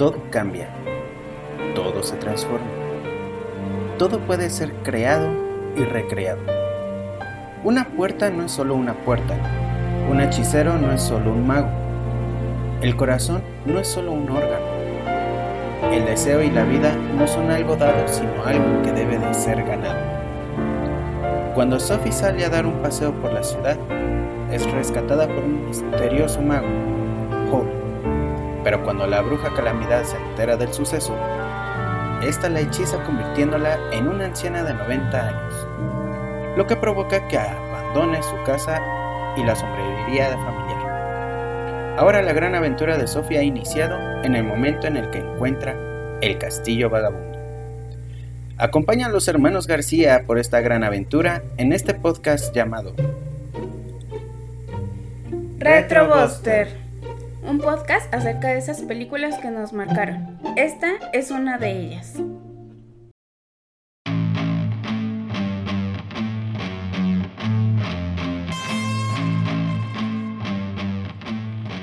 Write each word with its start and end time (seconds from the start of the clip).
Todo 0.00 0.16
cambia, 0.30 0.70
todo 1.74 2.02
se 2.02 2.16
transforma, 2.16 2.70
todo 3.98 4.18
puede 4.20 4.48
ser 4.48 4.72
creado 4.82 5.28
y 5.76 5.84
recreado. 5.84 6.40
Una 7.64 7.84
puerta 7.84 8.30
no 8.30 8.46
es 8.46 8.50
solo 8.50 8.76
una 8.76 8.94
puerta, 8.94 9.34
un 10.10 10.22
hechicero 10.22 10.78
no 10.78 10.90
es 10.90 11.02
solo 11.02 11.32
un 11.32 11.46
mago, 11.46 11.68
el 12.80 12.96
corazón 12.96 13.42
no 13.66 13.78
es 13.78 13.88
solo 13.88 14.12
un 14.12 14.30
órgano, 14.30 14.64
el 15.92 16.06
deseo 16.06 16.42
y 16.42 16.48
la 16.48 16.64
vida 16.64 16.94
no 17.18 17.26
son 17.26 17.50
algo 17.50 17.76
dado, 17.76 18.08
sino 18.08 18.42
algo 18.46 18.82
que 18.82 18.92
debe 18.92 19.18
de 19.18 19.34
ser 19.34 19.62
ganado. 19.64 20.00
Cuando 21.54 21.78
Sophie 21.78 22.10
sale 22.10 22.42
a 22.46 22.48
dar 22.48 22.64
un 22.64 22.80
paseo 22.80 23.12
por 23.12 23.34
la 23.34 23.44
ciudad, 23.44 23.76
es 24.50 24.64
rescatada 24.72 25.26
por 25.26 25.44
un 25.44 25.66
misterioso 25.66 26.40
mago, 26.40 26.68
pero 28.70 28.84
cuando 28.84 29.04
la 29.04 29.20
bruja 29.20 29.52
Calamidad 29.52 30.04
se 30.04 30.16
entera 30.16 30.56
del 30.56 30.72
suceso, 30.72 31.18
esta 32.22 32.48
la 32.48 32.60
hechiza 32.60 33.02
convirtiéndola 33.02 33.76
en 33.90 34.06
una 34.06 34.26
anciana 34.26 34.62
de 34.62 34.72
90 34.72 35.26
años, 35.26 36.56
lo 36.56 36.64
que 36.68 36.76
provoca 36.76 37.26
que 37.26 37.36
abandone 37.36 38.22
su 38.22 38.36
casa 38.46 38.80
y 39.36 39.42
la 39.42 39.56
sombrería 39.56 40.30
de 40.30 40.36
familiar. 40.36 41.96
Ahora 41.98 42.22
la 42.22 42.32
gran 42.32 42.54
aventura 42.54 42.96
de 42.96 43.08
Sofía 43.08 43.40
ha 43.40 43.42
iniciado 43.42 43.98
en 44.22 44.36
el 44.36 44.44
momento 44.44 44.86
en 44.86 44.98
el 44.98 45.10
que 45.10 45.18
encuentra 45.18 45.74
el 46.20 46.38
castillo 46.38 46.88
vagabundo. 46.88 47.40
Acompaña 48.56 49.06
a 49.06 49.10
los 49.10 49.26
hermanos 49.26 49.66
García 49.66 50.22
por 50.28 50.38
esta 50.38 50.60
gran 50.60 50.84
aventura 50.84 51.42
en 51.56 51.72
este 51.72 51.92
podcast 51.92 52.54
llamado 52.54 52.94
Retrobuster 55.58 56.79
un 57.50 57.58
podcast 57.58 58.14
acerca 58.14 58.48
de 58.48 58.58
esas 58.58 58.80
películas 58.82 59.36
que 59.38 59.50
nos 59.50 59.72
marcaron. 59.72 60.38
Esta 60.56 60.92
es 61.12 61.32
una 61.32 61.58
de 61.58 61.72
ellas. 61.72 62.14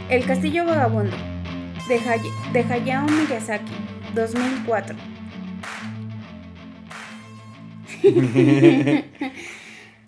El 0.10 0.26
Castillo 0.26 0.64
Vagabundo, 0.64 1.18
de, 1.90 2.00
de 2.54 2.74
Hayao 2.74 3.06
Miyazaki, 3.06 3.74
2004. 4.16 4.96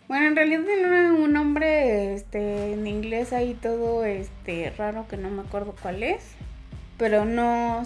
Bueno, 0.09 0.25
en 0.25 0.35
realidad 0.35 0.61
tiene 0.65 1.11
un 1.11 1.33
nombre 1.33 2.15
este, 2.15 2.73
en 2.73 2.87
inglés 2.87 3.31
ahí 3.31 3.53
todo 3.53 4.03
este 4.05 4.71
raro 4.71 5.07
que 5.07 5.17
no 5.17 5.29
me 5.29 5.43
acuerdo 5.43 5.75
cuál 5.79 6.01
es. 6.01 6.23
Pero 6.97 7.25
no 7.25 7.83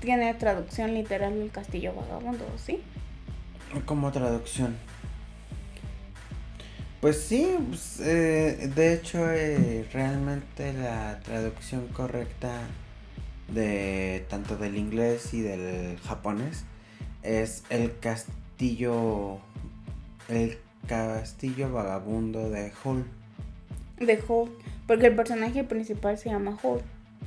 tiene 0.00 0.34
traducción 0.34 0.94
literal 0.94 1.40
el 1.40 1.52
castillo 1.52 1.94
vagabundo, 1.94 2.44
¿sí? 2.58 2.82
Como 3.86 4.10
traducción. 4.10 4.76
Pues 7.00 7.22
sí, 7.22 7.54
pues, 7.68 8.00
eh, 8.00 8.72
de 8.74 8.94
hecho 8.94 9.30
eh, 9.30 9.86
realmente 9.92 10.72
la 10.72 11.20
traducción 11.20 11.86
correcta 11.86 12.62
de 13.46 14.26
tanto 14.28 14.56
del 14.56 14.76
inglés 14.76 15.32
y 15.32 15.42
del 15.42 16.00
japonés 16.00 16.64
es 17.22 17.62
el 17.70 17.96
castillo 18.00 19.38
el 20.28 20.58
Castillo 20.86 21.72
Vagabundo 21.72 22.50
de 22.50 22.72
Hall. 22.82 23.04
De 23.98 24.22
Hall, 24.28 24.50
porque 24.86 25.06
el 25.06 25.16
personaje 25.16 25.64
principal 25.64 26.18
se 26.18 26.30
llama 26.30 26.58
Hall. 26.62 26.80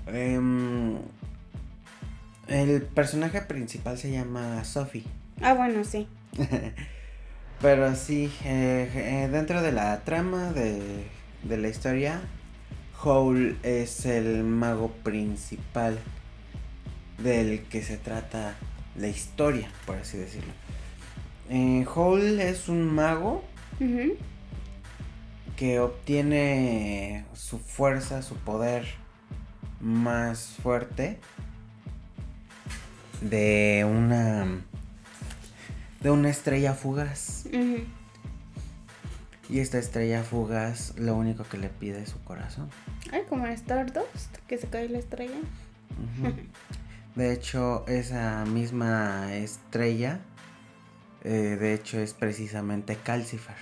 Em, 0.07 0.97
el 2.47 2.81
personaje 2.81 3.41
principal 3.41 3.97
se 3.97 4.11
llama 4.11 4.63
Sophie. 4.63 5.03
Ah, 5.41 5.53
bueno, 5.53 5.83
sí. 5.83 6.07
Pero 7.61 7.95
sí, 7.95 8.31
eh, 8.45 8.89
eh, 8.93 9.29
dentro 9.31 9.61
de 9.61 9.71
la 9.71 10.03
trama 10.03 10.51
de, 10.51 11.05
de 11.43 11.57
la 11.57 11.67
historia, 11.69 12.21
Hall 13.03 13.57
es 13.63 14.05
el 14.05 14.43
mago 14.43 14.91
principal 15.03 15.97
del 17.17 17.63
que 17.63 17.81
se 17.81 17.97
trata 17.97 18.55
la 18.95 19.07
historia, 19.07 19.69
por 19.85 19.95
así 19.97 20.17
decirlo. 20.17 20.53
Eh, 21.49 21.85
Hall 21.95 22.39
es 22.39 22.67
un 22.69 22.93
mago 22.93 23.43
que 25.55 25.79
obtiene 25.79 27.25
su 27.33 27.59
fuerza, 27.59 28.21
su 28.21 28.35
poder 28.35 28.85
más 29.79 30.55
fuerte 30.61 31.19
de 33.21 33.85
una 33.89 34.47
de 36.01 36.11
una 36.11 36.29
estrella 36.29 36.73
fugaz. 36.73 37.45
Y 39.49 39.59
esta 39.59 39.77
estrella 39.77 40.23
fugaz 40.23 40.93
lo 40.97 41.15
único 41.15 41.43
que 41.45 41.57
le 41.57 41.69
pide 41.69 42.01
es 42.01 42.09
su 42.09 42.21
corazón. 42.23 42.69
Ay, 43.11 43.21
como 43.29 43.45
en 43.45 43.53
Stardust, 43.53 44.37
que 44.47 44.57
se 44.57 44.67
cae 44.67 44.89
la 44.89 44.99
estrella. 44.99 45.37
De 47.15 47.33
hecho, 47.33 47.85
esa 47.87 48.45
misma 48.45 49.33
estrella 49.35 50.19
eh, 51.23 51.57
de 51.59 51.73
hecho, 51.73 51.99
es 51.99 52.13
precisamente 52.13 52.95
Calcifer. 52.95 53.55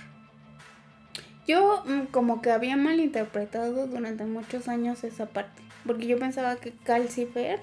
Yo 1.46 1.84
mm, 1.86 2.06
como 2.06 2.42
que 2.42 2.50
había 2.50 2.76
malinterpretado 2.76 3.86
durante 3.86 4.24
muchos 4.24 4.68
años 4.68 5.04
esa 5.04 5.26
parte. 5.26 5.62
Porque 5.86 6.06
yo 6.06 6.18
pensaba 6.18 6.56
que 6.56 6.72
Calcifer 6.72 7.60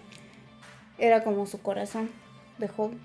era 0.97 1.23
como 1.23 1.45
su 1.45 1.61
corazón 1.61 2.09
de 2.57 2.67
joven. 2.67 2.99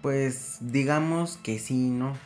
Pues 0.00 0.58
digamos 0.60 1.36
que 1.38 1.58
sí, 1.58 1.90
¿no? 1.90 2.16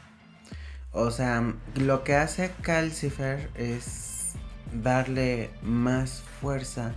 O 0.93 1.11
sea, 1.11 1.55
lo 1.77 2.05
que 2.05 2.15
hace 2.15 2.53
Calcifer 2.63 3.51
es 3.55 4.35
darle 4.83 5.51
más 5.63 6.23
fuerza 6.41 6.95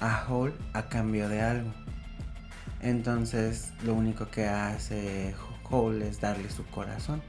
a 0.00 0.24
Hall 0.26 0.54
a 0.72 0.88
cambio 0.88 1.28
de 1.28 1.40
algo. 1.40 1.72
Entonces, 2.82 3.72
lo 3.84 3.94
único 3.94 4.30
que 4.30 4.46
hace 4.46 5.34
Hole 5.70 6.08
es 6.08 6.20
darle 6.20 6.50
su 6.50 6.64
corazón. 6.66 7.22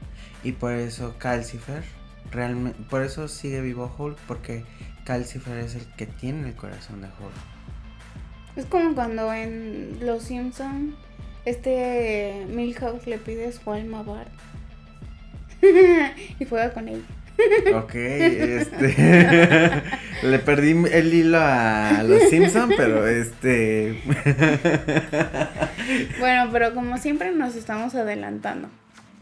Y 0.44 0.52
por 0.52 0.72
eso 0.72 1.16
Calcifer, 1.18 1.84
realmente, 2.30 2.78
por 2.90 3.02
eso 3.02 3.28
sigue 3.28 3.60
vivo 3.60 3.92
Hole, 3.96 4.16
porque 4.26 4.64
Calcifer 5.04 5.58
es 5.58 5.74
el 5.74 5.86
que 5.96 6.06
tiene 6.06 6.48
el 6.48 6.56
corazón 6.56 7.00
de 7.00 7.08
Hole. 7.08 7.34
Es 8.56 8.66
como 8.66 8.94
cuando 8.94 9.32
en 9.32 9.98
Los 10.00 10.24
Simpson 10.24 10.94
este 11.44 12.46
Milhouse 12.48 13.06
le 13.06 13.18
pide 13.18 13.50
su 13.52 13.70
alma 13.70 14.00
a 14.00 14.26
y 16.38 16.44
juega 16.44 16.72
con 16.72 16.88
ella. 16.88 17.21
Ok, 17.74 17.94
este. 17.94 19.82
le 20.22 20.38
perdí 20.38 20.70
el 20.92 21.14
hilo 21.14 21.38
a 21.40 22.02
los 22.02 22.22
Simpson, 22.24 22.70
pero 22.76 23.06
este. 23.06 23.98
bueno, 26.18 26.50
pero 26.52 26.74
como 26.74 26.98
siempre 26.98 27.32
nos 27.32 27.56
estamos 27.56 27.94
adelantando. 27.94 28.68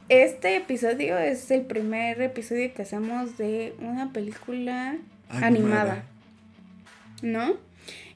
Este 0.08 0.56
episodio 0.56 1.18
es 1.18 1.50
el 1.50 1.62
primer 1.62 2.20
episodio 2.20 2.72
que 2.74 2.82
hacemos 2.82 3.38
de 3.38 3.74
una 3.80 4.12
película 4.12 4.96
animada. 5.28 6.04
¿No? 7.22 7.56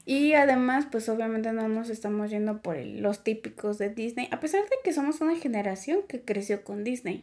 Y 0.05 0.33
además, 0.33 0.87
pues 0.91 1.09
obviamente 1.09 1.51
no 1.51 1.67
nos 1.67 1.89
estamos 1.89 2.29
yendo 2.29 2.61
por 2.61 2.77
los 2.77 3.23
típicos 3.23 3.79
de 3.79 3.89
Disney, 3.89 4.27
a 4.31 4.39
pesar 4.39 4.61
de 4.63 4.75
que 4.83 4.93
somos 4.93 5.19
una 5.19 5.35
generación 5.35 6.01
que 6.07 6.21
creció 6.21 6.63
con 6.63 6.83
Disney. 6.83 7.21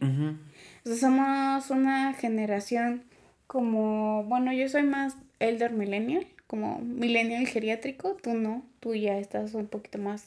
O 0.85 0.89
sea, 0.89 0.97
somos 0.97 1.69
una 1.69 2.13
generación 2.13 3.03
como, 3.47 4.23
bueno, 4.25 4.51
yo 4.53 4.67
soy 4.67 4.83
más 4.83 5.15
elder 5.39 5.71
millennial, 5.71 6.27
como 6.47 6.79
millennial 6.79 7.47
geriátrico, 7.47 8.17
tú 8.21 8.33
no, 8.33 8.65
tú 8.79 8.95
ya 8.95 9.17
estás 9.17 9.53
un 9.53 9.67
poquito 9.67 9.97
más 9.97 10.25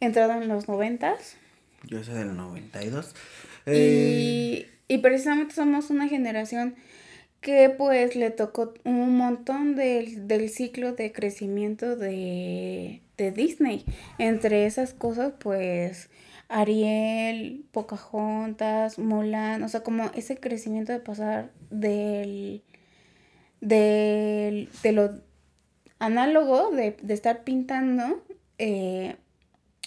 entrado 0.00 0.32
en 0.40 0.48
los 0.48 0.68
noventas. 0.68 1.36
Yo 1.84 2.02
soy 2.04 2.14
del 2.14 2.36
92. 2.36 3.14
Y, 3.66 3.70
eh, 3.72 4.70
y 4.88 4.98
precisamente 4.98 5.54
somos 5.54 5.90
una 5.90 6.08
generación 6.08 6.74
que 7.40 7.70
pues 7.70 8.16
le 8.16 8.30
tocó 8.30 8.74
un 8.84 9.16
montón 9.16 9.74
del, 9.74 10.28
del 10.28 10.50
ciclo 10.50 10.92
de 10.92 11.12
crecimiento 11.12 11.96
de, 11.96 13.00
de 13.16 13.32
Disney. 13.32 13.84
Entre 14.18 14.66
esas 14.66 14.92
cosas 14.92 15.32
pues 15.38 16.10
Ariel, 16.50 17.64
Pocahontas, 17.70 18.98
Mulan, 18.98 19.62
o 19.62 19.68
sea, 19.68 19.82
como 19.82 20.10
ese 20.14 20.36
crecimiento 20.38 20.92
de 20.92 20.98
pasar 20.98 21.52
del, 21.70 22.62
del 23.60 24.68
de 24.82 24.92
lo 24.92 25.20
análogo 26.00 26.70
de, 26.72 26.96
estar 27.08 27.44
pintando 27.44 28.24
eh, 28.58 29.16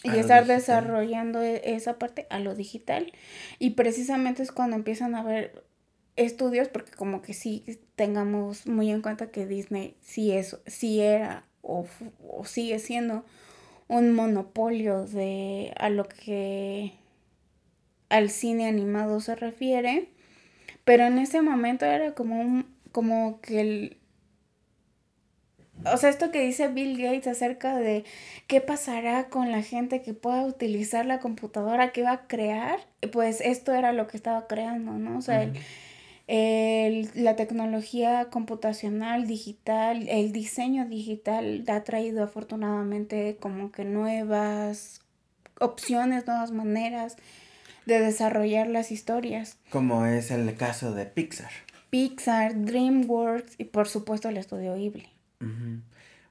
y 0.04 0.10
estar 0.10 0.48
desarrollando 0.48 1.42
e, 1.42 1.76
esa 1.76 2.00
parte 2.00 2.28
a 2.30 2.40
lo 2.40 2.56
digital. 2.56 3.12
Y 3.60 3.72
precisamente 3.72 4.42
es 4.42 4.54
cuando 4.54 4.78
empiezan 4.78 5.16
a 5.16 5.20
haber 5.20 5.66
estudios, 6.16 6.70
porque 6.70 6.92
como 6.92 7.22
que 7.22 7.34
sí 7.34 7.66
tengamos 7.96 8.68
muy 8.68 8.90
en 8.90 9.02
cuenta 9.02 9.32
que 9.32 9.46
Disney 9.46 9.98
sí, 10.02 10.32
es, 10.32 10.58
sí 10.66 11.02
era 11.02 11.46
o, 11.62 11.86
o 12.26 12.46
sigue 12.46 12.80
siendo 12.80 13.26
un 13.88 14.14
monopolio 14.14 15.06
de 15.06 15.74
a 15.78 15.90
lo 15.90 16.08
que 16.08 16.94
al 18.10 18.30
cine 18.30 18.68
animado 18.68 19.20
se 19.20 19.36
refiere, 19.36 20.10
pero 20.84 21.06
en 21.06 21.18
ese 21.20 21.42
momento 21.42 21.86
era 21.86 22.14
como 22.14 22.40
un 22.40 22.74
como 22.92 23.42
que 23.42 23.62
el 23.62 23.98
o 25.92 25.98
sea, 25.98 26.10
esto 26.10 26.32
que 26.32 26.42
dice 26.42 26.68
Bill 26.68 26.98
Gates 26.98 27.28
acerca 27.28 27.78
de 27.78 28.06
qué 28.48 28.62
pasará 28.62 29.26
con 29.30 29.52
la 29.52 29.62
gente 29.62 30.02
que 30.02 30.14
pueda 30.14 30.44
utilizar 30.44 31.06
la 31.06 31.20
computadora 31.20 31.92
que 31.92 32.04
va 32.04 32.12
a 32.12 32.28
crear, 32.28 32.80
pues 33.12 33.42
esto 33.42 33.74
era 33.74 33.92
lo 33.92 34.08
que 34.08 34.16
estaba 34.16 34.48
creando, 34.48 34.94
¿no? 34.94 35.18
O 35.18 35.22
sea, 35.22 35.44
el, 35.44 35.54
la 36.28 37.36
tecnología 37.36 38.30
computacional, 38.30 39.28
digital, 39.28 40.08
el 40.08 40.32
diseño 40.32 40.86
digital 40.86 41.64
ha 41.68 41.84
traído 41.84 42.24
afortunadamente 42.24 43.38
como 43.40 43.72
que 43.72 43.86
nuevas 43.86 45.02
opciones, 45.60 46.26
nuevas 46.26 46.52
maneras 46.52 47.18
de 47.86 48.00
desarrollar 48.00 48.68
las 48.68 48.92
historias. 48.92 49.58
Como 49.70 50.06
es 50.06 50.32
el 50.32 50.56
caso 50.56 50.94
de 50.94 51.06
Pixar. 51.06 51.52
Pixar, 51.90 52.56
DreamWorks 52.56 53.56
y 53.58 53.66
por 53.66 53.88
supuesto 53.88 54.30
el 54.30 54.38
estudio 54.38 54.76
Ghibli. 54.76 55.10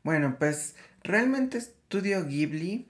Bueno, 0.02 0.36
pues 0.38 0.74
realmente 1.04 1.58
Estudio 1.58 2.26
Ghibli, 2.26 2.88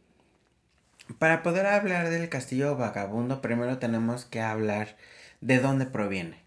para 1.18 1.42
poder 1.42 1.66
hablar 1.66 2.08
del 2.08 2.28
castillo 2.28 2.76
vagabundo, 2.76 3.42
primero 3.42 3.78
tenemos 3.78 4.24
que 4.24 4.40
hablar 4.40 4.96
de 5.40 5.58
dónde 5.58 5.86
proviene. 5.86 6.41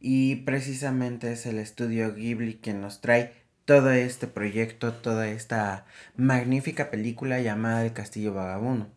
Y 0.00 0.36
precisamente 0.36 1.32
es 1.32 1.44
el 1.46 1.58
estudio 1.58 2.14
Ghibli 2.14 2.54
quien 2.54 2.80
nos 2.80 3.00
trae 3.00 3.32
todo 3.64 3.90
este 3.90 4.26
proyecto, 4.26 4.92
toda 4.92 5.28
esta 5.28 5.86
magnífica 6.16 6.90
película 6.90 7.40
llamada 7.40 7.84
El 7.84 7.92
Castillo 7.92 8.34
Vagabundo. 8.34 8.90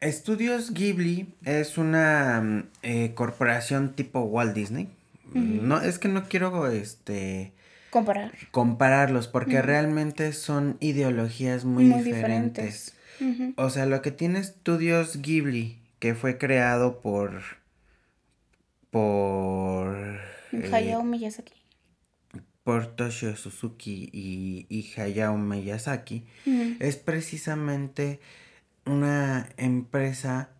Estudios 0.00 0.72
Ghibli 0.72 1.34
es 1.44 1.76
una 1.76 2.40
mm, 2.40 2.68
eh, 2.82 3.12
corporación 3.14 3.94
tipo 3.94 4.20
Walt 4.20 4.54
Disney. 4.54 4.88
No, 5.32 5.80
es 5.80 5.98
que 5.98 6.08
no 6.08 6.24
quiero 6.24 6.66
este 6.66 7.52
comparar. 7.90 8.32
compararlos, 8.50 9.28
porque 9.28 9.62
realmente 9.62 10.32
son 10.32 10.76
ideologías 10.80 11.64
muy, 11.64 11.84
diferentes. 11.84 12.94
O 13.56 13.70
sea, 13.70 13.86
lo 13.86 14.02
que 14.02 14.10
tiene 14.10 14.40
Estudios 14.40 15.22
Ghibli, 15.22 15.78
que 16.00 16.14
fue 16.14 16.36
creado 16.38 17.00
por 17.00 17.59
por 18.90 20.20
eh, 20.52 20.70
Hayao 20.72 21.02
Miyazaki. 21.02 21.54
Por 22.64 22.86
Toshio 22.86 23.36
Suzuki 23.36 24.10
y, 24.12 24.66
y 24.68 25.00
Hayao 25.00 25.36
Miyazaki, 25.38 26.26
es 26.78 26.96
precisamente 26.96 28.20
una 28.84 29.48
empresa 29.56 30.50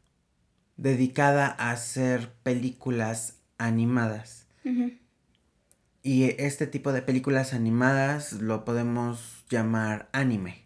dedicada 0.76 1.54
a 1.58 1.72
hacer 1.72 2.32
películas 2.42 3.36
animadas. 3.58 4.46
Y 6.02 6.24
este 6.42 6.66
tipo 6.66 6.92
de 6.92 7.02
películas 7.02 7.52
animadas 7.52 8.32
lo 8.32 8.64
podemos 8.64 9.44
llamar 9.50 10.08
anime. 10.12 10.62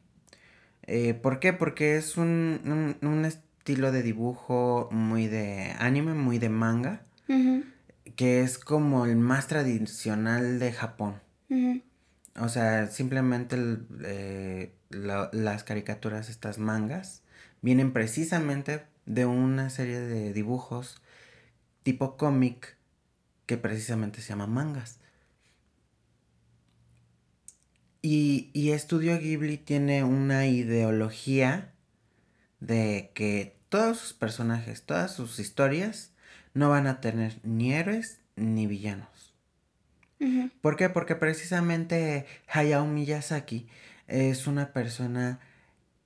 Eh, 0.87 1.15
¿Por 1.15 1.41
qué? 1.41 1.53
Porque 1.53 1.97
es 1.97 2.17
un, 2.17 2.97
un, 3.01 3.25
estilo 3.25 3.91
de 3.91 4.03
dibujo 4.03 4.89
muy 4.93 5.27
de 5.27 5.73
anime, 5.79 6.15
muy 6.15 6.39
de 6.39 6.51
manga, 6.51 7.03
que 7.27 8.43
es 8.43 8.59
como 8.59 9.07
el 9.07 9.17
más 9.17 9.47
tradicional 9.47 10.59
de 10.59 10.73
Japón. 10.73 11.21
O 12.37 12.49
sea, 12.49 12.89
simplemente 12.89 13.57
eh, 14.05 14.75
las 14.91 15.65
caricaturas, 15.65 16.29
estas 16.29 16.59
mangas, 16.59 17.23
vienen 17.63 17.93
precisamente 17.93 18.85
de 19.07 19.27
una 19.27 19.71
serie 19.71 20.01
de 20.01 20.33
dibujos 20.33 21.01
tipo 21.83 22.17
cómic 22.17 22.77
que 23.47 23.57
precisamente 23.57 24.21
se 24.21 24.31
llama 24.31 24.47
mangas. 24.47 24.99
Y, 28.03 28.51
y 28.53 28.73
Estudio 28.73 29.19
Ghibli 29.19 29.57
tiene 29.57 30.05
una 30.05 30.47
ideología 30.47 31.73
de 32.61 33.13
que 33.15 33.57
todos 33.69 33.99
sus 33.99 34.13
personajes, 34.13 34.85
todas 34.85 35.15
sus 35.15 35.39
historias, 35.39 36.14
no 36.55 36.71
van 36.71 36.87
a 36.87 37.01
tener 37.01 37.39
ni 37.43 37.75
héroes 37.75 38.21
ni 38.37 38.67
villanos. 38.67 39.35
¿Por 40.63 40.77
qué? 40.77 40.89
Porque 40.89 41.17
precisamente 41.17 42.25
Hayao 42.49 42.87
Miyazaki 42.87 43.67
es 44.07 44.47
una 44.47 44.73
persona 44.73 45.39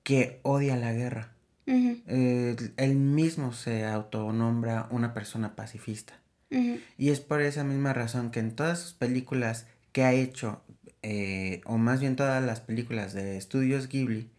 que 0.03 0.41
odia 0.43 0.75
la 0.75 0.91
guerra. 0.91 1.31
él 1.65 2.95
mismo 2.95 3.53
se 3.53 3.85
autonombra 3.85 4.87
una 4.91 5.13
persona 5.13 5.55
pacifista. 5.55 6.19
Y 6.49 7.11
es 7.11 7.19
por 7.21 7.41
esa 7.41 7.63
misma 7.63 7.93
razón 7.93 8.31
que 8.31 8.39
en 8.39 8.55
todas 8.55 8.79
sus 8.79 8.93
películas 8.93 9.67
que 9.93 10.03
ha 10.03 10.13
hecho 10.13 10.63
eh, 11.01 11.61
o 11.65 11.77
más 11.77 12.01
bien 12.01 12.15
todas 12.15 12.43
las 12.43 12.61
películas 12.61 13.13
de 13.13 13.37
estudios 13.37 13.87
Ghibli, 13.87 14.29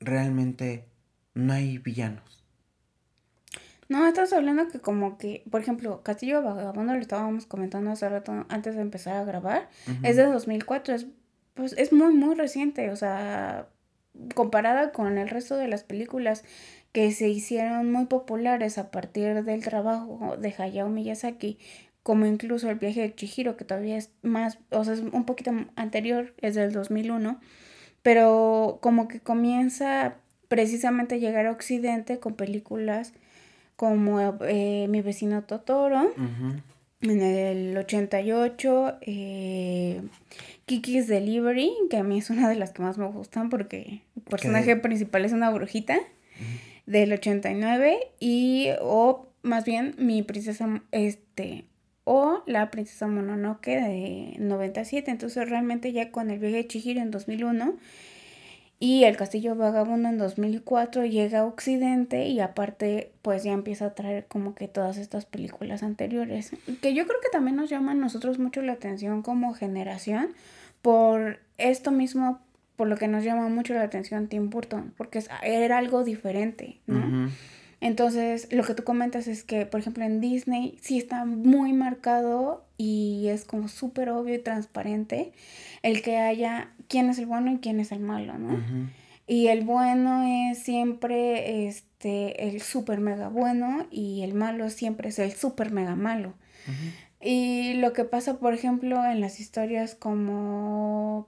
realmente 0.00 0.86
no 1.34 1.52
hay 1.52 1.78
villanos. 1.78 2.41
No, 3.92 4.08
estás 4.08 4.32
hablando 4.32 4.68
que 4.68 4.80
como 4.80 5.18
que, 5.18 5.44
por 5.50 5.60
ejemplo, 5.60 6.02
Castillo 6.02 6.40
Vagabundo 6.40 6.94
lo 6.94 7.00
estábamos 7.00 7.44
comentando 7.44 7.90
hace 7.90 8.08
rato 8.08 8.46
antes 8.48 8.74
de 8.74 8.80
empezar 8.80 9.16
a 9.16 9.24
grabar, 9.24 9.68
es 10.02 10.16
de 10.16 10.24
2004, 10.24 10.94
es, 10.94 11.06
pues 11.52 11.74
es 11.76 11.92
muy, 11.92 12.14
muy 12.14 12.34
reciente, 12.34 12.88
o 12.88 12.96
sea, 12.96 13.68
comparada 14.34 14.92
con 14.92 15.18
el 15.18 15.28
resto 15.28 15.58
de 15.58 15.68
las 15.68 15.84
películas 15.84 16.42
que 16.92 17.12
se 17.12 17.28
hicieron 17.28 17.92
muy 17.92 18.06
populares 18.06 18.78
a 18.78 18.90
partir 18.90 19.44
del 19.44 19.62
trabajo 19.62 20.38
de 20.38 20.54
Hayao 20.56 20.88
Miyazaki, 20.88 21.58
como 22.02 22.24
incluso 22.24 22.70
el 22.70 22.76
viaje 22.76 23.02
de 23.02 23.14
Chihiro, 23.14 23.58
que 23.58 23.66
todavía 23.66 23.98
es 23.98 24.10
más, 24.22 24.58
o 24.70 24.84
sea, 24.84 24.94
es 24.94 25.00
un 25.00 25.26
poquito 25.26 25.50
anterior, 25.76 26.32
es 26.40 26.54
del 26.54 26.72
2001, 26.72 27.38
pero 28.02 28.78
como 28.80 29.06
que 29.06 29.20
comienza 29.20 30.14
precisamente 30.48 31.16
a 31.16 31.18
llegar 31.18 31.44
a 31.44 31.52
Occidente 31.52 32.20
con 32.20 32.36
películas 32.36 33.12
como 33.82 34.20
eh, 34.46 34.86
Mi 34.88 35.02
vecino 35.02 35.42
Totoro, 35.42 36.12
en 37.00 37.20
el 37.20 37.76
88, 37.76 38.98
eh, 39.00 40.02
Kiki's 40.66 41.08
Delivery, 41.08 41.72
que 41.90 41.96
a 41.96 42.04
mí 42.04 42.18
es 42.18 42.30
una 42.30 42.48
de 42.48 42.54
las 42.54 42.70
que 42.70 42.80
más 42.80 42.96
me 42.96 43.08
gustan 43.08 43.50
porque 43.50 44.02
el 44.14 44.22
personaje 44.22 44.76
principal 44.76 45.24
es 45.24 45.32
una 45.32 45.50
brujita, 45.50 45.98
del 46.86 47.12
89, 47.12 47.98
y, 48.20 48.68
o 48.80 49.26
más 49.42 49.64
bien, 49.64 49.96
mi 49.98 50.22
princesa, 50.22 50.80
este, 50.92 51.64
o 52.04 52.44
La 52.46 52.70
princesa 52.70 53.08
Mononoke 53.08 53.80
de 53.80 54.36
97. 54.38 55.10
Entonces 55.10 55.50
realmente 55.50 55.90
ya 55.90 56.12
con 56.12 56.30
el 56.30 56.38
viaje 56.38 56.54
de 56.54 56.68
Chihiro 56.68 57.00
en 57.00 57.10
2001 57.10 57.78
y 58.82 59.04
el 59.04 59.16
castillo 59.16 59.54
vagabundo 59.54 60.08
en 60.08 60.18
2004 60.18 61.04
llega 61.06 61.38
a 61.38 61.44
Occidente 61.44 62.26
y 62.26 62.40
aparte 62.40 63.12
pues 63.22 63.44
ya 63.44 63.52
empieza 63.52 63.86
a 63.86 63.94
traer 63.94 64.26
como 64.26 64.56
que 64.56 64.66
todas 64.66 64.96
estas 64.96 65.24
películas 65.24 65.84
anteriores. 65.84 66.50
Que 66.80 66.92
yo 66.92 67.06
creo 67.06 67.20
que 67.20 67.28
también 67.30 67.54
nos 67.54 67.70
llama 67.70 67.92
a 67.92 67.94
nosotros 67.94 68.40
mucho 68.40 68.60
la 68.60 68.72
atención 68.72 69.22
como 69.22 69.54
generación 69.54 70.30
por 70.82 71.38
esto 71.58 71.92
mismo, 71.92 72.40
por 72.74 72.88
lo 72.88 72.96
que 72.96 73.06
nos 73.06 73.22
llama 73.22 73.48
mucho 73.48 73.72
la 73.72 73.84
atención 73.84 74.26
Tim 74.26 74.50
Burton, 74.50 74.92
porque 74.96 75.22
era 75.44 75.78
algo 75.78 76.02
diferente, 76.02 76.80
¿no? 76.88 77.30
Entonces, 77.82 78.46
lo 78.52 78.62
que 78.62 78.74
tú 78.74 78.84
comentas 78.84 79.26
es 79.26 79.42
que, 79.42 79.66
por 79.66 79.80
ejemplo, 79.80 80.04
en 80.04 80.20
Disney 80.20 80.78
sí 80.80 80.98
está 80.98 81.24
muy 81.24 81.72
marcado 81.72 82.64
y 82.78 83.26
es 83.26 83.44
como 83.44 83.66
súper 83.66 84.08
obvio 84.10 84.36
y 84.36 84.38
transparente 84.38 85.32
el 85.82 86.00
que 86.00 86.16
haya 86.16 86.68
quién 86.86 87.10
es 87.10 87.18
el 87.18 87.26
bueno 87.26 87.50
y 87.50 87.58
quién 87.58 87.80
es 87.80 87.90
el 87.90 87.98
malo, 87.98 88.38
¿no? 88.38 88.62
Y 89.26 89.48
el 89.48 89.64
bueno 89.64 90.22
es 90.22 90.58
siempre 90.58 91.66
este, 91.66 92.48
el 92.48 92.62
súper 92.62 93.00
mega 93.00 93.28
bueno 93.28 93.88
y 93.90 94.22
el 94.22 94.32
malo 94.32 94.70
siempre 94.70 95.08
es 95.08 95.18
el 95.18 95.32
súper 95.32 95.72
mega 95.72 95.96
malo. 95.96 96.34
Y 97.20 97.74
lo 97.74 97.92
que 97.92 98.04
pasa, 98.04 98.38
por 98.38 98.54
ejemplo, 98.54 99.04
en 99.04 99.20
las 99.20 99.40
historias 99.40 99.96
como 99.96 101.26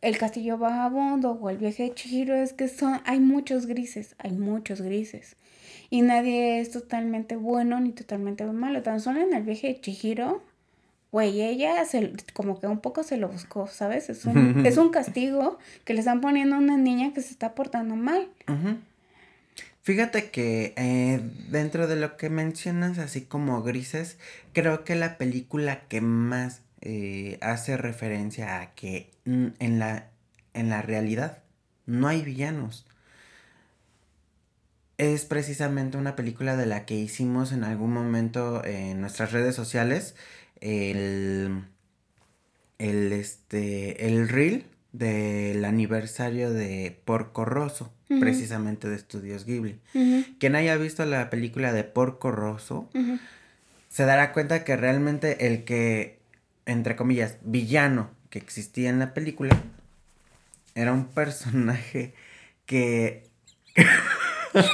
El 0.00 0.18
Castillo 0.18 0.58
Vagabundo 0.58 1.38
o 1.40 1.48
El 1.48 1.58
Viaje 1.58 1.84
de 1.84 1.94
Chihiro 1.94 2.34
es 2.34 2.52
que 2.52 2.66
son, 2.66 3.00
hay 3.04 3.20
muchos 3.20 3.66
grises, 3.66 4.16
hay 4.18 4.32
muchos 4.32 4.82
grises 4.82 5.36
y 5.92 6.00
nadie 6.00 6.58
es 6.58 6.70
totalmente 6.70 7.36
bueno 7.36 7.78
ni 7.78 7.92
totalmente 7.92 8.46
malo. 8.46 8.80
Tan 8.80 8.98
solo 8.98 9.20
en 9.20 9.34
el 9.34 9.42
viaje 9.42 9.66
de 9.66 9.78
Chihiro, 9.78 10.42
güey, 11.10 11.42
ella 11.42 11.84
se, 11.84 12.14
como 12.32 12.58
que 12.58 12.66
un 12.66 12.80
poco 12.80 13.02
se 13.02 13.18
lo 13.18 13.28
buscó, 13.28 13.66
¿sabes? 13.66 14.08
Es 14.08 14.24
un, 14.24 14.64
es 14.66 14.78
un 14.78 14.88
castigo 14.88 15.58
que 15.84 15.92
le 15.92 15.98
están 15.98 16.22
poniendo 16.22 16.56
a 16.56 16.60
una 16.60 16.78
niña 16.78 17.12
que 17.12 17.20
se 17.20 17.28
está 17.28 17.54
portando 17.54 17.94
mal. 17.94 18.26
Fíjate 19.82 20.30
que 20.30 20.72
eh, 20.78 21.20
dentro 21.50 21.86
de 21.86 21.96
lo 21.96 22.16
que 22.16 22.30
mencionas, 22.30 22.96
así 22.96 23.20
como 23.20 23.62
grises, 23.62 24.16
creo 24.54 24.84
que 24.84 24.94
la 24.94 25.18
película 25.18 25.80
que 25.88 26.00
más 26.00 26.62
eh, 26.80 27.36
hace 27.42 27.76
referencia 27.76 28.62
a 28.62 28.74
que 28.74 29.10
en, 29.26 29.78
la, 29.78 30.06
en 30.54 30.70
la 30.70 30.80
realidad 30.80 31.42
no 31.84 32.08
hay 32.08 32.22
villanos. 32.22 32.86
Es 35.02 35.24
precisamente 35.24 35.98
una 35.98 36.14
película 36.14 36.56
de 36.56 36.64
la 36.64 36.86
que 36.86 36.94
hicimos 36.94 37.50
en 37.50 37.64
algún 37.64 37.92
momento 37.92 38.64
en 38.64 39.00
nuestras 39.00 39.32
redes 39.32 39.56
sociales 39.56 40.14
el, 40.60 41.64
el, 42.78 43.12
este, 43.12 44.06
el 44.06 44.28
reel 44.28 44.64
del 44.92 45.64
aniversario 45.64 46.52
de 46.52 46.96
Porco 47.04 47.44
Rosso, 47.44 47.92
precisamente 48.20 48.88
de 48.88 48.94
Estudios 48.94 49.44
Ghibli. 49.44 49.80
Quien 50.38 50.54
haya 50.54 50.76
visto 50.76 51.04
la 51.04 51.30
película 51.30 51.72
de 51.72 51.82
Porco 51.82 52.30
Rosso, 52.30 52.88
se 53.88 54.04
dará 54.04 54.32
cuenta 54.32 54.62
que 54.62 54.76
realmente 54.76 55.48
el 55.48 55.64
que, 55.64 56.20
entre 56.64 56.94
comillas, 56.94 57.38
villano 57.42 58.12
que 58.30 58.38
existía 58.38 58.88
en 58.88 59.00
la 59.00 59.14
película, 59.14 59.60
era 60.76 60.92
un 60.92 61.06
personaje 61.06 62.14
que... 62.66 63.24
es 64.54 64.68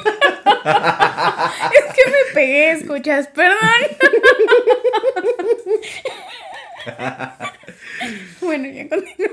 que 1.95 2.11
me 2.11 2.35
pegué, 2.35 2.71
escuchas, 2.73 3.29
perdón. 3.29 3.59
bueno, 8.41 8.69
ya 8.69 8.89
continúo. 8.89 9.31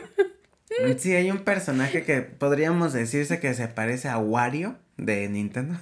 Sí, 0.98 1.14
hay 1.14 1.32
un 1.32 1.40
personaje 1.40 2.04
que 2.04 2.22
podríamos 2.22 2.94
decirse 2.94 3.40
que 3.40 3.54
se 3.54 3.68
parece 3.68 4.10
a 4.10 4.18
Wario 4.18 4.76
de 4.98 5.30
Nintendo. 5.30 5.76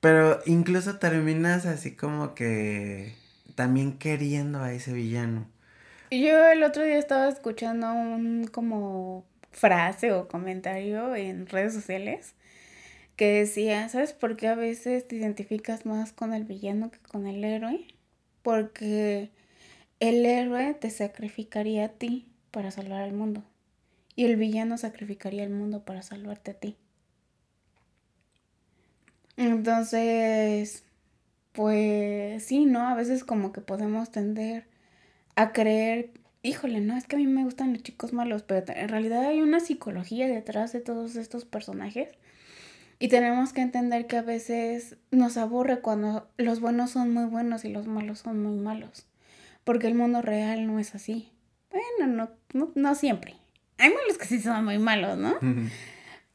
Pero 0.00 0.40
incluso 0.46 0.98
terminas 0.98 1.66
así 1.66 1.94
como 1.94 2.34
que 2.34 3.14
también 3.54 3.98
queriendo 3.98 4.60
a 4.60 4.72
ese 4.72 4.92
villano. 4.92 5.46
Yo 6.10 6.46
el 6.50 6.62
otro 6.62 6.82
día 6.84 6.98
estaba 6.98 7.28
escuchando 7.28 7.92
un 7.92 8.48
como 8.50 9.24
frase 9.50 10.12
o 10.12 10.28
comentario 10.28 11.14
en 11.14 11.46
redes 11.46 11.74
sociales 11.74 12.34
que 13.16 13.32
decía, 13.32 13.88
¿sabes 13.88 14.12
por 14.12 14.36
qué 14.36 14.48
a 14.48 14.54
veces 14.54 15.06
te 15.06 15.16
identificas 15.16 15.86
más 15.86 16.12
con 16.12 16.32
el 16.32 16.44
villano 16.44 16.90
que 16.90 16.98
con 16.98 17.26
el 17.26 17.44
héroe? 17.44 17.86
Porque 18.42 19.30
el 20.00 20.26
héroe 20.26 20.74
te 20.74 20.90
sacrificaría 20.90 21.84
a 21.86 21.88
ti 21.88 22.26
para 22.50 22.70
salvar 22.70 23.02
al 23.02 23.12
mundo. 23.12 23.44
Y 24.16 24.24
el 24.24 24.36
villano 24.36 24.76
sacrificaría 24.78 25.44
el 25.44 25.50
mundo 25.50 25.84
para 25.84 26.02
salvarte 26.02 26.50
a 26.50 26.54
ti. 26.54 26.76
Entonces, 29.36 30.84
pues 31.52 32.44
sí, 32.44 32.66
¿no? 32.66 32.88
A 32.88 32.94
veces 32.94 33.24
como 33.24 33.52
que 33.52 33.60
podemos 33.60 34.10
tender 34.10 34.66
a 35.36 35.52
creer, 35.52 36.10
híjole, 36.42 36.80
no, 36.80 36.96
es 36.96 37.06
que 37.06 37.16
a 37.16 37.18
mí 37.18 37.26
me 37.26 37.44
gustan 37.44 37.72
los 37.72 37.82
chicos 37.82 38.12
malos, 38.12 38.42
pero 38.42 38.64
en 38.74 38.88
realidad 38.88 39.24
hay 39.26 39.40
una 39.40 39.60
psicología 39.60 40.28
detrás 40.28 40.72
de 40.72 40.80
todos 40.80 41.16
estos 41.16 41.44
personajes. 41.44 42.08
Y 43.02 43.08
tenemos 43.08 43.52
que 43.52 43.62
entender 43.62 44.06
que 44.06 44.16
a 44.16 44.22
veces 44.22 44.96
nos 45.10 45.36
aburre 45.36 45.80
cuando 45.80 46.30
los 46.36 46.60
buenos 46.60 46.92
son 46.92 47.12
muy 47.12 47.24
buenos 47.24 47.64
y 47.64 47.68
los 47.68 47.88
malos 47.88 48.20
son 48.20 48.40
muy 48.40 48.54
malos. 48.54 49.08
Porque 49.64 49.88
el 49.88 49.96
mundo 49.96 50.22
real 50.22 50.68
no 50.68 50.78
es 50.78 50.94
así. 50.94 51.32
Bueno, 51.72 52.14
no, 52.14 52.30
no, 52.52 52.70
no 52.76 52.94
siempre. 52.94 53.34
Hay 53.78 53.88
malos 53.88 54.18
que 54.18 54.26
sí 54.26 54.40
son 54.40 54.64
muy 54.64 54.78
malos, 54.78 55.18
¿no? 55.18 55.34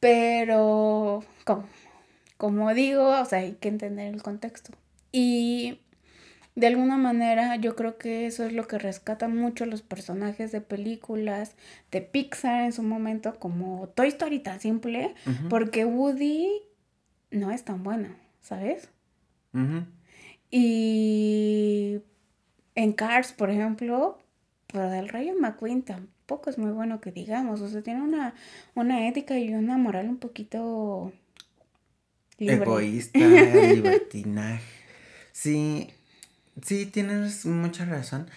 Pero, 0.02 1.24
como, 1.46 1.64
como 2.36 2.74
digo, 2.74 3.18
o 3.18 3.24
sea, 3.24 3.40
hay 3.40 3.54
que 3.54 3.70
entender 3.70 4.14
el 4.14 4.22
contexto. 4.22 4.74
Y 5.14 5.80
de 6.58 6.66
alguna 6.66 6.98
manera 6.98 7.56
yo 7.58 7.76
creo 7.76 8.00
que 8.00 8.26
eso 8.26 8.44
es 8.44 8.52
lo 8.52 8.68
que 8.68 8.80
rescata 8.80 9.28
mucho 9.28 9.68
los 9.68 9.84
personajes 9.84 10.52
de 10.52 10.60
películas 10.60 11.56
de 11.92 12.02
Pixar 12.02 12.64
en 12.64 12.74
su 12.74 12.82
momento, 12.82 13.38
como 13.38 13.90
Toy 13.90 14.08
Story 14.08 14.40
tan 14.40 14.60
simple, 14.60 15.14
porque 15.50 15.86
Woody 15.86 16.50
no 17.30 17.52
es 17.52 17.64
tan 17.64 17.84
bueno, 17.84 18.10
¿sabes? 18.42 18.90
Y 20.50 22.00
en 22.74 22.94
Cars, 22.94 23.34
por 23.34 23.52
ejemplo, 23.52 24.18
pero 24.66 24.92
el 24.92 25.10
Rayo 25.10 25.36
McQueen 25.40 25.84
tampoco 25.84 26.50
es 26.50 26.58
muy 26.58 26.72
bueno 26.72 27.00
que 27.02 27.12
digamos. 27.12 27.62
O 27.62 27.70
sea, 27.70 27.84
tiene 27.84 28.02
una, 28.02 28.34
una 28.74 29.08
ética 29.08 29.38
y 29.38 29.54
una 29.54 29.78
moral 29.78 30.10
un 30.10 30.18
poquito 30.18 31.14
Egoísta, 32.40 33.20
libertinaje. 33.20 34.64
Sí, 35.32 35.92
sí, 36.62 36.86
tienes 36.86 37.46
mucha 37.46 37.86
razón. 37.86 38.28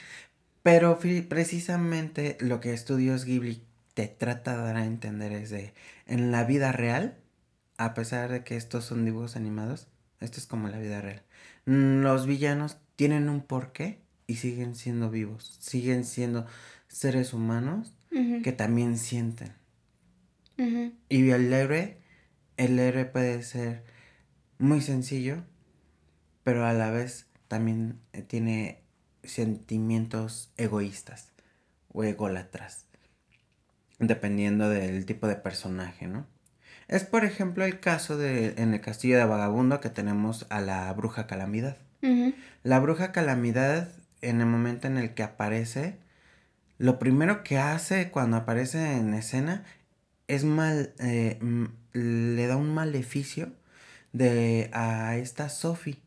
Pero 0.62 0.98
precisamente 1.28 2.36
lo 2.40 2.60
que 2.60 2.74
Estudios 2.74 3.24
Ghibli 3.24 3.62
te 3.94 4.08
trata 4.08 4.56
de 4.56 4.62
dar 4.62 4.76
a 4.76 4.84
entender 4.84 5.32
es 5.32 5.50
de, 5.50 5.72
en 6.06 6.30
la 6.30 6.44
vida 6.44 6.72
real, 6.72 7.16
a 7.78 7.94
pesar 7.94 8.30
de 8.30 8.44
que 8.44 8.56
estos 8.56 8.84
son 8.84 9.04
dibujos 9.04 9.36
animados, 9.36 9.88
esto 10.20 10.38
es 10.38 10.46
como 10.46 10.68
la 10.68 10.78
vida 10.78 11.00
real. 11.00 11.22
Mm, 11.64 12.02
los 12.02 12.26
villanos 12.26 12.76
tienen 12.96 13.28
un 13.30 13.40
porqué 13.40 14.00
y 14.26 14.36
siguen 14.36 14.74
siendo 14.74 15.10
vivos, 15.10 15.56
siguen 15.60 16.04
siendo 16.04 16.46
seres 16.88 17.32
humanos 17.32 17.94
que 18.42 18.52
también 18.52 18.98
sienten. 18.98 19.52
Y 21.08 21.30
el 21.30 21.52
héroe, 21.52 21.96
el 22.58 22.78
héroe 22.78 23.06
puede 23.06 23.42
ser 23.42 23.82
muy 24.58 24.82
sencillo, 24.82 25.42
pero 26.44 26.66
a 26.66 26.74
la 26.74 26.90
vez 26.90 27.29
también 27.50 27.98
eh, 28.12 28.22
tiene 28.22 28.78
sentimientos 29.24 30.52
egoístas 30.56 31.32
o 31.92 32.04
ególatras, 32.04 32.86
dependiendo 33.98 34.68
del 34.68 35.04
tipo 35.04 35.26
de 35.26 35.34
personaje, 35.34 36.06
¿no? 36.06 36.28
Es 36.86 37.02
por 37.02 37.24
ejemplo 37.24 37.64
el 37.64 37.80
caso 37.80 38.16
de 38.16 38.54
en 38.56 38.72
el 38.72 38.80
castillo 38.80 39.18
de 39.18 39.24
Vagabundo 39.24 39.80
que 39.80 39.90
tenemos 39.90 40.46
a 40.48 40.60
la 40.60 40.92
bruja 40.92 41.26
Calamidad. 41.26 41.76
La 42.62 42.78
bruja 42.78 43.10
Calamidad 43.10 43.88
en 44.22 44.40
el 44.40 44.46
momento 44.46 44.86
en 44.86 44.96
el 44.96 45.14
que 45.14 45.24
aparece, 45.24 45.96
lo 46.78 47.00
primero 47.00 47.42
que 47.42 47.58
hace 47.58 48.12
cuando 48.12 48.36
aparece 48.36 48.96
en 48.96 49.12
escena 49.12 49.64
es 50.28 50.44
mal, 50.44 50.94
eh, 51.00 51.40
le 51.94 52.46
da 52.46 52.56
un 52.56 52.72
maleficio 52.72 53.52
de 54.12 54.70
a 54.72 55.16
esta 55.16 55.48
Sophie. 55.48 55.98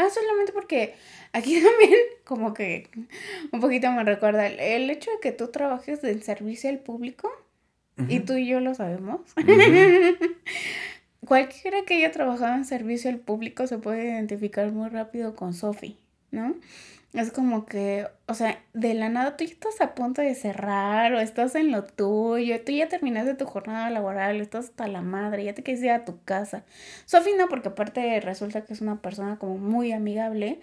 Ah, 0.00 0.08
solamente 0.08 0.52
porque 0.52 0.94
aquí 1.32 1.60
también 1.62 1.98
como 2.24 2.54
que 2.54 2.88
un 3.52 3.60
poquito 3.60 3.92
me 3.92 4.02
recuerda 4.02 4.46
el, 4.46 4.88
hecho 4.88 5.10
de 5.10 5.20
que 5.20 5.32
tú 5.32 5.48
trabajes 5.48 6.00
del 6.00 6.22
servicio 6.22 6.70
al 6.70 6.78
público 6.78 7.30
y 8.08 8.20
tú 8.20 8.32
y 8.34 8.46
yo 8.46 8.60
lo 8.60 8.74
sabemos. 8.74 9.20
Cualquiera 11.26 11.84
que 11.84 11.96
haya 11.96 12.10
trabajado 12.12 12.54
en 12.54 12.64
servicio 12.64 13.10
al 13.10 13.18
público 13.18 13.66
se 13.66 13.76
puede 13.76 14.04
identificar 14.04 14.72
muy 14.72 14.88
rápido 14.88 15.36
con 15.36 15.52
Sophie, 15.52 15.98
¿no? 16.30 16.54
Es 17.12 17.32
como 17.32 17.66
que, 17.66 18.06
o 18.26 18.34
sea, 18.34 18.62
de 18.72 18.94
la 18.94 19.08
nada 19.08 19.36
tú 19.36 19.44
ya 19.44 19.52
estás 19.52 19.80
a 19.80 19.94
punto 19.96 20.22
de 20.22 20.34
cerrar 20.36 21.12
o 21.12 21.18
estás 21.18 21.56
en 21.56 21.72
lo 21.72 21.82
tuyo, 21.84 22.64
tú 22.64 22.70
ya 22.70 22.88
terminaste 22.88 23.34
tu 23.34 23.46
jornada 23.46 23.90
laboral, 23.90 24.40
estás 24.40 24.66
hasta 24.66 24.86
la 24.86 25.02
madre, 25.02 25.44
ya 25.44 25.54
te 25.54 25.64
quieres 25.64 25.82
ir 25.82 25.90
a 25.90 26.04
tu 26.04 26.22
casa. 26.22 26.64
Sofi 27.06 27.32
no, 27.36 27.48
porque 27.48 27.70
aparte 27.70 28.20
resulta 28.20 28.64
que 28.64 28.72
es 28.74 28.80
una 28.80 29.02
persona 29.02 29.38
como 29.38 29.58
muy 29.58 29.90
amigable, 29.90 30.60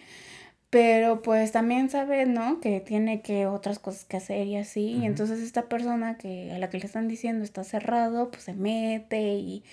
pero 0.70 1.22
pues 1.22 1.52
también 1.52 1.90
sabe, 1.90 2.26
¿no? 2.26 2.62
Que 2.62 2.80
tiene 2.82 3.22
que 3.22 3.48
otras 3.48 3.80
cosas 3.80 4.06
que 4.06 4.18
hacer 4.18 4.48
y 4.48 4.58
así, 4.58 4.98
y 5.02 5.06
entonces 5.06 5.40
esta 5.42 5.64
persona 5.70 6.18
que 6.18 6.52
a 6.54 6.60
la 6.60 6.70
que 6.70 6.80
le 6.80 6.86
están 6.86 7.08
diciendo 7.10 7.44
está 7.44 7.64
cerrado, 7.66 8.32
pues 8.32 8.44
se 8.44 8.54
mete 8.54 9.22
y, 9.36 9.64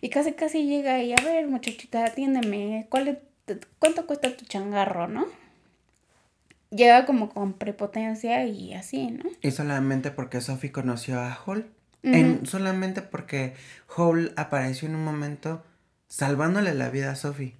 y 0.00 0.08
casi 0.10 0.32
casi 0.32 0.66
llega 0.66 1.02
y 1.02 1.12
a 1.12 1.16
ver, 1.24 1.48
muchachita, 1.48 2.04
atiéndeme, 2.04 2.86
¿cuál 2.88 3.20
¿cuánto 3.80 4.06
cuesta 4.06 4.36
tu 4.36 4.44
changarro, 4.44 5.08
no? 5.08 5.26
Llega 6.70 7.06
como 7.06 7.30
con 7.30 7.54
prepotencia 7.54 8.44
y 8.46 8.74
así, 8.74 9.10
¿no? 9.10 9.24
Y 9.42 9.50
solamente 9.50 10.10
porque 10.10 10.40
Sophie 10.40 10.72
conoció 10.72 11.20
a 11.20 11.34
Hall. 11.34 11.70
en, 12.02 12.46
solamente 12.46 13.02
porque 13.02 13.54
Hall 13.96 14.32
apareció 14.36 14.88
en 14.88 14.94
un 14.94 15.04
momento 15.04 15.62
salvándole 16.08 16.74
la 16.74 16.90
vida 16.90 17.12
a 17.12 17.16
Sophie. 17.16 17.54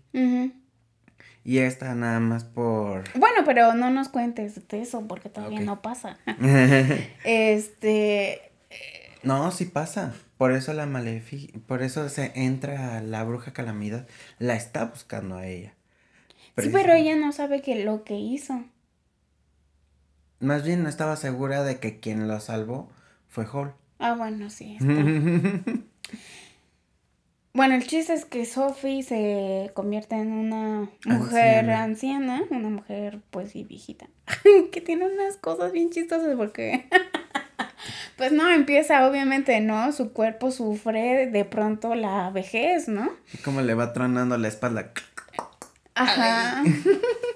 Y 1.43 1.59
esta 1.59 1.95
nada 1.95 2.21
más 2.21 2.45
por... 2.45 3.05
Bueno, 3.19 3.43
pero 3.47 3.75
no 3.75 3.91
nos 3.91 4.09
cuentes 4.09 4.69
de 4.69 4.83
eso 4.83 5.07
porque 5.09 5.31
todavía 5.31 5.61
no 5.61 5.81
pasa. 5.81 6.19
este... 7.25 8.53
No, 9.23 9.51
sí 9.51 9.65
pasa. 9.65 10.15
Por 10.37 10.53
eso 10.53 10.75
la 10.75 10.87
malefi... 10.87 11.49
Por 11.67 11.83
eso 11.83 12.09
se 12.11 12.33
entra 12.35 13.01
la 13.01 13.25
bruja 13.25 13.53
calamidad. 13.53 14.07
La 14.39 14.55
está 14.55 14.85
buscando 14.85 15.37
a 15.37 15.47
ella. 15.47 15.75
Sí, 16.59 16.69
pero 16.71 16.93
ella 16.93 17.17
no 17.17 17.33
sabe 17.33 17.63
que 17.63 17.85
lo 17.85 18.05
que 18.05 18.19
hizo. 18.19 18.63
Más 20.41 20.65
bien 20.65 20.83
no 20.83 20.89
estaba 20.89 21.17
segura 21.17 21.63
de 21.63 21.79
que 21.79 22.01
quien 22.01 22.27
lo 22.27 22.41
salvó 22.41 22.91
fue 23.29 23.47
Hall. 23.47 23.75
Ah, 23.99 24.15
bueno, 24.15 24.51
sí. 24.51 24.79
bueno, 27.53 27.75
el 27.75 27.87
chiste 27.87 28.15
es 28.15 28.25
que 28.25 28.47
Sophie 28.47 29.03
se 29.03 29.71
convierte 29.75 30.17
en 30.17 30.33
una 30.33 30.91
mujer 31.05 31.71
anciana, 31.71 32.43
una 32.51 32.71
mujer 32.71 33.21
pues 33.31 33.55
y 33.55 33.65
viejita, 33.65 34.09
que 34.73 34.81
tiene 34.81 35.07
unas 35.07 35.37
cosas 35.37 35.73
bien 35.73 35.91
chistosas 35.91 36.35
porque 36.37 36.89
Pues 38.17 38.33
no, 38.33 38.51
empieza 38.51 39.09
obviamente, 39.09 39.61
¿no? 39.61 39.93
Su 39.93 40.13
cuerpo 40.13 40.51
sufre 40.51 41.27
de 41.27 41.45
pronto 41.45 41.95
la 41.95 42.31
vejez, 42.31 42.89
¿no? 42.89 43.11
Y 43.33 43.39
como 43.39 43.63
le 43.63 43.75
va 43.75 43.93
tronando 43.93 44.37
la 44.37 44.49
espalda. 44.49 44.93
Ajá. 45.95 46.65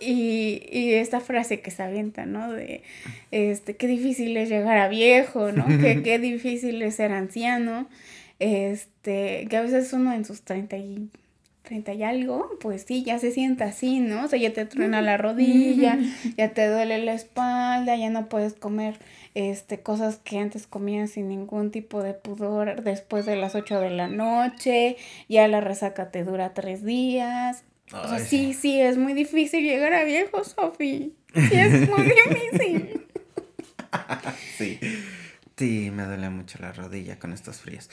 Y, 0.00 0.62
y, 0.70 0.94
esta 0.94 1.20
frase 1.20 1.61
que 1.61 1.70
se 1.70 1.82
avienta, 1.82 2.26
¿no? 2.26 2.52
De, 2.52 2.82
este, 3.30 3.76
qué 3.76 3.87
difícil 3.87 4.37
es 4.37 4.50
llegar 4.50 4.76
a 4.76 4.88
viejo, 4.88 5.50
¿no? 5.50 5.66
que 5.66 6.02
qué 6.04 6.18
difícil 6.18 6.82
es 6.82 6.96
ser 6.96 7.12
anciano. 7.12 7.88
Este, 8.38 9.46
que 9.49 9.56
a 9.56 9.62
veces 9.62 9.92
uno 9.94 10.12
en 10.12 10.25
sus 10.25 10.42
30 10.42 10.76
y, 10.76 11.08
30 11.62 11.94
y 11.94 12.02
algo, 12.02 12.50
pues 12.61 12.84
sí, 12.87 13.02
ya 13.02 13.18
se 13.18 13.30
sienta 13.30 13.64
así, 13.66 14.00
¿no? 14.00 14.25
O 14.25 14.28
sea, 14.28 14.38
ya 14.38 14.52
te 14.52 14.66
truena 14.66 15.00
la 15.00 15.16
rodilla, 15.16 15.99
ya 16.37 16.50
te 16.50 16.68
duele 16.68 16.99
la 16.99 17.14
espalda, 17.14 17.96
ya 17.96 18.11
no 18.11 18.28
puedes 18.28 18.52
comer 18.52 18.99
este, 19.34 19.80
cosas 19.80 20.18
que 20.18 20.38
antes 20.38 20.66
comías 20.66 21.12
sin 21.12 21.28
ningún 21.28 21.70
tipo 21.70 22.02
de 22.02 22.12
pudor 22.12 22.82
después 22.82 23.25
de 23.25 23.37
las 23.37 23.54
8 23.54 23.80
de 23.80 23.90
la 23.90 24.08
noche, 24.08 24.96
ya 25.28 25.49
la 25.49 25.61
resaca 25.61 26.11
te 26.11 26.23
dura 26.23 26.52
tres 26.52 26.84
días. 26.84 27.64
O 28.03 28.09
sea, 28.09 28.19
sí, 28.19 28.55
sí, 28.55 28.81
es 28.81 28.97
muy 28.97 29.13
difícil 29.13 29.63
llegar 29.65 29.93
a 29.95 30.05
viejo, 30.05 30.43
Sofi. 30.45 31.15
Sí, 31.35 31.51
es 31.53 31.89
muy 31.89 32.03
difícil. 32.51 33.07
sí. 34.59 34.79
Sí, 35.57 35.91
me 35.93 36.05
duele 36.05 36.31
mucho 36.31 36.59
la 36.61 36.73
rodilla 36.73 37.19
con 37.19 37.33
estos 37.33 37.59
fríos. 37.59 37.91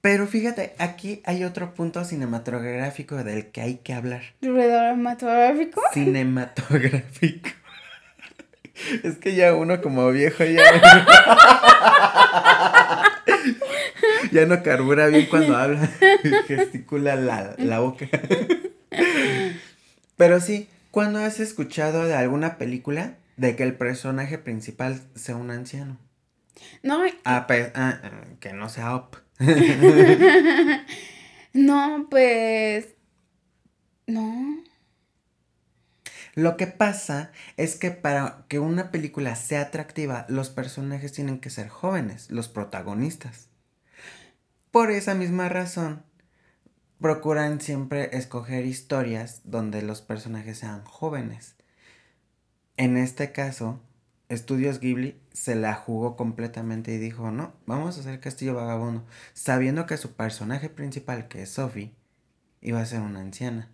Pero 0.00 0.26
fíjate, 0.26 0.74
aquí 0.78 1.20
hay 1.24 1.44
otro 1.44 1.74
punto 1.74 2.04
cinematográfico 2.04 3.22
del 3.22 3.48
que 3.48 3.60
hay 3.60 3.76
que 3.76 3.92
hablar. 3.92 4.22
¿Cinematográfico? 4.40 5.82
Cinematográfico. 5.92 7.50
Es 9.02 9.16
que 9.16 9.34
ya 9.34 9.54
uno 9.54 9.80
como 9.80 10.10
viejo 10.10 10.44
ya. 10.44 10.62
ya 14.32 14.44
no 14.44 14.62
carbura 14.62 15.06
bien 15.06 15.28
cuando 15.30 15.56
habla. 15.56 15.88
Gesticula 16.46 17.16
la, 17.16 17.54
la 17.56 17.78
boca. 17.80 18.06
Pero 20.16 20.40
sí, 20.40 20.68
¿cuándo 20.90 21.18
has 21.18 21.40
escuchado 21.40 22.04
de 22.04 22.14
alguna 22.14 22.58
película 22.58 23.16
de 23.36 23.56
que 23.56 23.62
el 23.62 23.74
personaje 23.74 24.38
principal 24.38 25.00
sea 25.14 25.36
un 25.36 25.50
anciano? 25.50 25.98
No. 26.82 27.02
Ah, 27.24 27.46
pues, 27.46 27.70
ah, 27.74 28.00
que 28.40 28.52
no 28.52 28.68
sea 28.68 28.94
op. 28.94 29.16
no, 31.52 32.06
pues. 32.10 32.88
No. 34.06 34.62
Lo 36.34 36.58
que 36.58 36.66
pasa 36.66 37.32
es 37.56 37.76
que 37.76 37.90
para 37.90 38.44
que 38.48 38.58
una 38.58 38.90
película 38.90 39.36
sea 39.36 39.62
atractiva, 39.62 40.26
los 40.28 40.50
personajes 40.50 41.12
tienen 41.12 41.40
que 41.40 41.48
ser 41.48 41.68
jóvenes, 41.68 42.30
los 42.30 42.48
protagonistas. 42.48 43.48
Por 44.70 44.90
esa 44.90 45.14
misma 45.14 45.48
razón, 45.48 46.02
procuran 47.00 47.60
siempre 47.60 48.16
escoger 48.16 48.64
historias 48.64 49.42
donde 49.44 49.82
los 49.82 50.00
personajes 50.02 50.58
sean 50.58 50.84
jóvenes. 50.84 51.56
En 52.76 52.96
este 52.96 53.32
caso, 53.32 53.80
Estudios 54.28 54.80
Ghibli 54.80 55.16
se 55.32 55.54
la 55.54 55.74
jugó 55.74 56.16
completamente 56.16 56.92
y 56.92 56.98
dijo, 56.98 57.30
no, 57.30 57.52
vamos 57.64 57.96
a 57.96 58.00
hacer 58.00 58.20
Castillo 58.20 58.54
Vagabundo, 58.54 59.04
sabiendo 59.34 59.86
que 59.86 59.96
su 59.96 60.14
personaje 60.14 60.68
principal, 60.68 61.28
que 61.28 61.42
es 61.42 61.50
Sophie, 61.50 61.92
iba 62.60 62.80
a 62.80 62.86
ser 62.86 63.00
una 63.00 63.20
anciana, 63.20 63.70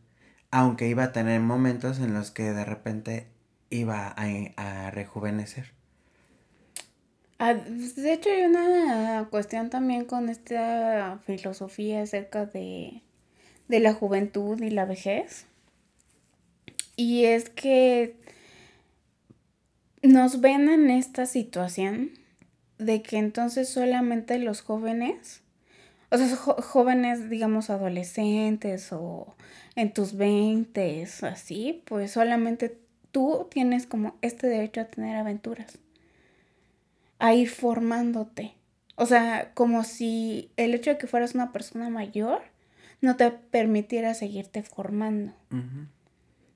aunque 0.50 0.88
iba 0.88 1.04
a 1.04 1.12
tener 1.12 1.40
momentos 1.40 1.98
en 2.00 2.12
los 2.12 2.30
que 2.30 2.52
de 2.52 2.64
repente 2.64 3.28
iba 3.70 4.14
a, 4.14 4.90
rejuvenecer. 4.90 5.72
Ah, 7.38 7.54
de 7.54 8.12
hecho 8.12 8.28
hay 8.28 8.42
una 8.42 9.28
cuestión 9.30 9.70
también 9.70 10.04
con 10.04 10.28
esta 10.28 11.18
filosofía 11.24 12.02
acerca 12.02 12.44
de, 12.44 13.02
de 13.68 13.80
la 13.80 13.94
juventud 13.94 14.60
y 14.60 14.70
la 14.70 14.84
vejez. 14.84 15.46
Y 16.96 17.24
es 17.24 17.48
que 17.48 18.16
nos 20.02 20.40
ven 20.40 20.68
en 20.68 20.90
esta 20.90 21.26
situación 21.26 22.10
de 22.78 23.02
que 23.02 23.18
entonces 23.18 23.68
solamente 23.68 24.38
los 24.38 24.60
jóvenes, 24.60 25.42
o 26.10 26.18
sea, 26.18 26.28
jóvenes, 26.36 27.30
digamos, 27.30 27.70
adolescentes 27.70 28.92
o 28.92 29.34
en 29.76 29.92
tus 29.92 30.16
veintes, 30.16 31.22
así, 31.22 31.82
pues 31.86 32.10
solamente 32.10 32.76
tú 33.12 33.46
tienes 33.50 33.86
como 33.86 34.16
este 34.20 34.48
derecho 34.48 34.80
a 34.80 34.86
tener 34.86 35.16
aventuras, 35.16 35.78
a 37.18 37.34
ir 37.34 37.48
formándote. 37.48 38.54
O 38.96 39.06
sea, 39.06 39.52
como 39.54 39.84
si 39.84 40.50
el 40.56 40.74
hecho 40.74 40.90
de 40.90 40.98
que 40.98 41.06
fueras 41.06 41.34
una 41.34 41.52
persona 41.52 41.88
mayor 41.88 42.42
no 43.02 43.16
te 43.16 43.30
permitiera 43.30 44.14
seguirte 44.14 44.62
formando. 44.62 45.34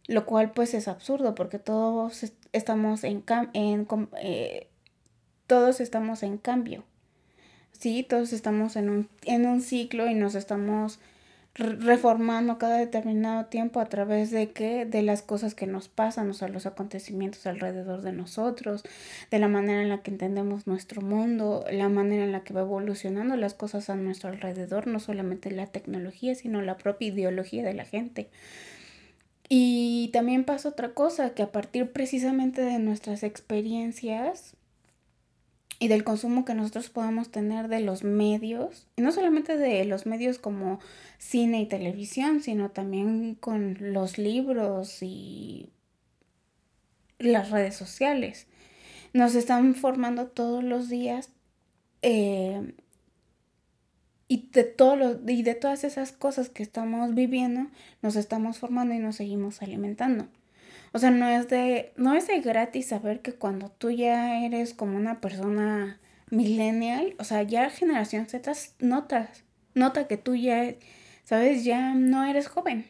Lo 0.06 0.24
cual 0.24 0.52
pues 0.52 0.72
es 0.72 0.88
absurdo 0.88 1.34
porque 1.34 1.58
todos 1.58 2.32
estamos 2.52 3.04
en, 3.04 3.24
en 3.52 3.86
eh, 4.22 4.68
todos 5.48 5.80
estamos 5.80 6.22
en 6.22 6.38
cambio. 6.38 6.84
Sí, 7.72 8.06
todos 8.08 8.32
estamos 8.32 8.76
en 8.76 8.88
un, 8.88 9.08
en 9.24 9.44
un 9.46 9.60
ciclo 9.60 10.06
y 10.06 10.14
nos 10.14 10.34
estamos 10.36 11.00
reformando 11.58 12.58
cada 12.58 12.76
determinado 12.76 13.46
tiempo 13.46 13.80
a 13.80 13.86
través 13.86 14.30
de 14.30 14.50
qué, 14.50 14.84
de 14.84 15.02
las 15.02 15.22
cosas 15.22 15.54
que 15.54 15.66
nos 15.66 15.88
pasan, 15.88 16.28
o 16.28 16.34
sea, 16.34 16.48
los 16.48 16.66
acontecimientos 16.66 17.46
alrededor 17.46 18.02
de 18.02 18.12
nosotros, 18.12 18.82
de 19.30 19.38
la 19.38 19.48
manera 19.48 19.82
en 19.82 19.88
la 19.88 20.02
que 20.02 20.10
entendemos 20.10 20.66
nuestro 20.66 21.00
mundo, 21.00 21.64
la 21.70 21.88
manera 21.88 22.24
en 22.24 22.32
la 22.32 22.44
que 22.44 22.52
va 22.52 22.60
evolucionando 22.60 23.36
las 23.36 23.54
cosas 23.54 23.88
a 23.88 23.96
nuestro 23.96 24.28
alrededor, 24.28 24.86
no 24.86 25.00
solamente 25.00 25.50
la 25.50 25.66
tecnología, 25.66 26.34
sino 26.34 26.60
la 26.60 26.76
propia 26.76 27.08
ideología 27.08 27.64
de 27.64 27.74
la 27.74 27.84
gente. 27.84 28.28
Y 29.48 30.10
también 30.12 30.44
pasa 30.44 30.68
otra 30.68 30.90
cosa, 30.92 31.30
que 31.30 31.42
a 31.42 31.52
partir 31.52 31.92
precisamente 31.92 32.62
de 32.62 32.78
nuestras 32.80 33.22
experiencias 33.22 34.55
y 35.78 35.88
del 35.88 36.04
consumo 36.04 36.44
que 36.44 36.54
nosotros 36.54 36.90
podamos 36.90 37.30
tener 37.30 37.68
de 37.68 37.80
los 37.80 38.02
medios, 38.02 38.86
y 38.96 39.02
no 39.02 39.12
solamente 39.12 39.56
de 39.56 39.84
los 39.84 40.06
medios 40.06 40.38
como 40.38 40.80
cine 41.18 41.60
y 41.60 41.66
televisión, 41.66 42.42
sino 42.42 42.70
también 42.70 43.34
con 43.34 43.76
los 43.80 44.18
libros 44.18 45.02
y 45.02 45.70
las 47.18 47.50
redes 47.50 47.74
sociales. 47.74 48.46
Nos 49.12 49.34
están 49.34 49.74
formando 49.74 50.26
todos 50.26 50.62
los 50.64 50.88
días 50.88 51.30
eh, 52.02 52.74
y 54.28 54.48
de, 54.50 54.64
todo 54.64 55.20
y 55.26 55.42
de 55.42 55.54
todas 55.54 55.84
esas 55.84 56.12
cosas 56.12 56.48
que 56.48 56.62
estamos 56.62 57.14
viviendo, 57.14 57.68
nos 58.02 58.16
estamos 58.16 58.58
formando 58.58 58.94
y 58.94 58.98
nos 58.98 59.16
seguimos 59.16 59.62
alimentando. 59.62 60.28
O 60.92 60.98
sea, 60.98 61.10
no 61.10 61.28
es 61.28 61.48
de, 61.48 61.92
no 61.96 62.14
es 62.14 62.26
de 62.26 62.40
gratis 62.40 62.88
saber 62.88 63.20
que 63.20 63.34
cuando 63.34 63.70
tú 63.70 63.90
ya 63.90 64.44
eres 64.44 64.74
como 64.74 64.96
una 64.96 65.20
persona 65.20 66.00
millennial, 66.30 67.14
o 67.18 67.24
sea, 67.24 67.42
ya 67.42 67.70
generación 67.70 68.26
Z 68.26 68.52
notas, 68.78 69.44
nota 69.74 70.06
que 70.06 70.16
tú 70.16 70.34
ya, 70.34 70.74
sabes, 71.24 71.64
ya 71.64 71.94
no 71.94 72.24
eres 72.24 72.48
joven. 72.48 72.86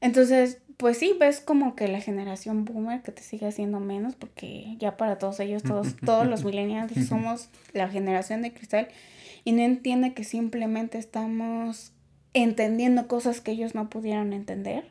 Entonces, 0.00 0.62
pues 0.76 0.96
sí, 0.96 1.14
ves 1.18 1.40
como 1.40 1.76
que 1.76 1.88
la 1.88 2.00
generación 2.00 2.64
boomer 2.64 3.02
que 3.02 3.12
te 3.12 3.22
sigue 3.22 3.46
haciendo 3.46 3.80
menos, 3.80 4.14
porque 4.16 4.76
ya 4.78 4.96
para 4.96 5.18
todos 5.18 5.38
ellos, 5.40 5.62
todos, 5.62 5.94
todos 6.04 6.26
los 6.26 6.42
millennials 6.42 6.92
somos 7.06 7.50
la 7.74 7.88
generación 7.88 8.40
de 8.40 8.54
cristal 8.54 8.88
y 9.44 9.52
no 9.52 9.60
entiende 9.60 10.14
que 10.14 10.24
simplemente 10.24 10.96
estamos 10.96 11.92
entendiendo 12.32 13.08
cosas 13.08 13.40
que 13.40 13.50
ellos 13.50 13.74
no 13.74 13.90
pudieron 13.90 14.32
entender, 14.32 14.90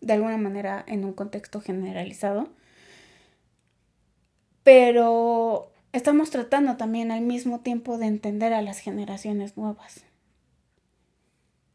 de 0.00 0.12
alguna 0.12 0.36
manera 0.36 0.84
en 0.86 1.04
un 1.04 1.12
contexto 1.12 1.60
generalizado. 1.60 2.48
Pero 4.62 5.72
estamos 5.92 6.30
tratando 6.30 6.76
también 6.76 7.10
al 7.10 7.22
mismo 7.22 7.60
tiempo 7.60 7.98
de 7.98 8.06
entender 8.06 8.52
a 8.52 8.62
las 8.62 8.78
generaciones 8.78 9.56
nuevas. 9.56 10.04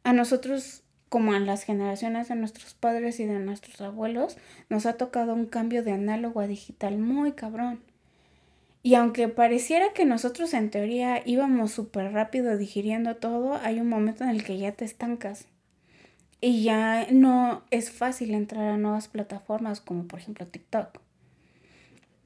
A 0.03 0.13
nosotros, 0.13 0.83
como 1.09 1.33
a 1.33 1.39
las 1.39 1.63
generaciones 1.63 2.27
de 2.27 2.35
nuestros 2.35 2.73
padres 2.73 3.19
y 3.19 3.25
de 3.25 3.39
nuestros 3.39 3.79
abuelos, 3.81 4.37
nos 4.69 4.85
ha 4.85 4.93
tocado 4.97 5.33
un 5.33 5.45
cambio 5.45 5.83
de 5.83 5.93
análogo 5.93 6.41
a 6.41 6.47
digital 6.47 6.97
muy 6.97 7.31
cabrón. 7.31 7.81
Y 8.85 8.95
aunque 8.95 9.29
pareciera 9.29 9.93
que 9.93 10.03
nosotros 10.03 10.53
en 10.53 10.69
teoría 10.69 11.21
íbamos 11.25 11.71
súper 11.71 12.11
rápido 12.11 12.57
digiriendo 12.57 13.15
todo, 13.15 13.55
hay 13.63 13.79
un 13.79 13.87
momento 13.87 14.25
en 14.25 14.29
el 14.31 14.43
que 14.43 14.57
ya 14.57 14.73
te 14.73 14.83
estancas. 14.83 15.47
Y 16.45 16.61
ya 16.61 17.07
no 17.09 17.63
es 17.71 17.89
fácil 17.89 18.33
entrar 18.33 18.65
a 18.65 18.77
nuevas 18.77 19.07
plataformas 19.07 19.79
como 19.79 20.09
por 20.09 20.19
ejemplo 20.19 20.45
TikTok. 20.45 20.99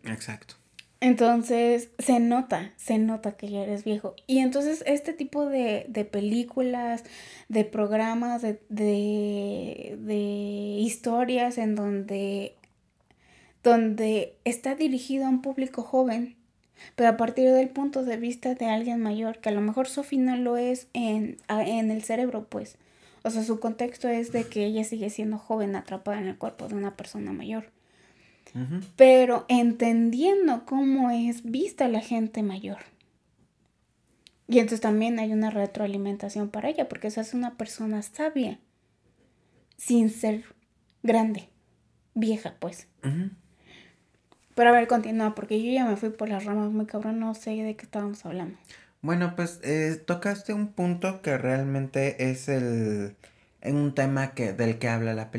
Exacto. 0.05 0.55
Entonces 1.01 1.91
se 1.99 2.19
nota, 2.19 2.73
se 2.77 2.97
nota 2.97 3.33
que 3.33 3.47
ya 3.47 3.61
eres 3.61 3.83
viejo. 3.83 4.15
Y 4.25 4.39
entonces 4.39 4.83
este 4.87 5.13
tipo 5.13 5.45
de, 5.45 5.85
de 5.87 6.03
películas, 6.03 7.03
de 7.47 7.63
programas, 7.63 8.41
de, 8.41 8.59
de, 8.69 9.99
de 9.99 10.15
historias 10.15 11.59
en 11.59 11.75
donde, 11.75 12.55
donde 13.61 14.35
está 14.45 14.73
dirigido 14.73 15.27
a 15.27 15.29
un 15.29 15.43
público 15.43 15.83
joven, 15.83 16.37
pero 16.95 17.09
a 17.09 17.17
partir 17.17 17.51
del 17.51 17.69
punto 17.69 18.03
de 18.03 18.17
vista 18.17 18.55
de 18.55 18.65
alguien 18.65 18.99
mayor, 18.99 19.37
que 19.41 19.49
a 19.49 19.51
lo 19.51 19.61
mejor 19.61 19.87
Sophie 19.87 20.17
no 20.17 20.35
lo 20.37 20.57
es 20.57 20.87
en, 20.93 21.37
en 21.49 21.91
el 21.91 22.01
cerebro, 22.01 22.47
pues. 22.49 22.79
O 23.27 23.29
sea, 23.29 23.43
su 23.43 23.59
contexto 23.59 24.07
es 24.07 24.31
de 24.31 24.45
que 24.45 24.65
ella 24.65 24.85
sigue 24.85 25.09
siendo 25.09 25.37
joven 25.37 25.75
atrapada 25.75 26.19
en 26.19 26.27
el 26.27 26.37
cuerpo 26.37 26.69
de 26.69 26.75
una 26.75 26.95
persona 26.95 27.33
mayor. 27.33 27.71
Pero 28.95 29.45
entendiendo 29.49 30.65
cómo 30.65 31.11
es 31.11 31.43
vista 31.43 31.87
la 31.87 31.99
gente 31.99 32.41
mayor. 32.41 32.77
Y 34.47 34.59
entonces 34.59 34.79
también 34.79 35.19
hay 35.19 35.33
una 35.33 35.51
retroalimentación 35.51 36.49
para 36.49 36.69
ella, 36.69 36.87
porque 36.87 37.07
esa 37.07 37.21
es 37.21 37.33
una 37.33 37.55
persona 37.55 38.01
sabia, 38.01 38.59
sin 39.75 40.09
ser 40.09 40.45
grande, 41.03 41.49
vieja, 42.15 42.55
pues. 42.59 42.87
Pero 44.55 44.69
a 44.69 44.71
ver, 44.71 44.87
continúa, 44.87 45.35
porque 45.35 45.61
yo 45.61 45.71
ya 45.71 45.85
me 45.85 45.97
fui 45.97 46.09
por 46.09 46.29
las 46.29 46.45
ramas 46.45 46.71
muy 46.71 46.85
cabrón, 46.85 47.19
no 47.19 47.35
sé 47.35 47.51
de 47.51 47.75
qué 47.75 47.85
estábamos 47.85 48.25
hablando. 48.25 48.57
Bueno, 49.01 49.35
pues 49.35 49.59
eh, 49.63 50.01
tocaste 50.05 50.53
un 50.53 50.73
punto 50.73 51.21
que 51.21 51.37
realmente 51.37 52.29
es 52.29 52.49
el 52.49 53.15
un 53.63 53.95
tema 53.95 54.33
que 54.33 54.53
del 54.53 54.79
que 54.79 54.87
habla 54.87 55.13
la, 55.13 55.29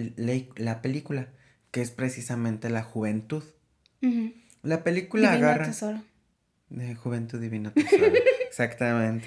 la 0.57 0.83
película, 0.83 1.29
que 1.71 1.81
es 1.81 1.91
precisamente 1.91 2.71
la 2.71 2.83
juventud. 2.83 3.43
La 4.63 4.85
película 4.85 5.31
Divino 5.31 5.49
agarra 5.49 5.67
tesoro. 5.67 6.03
de 6.69 6.95
Juventud 6.95 7.41
Divino 7.41 7.73
Tesoro. 7.73 8.13
Exactamente. 8.49 9.27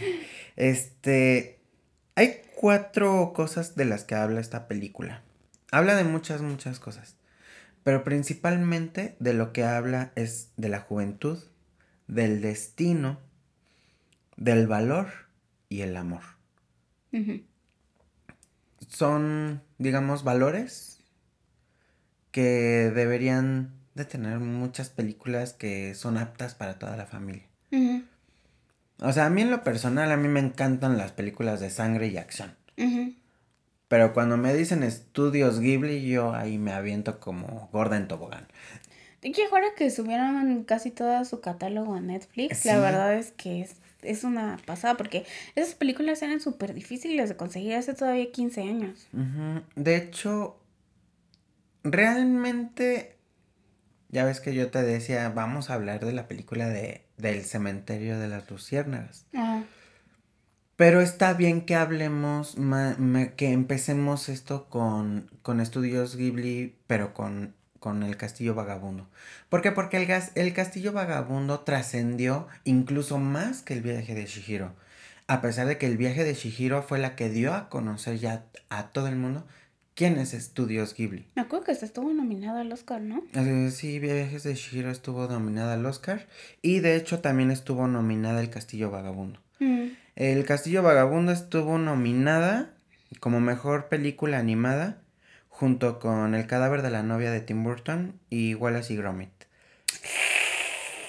Este 0.56 1.60
hay 2.16 2.42
cuatro 2.56 3.34
cosas 3.34 3.76
de 3.76 3.86
las 3.86 4.04
que 4.04 4.16
habla 4.16 4.40
esta 4.40 4.68
película. 4.68 5.24
Habla 5.72 5.96
de 5.96 6.04
muchas 6.04 6.42
muchas 6.42 6.80
cosas, 6.80 7.16
pero 7.84 8.04
principalmente 8.04 9.16
de 9.20 9.34
lo 9.34 9.54
que 9.54 9.64
habla 9.64 10.12
es 10.16 10.50
de 10.58 10.70
la 10.70 10.80
juventud, 10.82 11.40
del 12.08 12.42
destino, 12.42 13.20
del 14.42 14.66
valor 14.66 15.08
y 15.70 15.82
el 15.82 15.96
amor. 15.96 16.24
Son, 18.88 19.62
digamos, 19.78 20.24
valores 20.24 21.00
que 22.32 22.92
deberían 22.94 23.72
de 23.94 24.06
tener 24.06 24.40
muchas 24.40 24.90
películas 24.90 25.54
que 25.54 25.94
son 25.94 26.18
aptas 26.18 26.56
para 26.56 26.80
toda 26.80 26.98
la 26.98 27.06
familia. 27.06 27.44
O 29.00 29.12
sea, 29.14 29.28
a 29.28 29.30
mí 29.30 29.44
en 29.44 29.52
lo 29.52 29.64
personal, 29.64 30.12
a 30.12 30.18
mí 30.18 30.28
me 30.28 30.40
encantan 30.40 30.98
las 30.98 31.12
películas 31.12 31.60
de 31.60 31.70
sangre 31.70 32.08
y 32.08 32.18
acción. 32.18 32.56
Pero 33.88 34.14
cuando 34.14 34.38
me 34.38 34.56
dicen 34.56 34.82
estudios 34.82 35.60
Ghibli, 35.60 36.10
yo 36.10 36.34
ahí 36.34 36.58
me 36.58 36.72
aviento 36.72 37.20
como 37.20 37.70
gorda 37.72 37.98
en 37.98 38.08
tobogán. 38.08 38.48
Y 39.22 39.34
que 39.34 39.46
ahora 39.46 39.68
que 39.78 39.92
subieron 39.92 40.64
casi 40.64 40.90
todo 40.90 41.24
su 41.26 41.42
catálogo 41.42 41.94
a 41.94 42.02
Netflix, 42.02 42.66
la 42.66 42.80
verdad 42.80 43.14
es 43.14 43.32
que 43.32 43.62
es, 43.62 43.81
es 44.02 44.24
una 44.24 44.58
pasada, 44.66 44.96
porque 44.98 45.26
esas 45.56 45.76
películas 45.76 46.22
eran 46.22 46.40
súper 46.40 46.74
difíciles 46.74 47.30
de 47.30 47.36
conseguir 47.38 47.76
hace 47.76 47.94
todavía 47.94 48.32
15 48.32 48.62
años. 48.62 49.08
Ujú. 49.14 49.62
De 49.76 49.96
hecho, 49.98 50.58
realmente, 51.84 53.18
ya 54.10 54.26
ves 54.26 54.40
que 54.40 54.54
yo 54.54 54.70
te 54.72 54.82
decía, 54.84 55.30
vamos 55.30 55.70
a 55.70 55.76
hablar 55.76 56.04
de 56.06 56.14
la 56.14 56.28
película 56.28 56.68
de, 56.68 57.06
del 57.18 57.44
cementerio 57.44 58.20
de 58.20 58.28
las 58.28 58.50
luciérnagas. 58.50 59.26
Ajá. 59.34 59.64
Pero 60.76 61.00
está 61.02 61.34
bien 61.34 61.66
que 61.66 61.76
hablemos, 61.76 62.58
ma- 62.58 62.96
ma- 62.98 63.28
que 63.36 63.52
empecemos 63.52 64.30
esto 64.30 64.68
con, 64.70 65.30
con 65.44 65.60
estudios 65.60 66.16
Ghibli, 66.16 66.76
pero 66.88 67.14
con, 67.14 67.54
con 67.82 68.04
el 68.04 68.16
Castillo 68.16 68.54
Vagabundo. 68.56 69.10
¿Por 69.50 69.62
qué? 69.62 69.72
Porque 69.74 69.98
el, 69.98 70.06
gas- 70.06 70.32
el 70.36 70.54
Castillo 70.54 70.94
Vagabundo 70.94 71.62
trascendió 71.62 72.48
incluso 72.64 73.18
más 73.18 73.64
que 73.64 73.74
el 73.74 73.82
viaje 73.82 74.14
de 74.16 74.26
Shihiro. 74.28 74.74
A 75.28 75.42
pesar 75.42 75.66
de 75.68 75.78
que 75.78 75.88
el 75.88 75.98
viaje 75.98 76.24
de 76.24 76.34
Shihiro 76.36 76.84
fue 76.84 77.00
la 77.00 77.16
que 77.16 77.30
dio 77.30 77.54
a 77.54 77.70
conocer 77.70 78.20
ya 78.20 78.46
a 78.70 78.90
todo 78.90 79.08
el 79.08 79.16
mundo 79.16 79.46
quién 79.96 80.20
es 80.20 80.34
Estudios 80.34 80.94
Ghibli. 80.94 81.26
Me 81.36 81.42
acuerdo 81.42 81.66
que 81.66 81.76
se 81.76 81.86
estuvo 81.86 82.14
nominado 82.14 82.60
al 82.60 82.72
Oscar, 82.72 83.02
¿no? 83.02 83.24
Eh, 83.34 83.72
sí, 83.72 83.98
Viajes 84.00 84.44
de 84.44 84.54
Shihiro 84.56 84.92
estuvo 84.92 85.28
nominada 85.28 85.74
al 85.74 85.86
Oscar 85.86 86.28
y 86.62 86.80
de 86.82 86.96
hecho 86.96 87.20
también 87.20 87.50
estuvo 87.50 87.88
nominada 87.88 88.42
el 88.42 88.50
Castillo 88.52 88.92
Vagabundo. 88.92 89.40
Mm. 89.60 89.88
El 90.16 90.46
Castillo 90.46 90.84
Vagabundo 90.84 91.32
estuvo 91.32 91.78
nominada 91.80 92.74
como 93.20 93.40
mejor 93.42 93.88
película 93.90 94.38
animada 94.38 95.02
junto 95.62 96.00
con 96.00 96.34
El 96.34 96.48
cadáver 96.48 96.82
de 96.82 96.90
la 96.90 97.04
novia 97.04 97.30
de 97.30 97.40
Tim 97.40 97.64
Burton 97.64 98.20
y 98.32 98.56
Wallace 98.56 98.94
y 98.94 98.98
Gromit. 98.98 99.30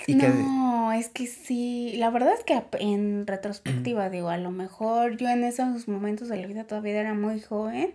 Y 0.07 0.19
que 0.19 0.29
no, 0.29 0.93
es 0.93 1.09
que 1.09 1.27
sí, 1.27 1.95
la 1.97 2.11
verdad 2.11 2.35
es 2.35 2.45
que 2.45 2.63
en 2.79 3.27
retrospectiva, 3.27 4.11
digo, 4.11 4.29
a 4.29 4.37
lo 4.37 4.51
mejor 4.51 5.17
yo 5.17 5.31
en 5.31 5.43
esos 5.45 5.89
momentos 5.89 6.29
de 6.29 6.37
la 6.37 6.47
vida 6.47 6.65
todavía 6.65 7.01
era 7.01 7.15
muy 7.15 7.41
joven 7.41 7.95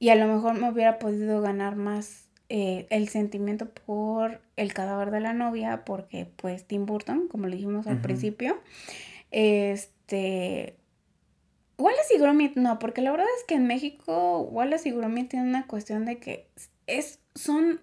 y 0.00 0.08
a 0.08 0.16
lo 0.16 0.26
mejor 0.26 0.54
me 0.54 0.68
hubiera 0.68 0.98
podido 0.98 1.40
ganar 1.40 1.76
más 1.76 2.26
eh, 2.48 2.88
el 2.90 3.08
sentimiento 3.08 3.68
por 3.68 4.40
el 4.56 4.74
cadáver 4.74 5.12
de 5.12 5.20
la 5.20 5.34
novia, 5.34 5.84
porque 5.84 6.26
pues 6.34 6.64
Tim 6.64 6.84
Burton, 6.84 7.28
como 7.28 7.46
le 7.46 7.54
dijimos 7.54 7.86
al 7.86 8.00
principio, 8.00 8.60
este... 9.30 10.74
Wallace 11.80 12.14
y 12.14 12.18
Gromit 12.18 12.56
no, 12.56 12.78
porque 12.78 13.00
la 13.02 13.10
verdad 13.10 13.26
es 13.38 13.44
que 13.44 13.54
en 13.54 13.66
México 13.66 14.40
Wallace 14.42 14.88
y 14.88 14.92
Gromit 14.92 15.30
tienen 15.30 15.48
una 15.48 15.66
cuestión 15.66 16.04
de 16.04 16.18
que 16.18 16.48
es, 16.86 17.20
son, 17.34 17.80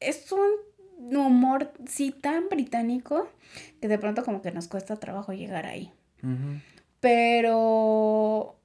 es 0.00 0.32
un 0.32 1.16
humor 1.16 1.72
sí 1.86 2.10
tan 2.12 2.48
británico 2.48 3.28
que 3.80 3.88
de 3.88 3.98
pronto 3.98 4.24
como 4.24 4.40
que 4.42 4.50
nos 4.52 4.68
cuesta 4.68 4.96
trabajo 4.96 5.32
llegar 5.32 5.66
ahí. 5.66 5.92
Pero, 7.00 8.56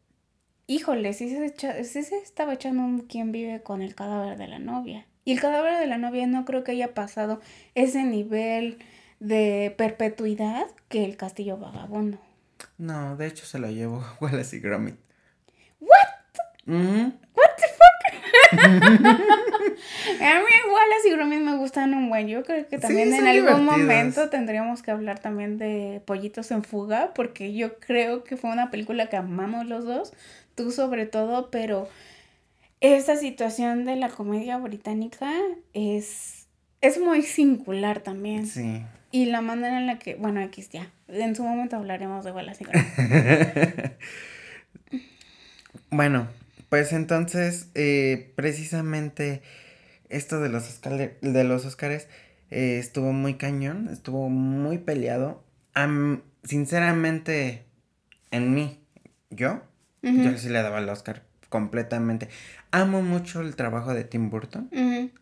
híjole, 0.68 1.14
sí 1.14 1.30
se, 1.30 1.46
echa- 1.46 1.84
sí 1.84 2.04
se 2.04 2.18
estaba 2.18 2.54
echando 2.54 2.84
un 2.84 3.02
quien 3.02 3.32
vive 3.32 3.62
con 3.62 3.82
el 3.82 3.96
cadáver 3.96 4.38
de 4.38 4.48
la 4.48 4.60
novia. 4.60 5.06
Y 5.26 5.34
el 5.34 5.42
cadáver 5.42 5.78
de 5.78 5.88
la 5.88 5.98
novia 5.98 6.26
no 6.26 6.46
creo 6.46 6.64
que 6.64 6.72
haya 6.72 6.94
pasado 6.94 7.42
ese 7.76 8.04
nivel 8.04 8.80
de 9.20 9.74
perpetuidad 9.78 10.66
que 10.88 11.04
el 11.04 11.18
castillo 11.18 11.58
vagabundo. 11.58 12.18
No, 12.80 13.16
de 13.16 13.28
hecho 13.28 13.46
se 13.46 13.60
lo 13.60 13.70
llevó 13.70 14.04
Wallace 14.22 14.56
y 14.56 14.60
Gromit. 14.60 14.96
¿What? 15.80 16.74
Ujú. 16.76 17.14
A 20.22 20.40
mí 20.40 20.54
Wallace 20.74 21.08
y 21.08 21.12
Gromit 21.12 21.40
me 21.40 21.56
gustan 21.58 21.94
un 21.94 22.10
buen. 22.10 22.28
Yo 22.28 22.44
creo 22.44 22.68
que 22.68 22.78
Sí, 22.78 22.82
también 22.82 23.14
en 23.14 23.28
algún 23.28 23.46
divertidos. 23.46 23.62
momento 23.80 24.30
tendríamos 24.30 24.82
que 24.82 24.92
hablar 24.92 25.20
también 25.20 25.58
de 25.58 26.02
Pollitos 26.06 26.52
en 26.52 26.64
Fuga, 26.64 27.14
porque 27.14 27.54
yo 27.54 27.80
creo 27.80 28.24
que 28.24 28.38
fue 28.38 28.50
una 28.52 28.72
película 28.72 29.08
que 29.08 29.18
amamos 29.18 29.68
los 29.68 29.86
dos, 29.86 30.14
tú 30.56 30.72
sobre 30.72 31.06
todo, 31.06 31.50
pero 31.52 31.88
esta 32.82 33.16
situación 33.16 33.86
de 33.86 33.96
la 33.96 34.10
comedia 34.10 34.58
británica 34.58 35.32
es, 35.74 36.48
es 36.82 37.00
muy 37.00 37.22
singular 37.24 38.00
también. 38.02 38.48
Sí. 38.48 38.84
Y 39.12 39.26
la 39.26 39.42
manera 39.42 39.78
en 39.80 39.88
la 39.88 39.98
que, 40.00 40.16
bueno, 40.16 40.42
aquí 40.42 40.64
ya, 40.72 40.88
en 41.08 41.36
su 41.36 41.44
momento 41.44 41.76
hablaremos 41.78 42.24
de 42.26 42.32
Wallace 42.32 42.64
y. 42.64 42.68
Bueno, 45.92 46.28
pues 46.70 46.94
entonces, 46.94 47.70
eh, 47.76 48.32
precisamente 48.36 49.42
esto 50.10 50.40
de 50.40 50.50
los, 50.50 50.68
Oscar- 50.68 51.20
de 51.20 51.44
los 51.44 51.66
Oscars 51.66 52.08
eh, 52.52 52.78
estuvo 52.80 53.12
muy 53.14 53.36
cañón, 53.36 53.90
estuvo 53.92 54.30
muy 54.30 54.78
peleado. 54.80 55.44
Am- 55.74 56.22
sinceramente, 56.44 57.64
en 58.32 58.54
mí, 58.54 58.80
yo, 59.30 59.62
yo 60.02 60.38
sí 60.38 60.50
le 60.50 60.62
daba 60.62 60.80
el 60.80 60.90
Oscar 60.90 61.24
completamente. 61.50 62.30
Amo 62.72 63.02
mucho 63.02 63.42
el 63.42 63.56
trabajo 63.56 63.94
de 63.94 64.04
Tim 64.04 64.30
Burton, 64.30 64.70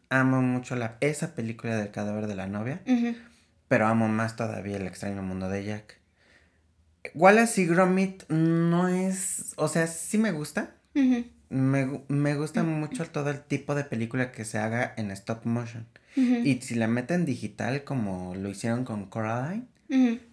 amo 0.09 0.41
mucho 0.41 0.75
la, 0.75 0.97
esa 1.01 1.33
película 1.35 1.75
del 1.77 1.91
cadáver 1.91 2.27
de 2.27 2.35
la 2.35 2.47
novia, 2.47 2.81
ujú. 2.85 3.15
Pero 3.67 3.87
amo 3.87 4.07
más 4.07 4.35
todavía 4.35 4.77
el 4.77 4.87
extraño 4.87 5.21
mundo 5.21 5.49
de 5.49 5.63
Jack. 5.65 5.97
Wallace 7.13 7.61
y 7.61 7.65
Gromit 7.65 8.23
no 8.29 8.87
es, 8.87 9.53
o 9.55 9.67
sea, 9.67 9.87
sí 9.87 10.17
me 10.17 10.31
gusta, 10.31 10.71
me, 11.49 12.01
me 12.07 12.35
gusta 12.35 12.63
mucho 12.63 13.05
todo 13.05 13.29
el 13.29 13.41
tipo 13.41 13.75
de 13.75 13.83
película 13.83 14.31
que 14.31 14.45
se 14.45 14.57
haga 14.57 14.93
en 14.97 15.11
stop 15.11 15.45
motion. 15.45 15.85
Y 16.17 16.61
si 16.61 16.73
la 16.73 16.87
meten 16.87 17.25
digital 17.25 17.83
como 17.83 18.33
lo 18.33 18.49
hicieron 18.49 18.85
con 18.85 19.05
Coraline 19.05 19.67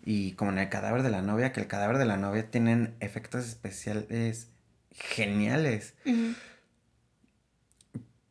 y 0.04 0.32
como 0.32 0.50
en 0.50 0.58
el 0.58 0.70
cadáver 0.70 1.02
de 1.02 1.10
la 1.10 1.20
novia, 1.20 1.52
que 1.52 1.60
el 1.60 1.66
cadáver 1.66 1.98
de 1.98 2.06
la 2.06 2.16
novia 2.16 2.50
tienen 2.50 2.94
efectos 3.00 3.46
especiales 3.46 4.48
geniales. 4.90 5.94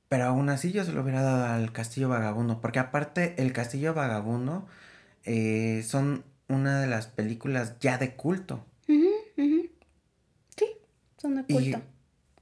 Pero 0.10 0.26
aún 0.26 0.50
así 0.50 0.72
yo 0.72 0.84
se 0.84 0.94
lo 0.94 1.02
hubiera 1.02 1.22
dado 1.22 1.46
al 1.46 1.72
Castillo 1.72 2.10
Vagabundo, 2.10 2.60
porque 2.60 2.80
aparte 2.80 3.36
el 3.38 3.54
Castillo 3.54 3.94
Vagabundo 3.94 4.68
eh, 5.24 5.84
son 5.88 6.24
una 6.48 6.82
de 6.82 6.88
las 6.88 7.08
películas 7.08 7.80
ya 7.80 7.98
de 7.98 8.16
culto. 8.16 8.66
Sí, 8.88 10.68
son 11.18 11.36
de 11.36 11.44
culto. 11.46 11.82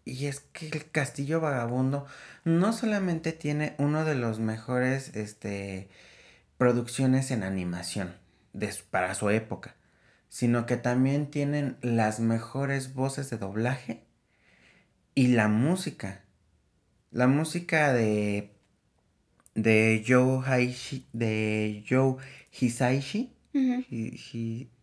y 0.05 0.25
es 0.25 0.39
que 0.39 0.67
el 0.69 0.89
Castillo 0.91 1.39
Vagabundo 1.39 2.05
no 2.43 2.73
solamente 2.73 3.31
tiene 3.31 3.75
uno 3.77 4.03
de 4.03 4.15
los 4.15 4.39
mejores 4.39 5.15
este, 5.15 5.89
producciones 6.57 7.31
en 7.31 7.43
animación, 7.43 8.15
para 8.89 9.15
su 9.15 9.29
época, 9.29 9.75
sino 10.29 10.65
que 10.65 10.77
también 10.77 11.29
tienen 11.29 11.77
las 11.81 12.19
mejores 12.19 12.93
voces 12.93 13.29
de 13.29 13.37
doblaje 13.37 14.03
y 15.15 15.27
la 15.27 15.47
música. 15.47 16.23
La 17.11 17.27
música 17.27 17.93
de 17.93 18.51
de 19.55 20.03
Joe 20.07 20.41
Haishi, 20.45 21.07
de 21.13 21.83
Joe 21.87 22.15
Hisaishi, 22.51 23.31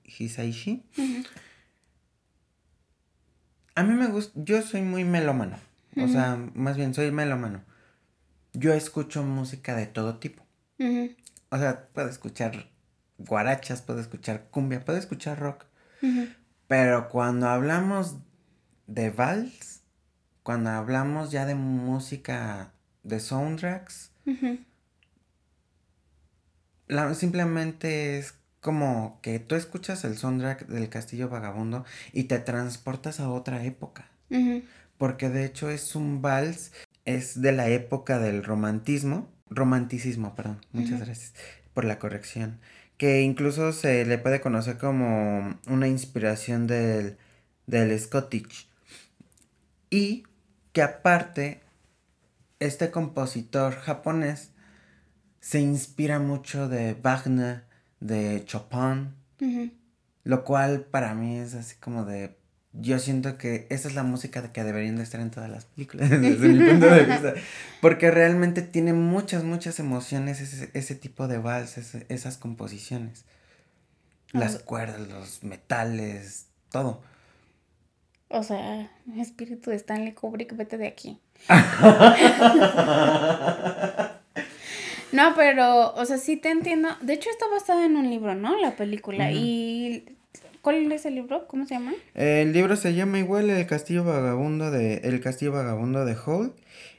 Hisaishi. 0.05 0.83
A 3.75 3.83
mí 3.83 3.95
me 3.95 4.09
gusta, 4.09 4.33
yo 4.43 4.61
soy 4.63 4.83
muy 4.83 5.05
melómano, 5.05 5.57
o 5.97 6.09
sea, 6.09 6.37
más 6.55 6.77
bien 6.77 6.95
soy 6.95 7.11
melómano. 7.13 7.63
Yo 8.53 8.73
escucho 8.75 9.23
música 9.23 9.77
de 9.77 9.87
todo 9.87 10.19
tipo. 10.19 10.45
O 11.51 11.59
sea, 11.59 11.89
puedo 11.93 12.09
escuchar 12.09 12.71
guarachas, 13.19 13.83
puedo 13.83 14.01
escuchar 14.01 14.49
cumbia, 14.51 14.85
puedo 14.85 14.99
escuchar 14.99 15.39
rock. 15.39 15.65
Pero 16.67 17.09
cuando 17.09 17.49
hablamos 17.49 18.17
de 18.87 19.11
vals, 19.11 19.83
cuando 20.43 20.71
hablamos 20.71 21.31
ya 21.31 21.47
de 21.47 21.55
música 21.55 22.73
de 23.03 23.21
soundtracks, 23.21 24.13
simplemente 27.15 28.19
es 28.19 28.35
como 28.61 29.19
que 29.23 29.39
tú 29.39 29.55
escuchas 29.55 30.05
el 30.05 30.17
soundtrack 30.17 30.67
del 30.67 30.89
Castillo 30.89 31.29
Vagabundo 31.29 31.85
y 32.13 32.25
te 32.25 32.39
transportas 32.39 33.21
a 33.21 33.31
otra 33.31 33.65
época. 33.65 34.09
Porque 34.99 35.29
de 35.31 35.45
hecho 35.45 35.71
es 35.71 35.95
un 35.95 36.21
vals, 36.21 36.73
es 37.05 37.41
de 37.41 37.53
la 37.53 37.69
época 37.69 38.19
del 38.19 38.45
romantismo, 38.45 39.29
romanticismo, 39.49 40.35
perdón, 40.35 40.61
muchas 40.73 41.01
gracias 41.01 41.35
por 41.73 41.85
la 41.85 41.99
corrección, 41.99 42.59
que 42.99 43.23
incluso 43.23 43.73
se 43.73 44.05
le 44.05 44.19
puede 44.19 44.41
conocer 44.41 44.77
como 44.77 45.59
una 45.69 45.89
inspiración 45.89 46.67
del, 46.67 47.17
del 47.67 47.99
Scottish. 47.99 48.69
Y 49.89 50.25
que 50.73 50.83
aparte 50.83 51.63
este 52.61 52.91
compositor 52.91 53.75
japonés 53.77 54.51
se 55.41 55.61
inspira 55.61 56.19
mucho 56.19 56.69
de 56.69 56.95
Wagner, 56.95 57.65
de 58.01 58.45
Chopin, 58.45 59.15
lo 60.25 60.45
cual 60.45 60.83
para 60.83 61.15
mí 61.15 61.39
es 61.39 61.55
así 61.55 61.77
como 61.77 62.05
de... 62.05 62.37
Yo 62.75 62.99
siento 62.99 63.39
que 63.39 63.67
esa 63.71 63.89
es 63.89 63.95
la 63.95 64.03
música 64.03 64.53
que 64.53 64.63
deberían 64.63 64.97
de 64.97 65.03
estar 65.03 65.21
en 65.21 65.31
todas 65.31 65.51
las 65.51 65.65
películas, 65.65 66.11
desde 66.11 66.49
mi 66.49 66.69
punto 66.69 66.87
de 66.87 67.05
vista. 67.05 67.35
Porque 67.81 68.11
realmente 68.11 68.63
tiene 68.63 68.93
muchas, 68.93 69.43
muchas 69.43 69.81
emociones 69.81 70.41
ese, 70.41 70.95
tipo 70.95 71.29
de 71.29 71.39
vals, 71.39 71.79
esas 72.09 72.37
composiciones. 72.37 73.25
Las 74.33 74.59
cuerdas, 74.59 75.09
los 75.09 75.43
metales, 75.43 76.47
todo. 76.71 77.01
O 78.29 78.43
sea, 78.43 78.91
espíritu 79.17 79.71
de 79.71 79.77
Stanley 79.77 80.13
Kubrick, 80.13 80.55
vete 80.55 80.77
de 80.77 80.89
aquí. 80.89 81.19
no, 85.13 85.35
pero, 85.35 85.95
o 85.95 86.05
sea, 86.05 86.19
sí 86.19 86.37
te 86.37 86.51
entiendo. 86.51 86.89
De 87.01 87.15
hecho, 87.15 87.31
está 87.31 87.47
basada 87.49 87.87
en 87.87 87.97
un 87.97 88.11
libro, 88.11 88.35
¿no? 88.35 88.57
La 88.61 88.77
película. 88.77 89.33
Y. 89.33 90.05
¿Cuál 90.63 90.91
es 90.93 91.07
el 91.07 91.15
libro? 91.15 91.47
¿Cómo 91.47 91.67
se 91.67 91.75
llama? 91.75 91.95
El 92.15 92.53
libro 92.53 92.77
se 92.77 92.93
llama 92.95 93.19
igual 93.19 93.49
El 93.49 93.67
Castillo 93.67 94.05
Vagabundo 94.05 94.71
de. 94.71 94.97
El 95.05 95.21
Castillo 95.21 95.53
Vagabundo 95.53 96.05
de 96.05 96.15
Hall. 96.15 96.53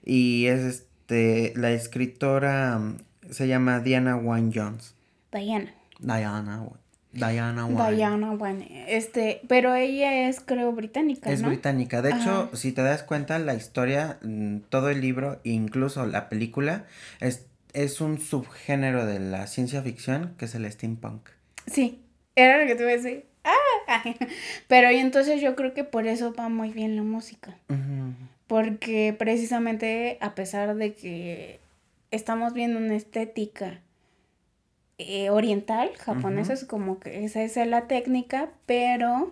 Y 0.03 0.47
es 0.47 0.61
este. 0.61 1.53
La 1.55 1.71
escritora 1.71 2.79
mm, 2.79 2.97
se 3.31 3.47
llama 3.47 3.79
Diana 3.79 4.15
Wynne 4.15 4.51
Jones. 4.53 4.95
Diana. 5.31 5.73
Diana 5.99 6.63
Diana 7.11 7.65
Wynne. 7.65 7.95
Diana 7.95 8.31
Wynne. 8.31 8.85
Este, 8.87 9.41
pero 9.47 9.73
ella 9.73 10.29
es, 10.29 10.39
creo, 10.39 10.71
británica. 10.71 11.31
Es 11.31 11.41
británica. 11.41 12.01
De 12.01 12.11
hecho, 12.11 12.49
si 12.53 12.71
te 12.71 12.83
das 12.83 13.03
cuenta, 13.03 13.39
la 13.39 13.55
historia, 13.55 14.19
mm, 14.21 14.59
todo 14.69 14.89
el 14.89 15.01
libro, 15.01 15.39
incluso 15.43 16.05
la 16.05 16.29
película, 16.29 16.85
es, 17.19 17.47
es 17.73 18.01
un 18.01 18.19
subgénero 18.19 19.05
de 19.05 19.19
la 19.19 19.47
ciencia 19.47 19.81
ficción 19.81 20.35
que 20.37 20.45
es 20.45 20.55
el 20.55 20.69
steampunk. 20.71 21.29
Sí, 21.67 22.01
era 22.35 22.57
lo 22.57 22.67
que 22.67 22.75
te 22.75 22.83
iba 22.83 22.91
a 22.91 22.95
decir. 22.95 23.25
¡Ah! 23.43 24.03
Pero 24.67 24.89
entonces 24.89 25.41
yo 25.41 25.55
creo 25.55 25.73
que 25.73 25.83
por 25.83 26.07
eso 26.07 26.33
va 26.33 26.49
muy 26.49 26.71
bien 26.71 26.95
la 26.95 27.03
música. 27.03 27.55
Porque 28.47 29.15
precisamente 29.17 30.17
a 30.21 30.35
pesar 30.35 30.75
de 30.75 30.93
que 30.93 31.59
estamos 32.11 32.53
viendo 32.53 32.79
una 32.79 32.95
estética 32.95 33.81
eh, 34.97 35.29
oriental, 35.29 35.91
japonesa, 35.97 36.53
es 36.53 36.65
como 36.65 36.99
que 36.99 37.23
esa 37.23 37.43
es 37.43 37.55
la 37.55 37.87
técnica, 37.87 38.49
pero 38.65 39.31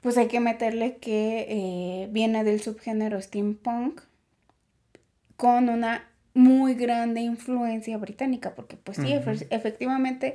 pues 0.00 0.16
hay 0.16 0.28
que 0.28 0.40
meterle 0.40 0.98
que 0.98 1.46
eh, 1.48 2.08
viene 2.12 2.44
del 2.44 2.62
subgénero 2.62 3.20
steampunk 3.20 4.00
con 5.36 5.68
una 5.68 6.08
muy 6.36 6.74
grande 6.74 7.22
influencia 7.22 7.96
británica, 7.98 8.54
porque 8.54 8.76
pues 8.76 8.98
sí, 8.98 9.12
efectivamente 9.50 10.34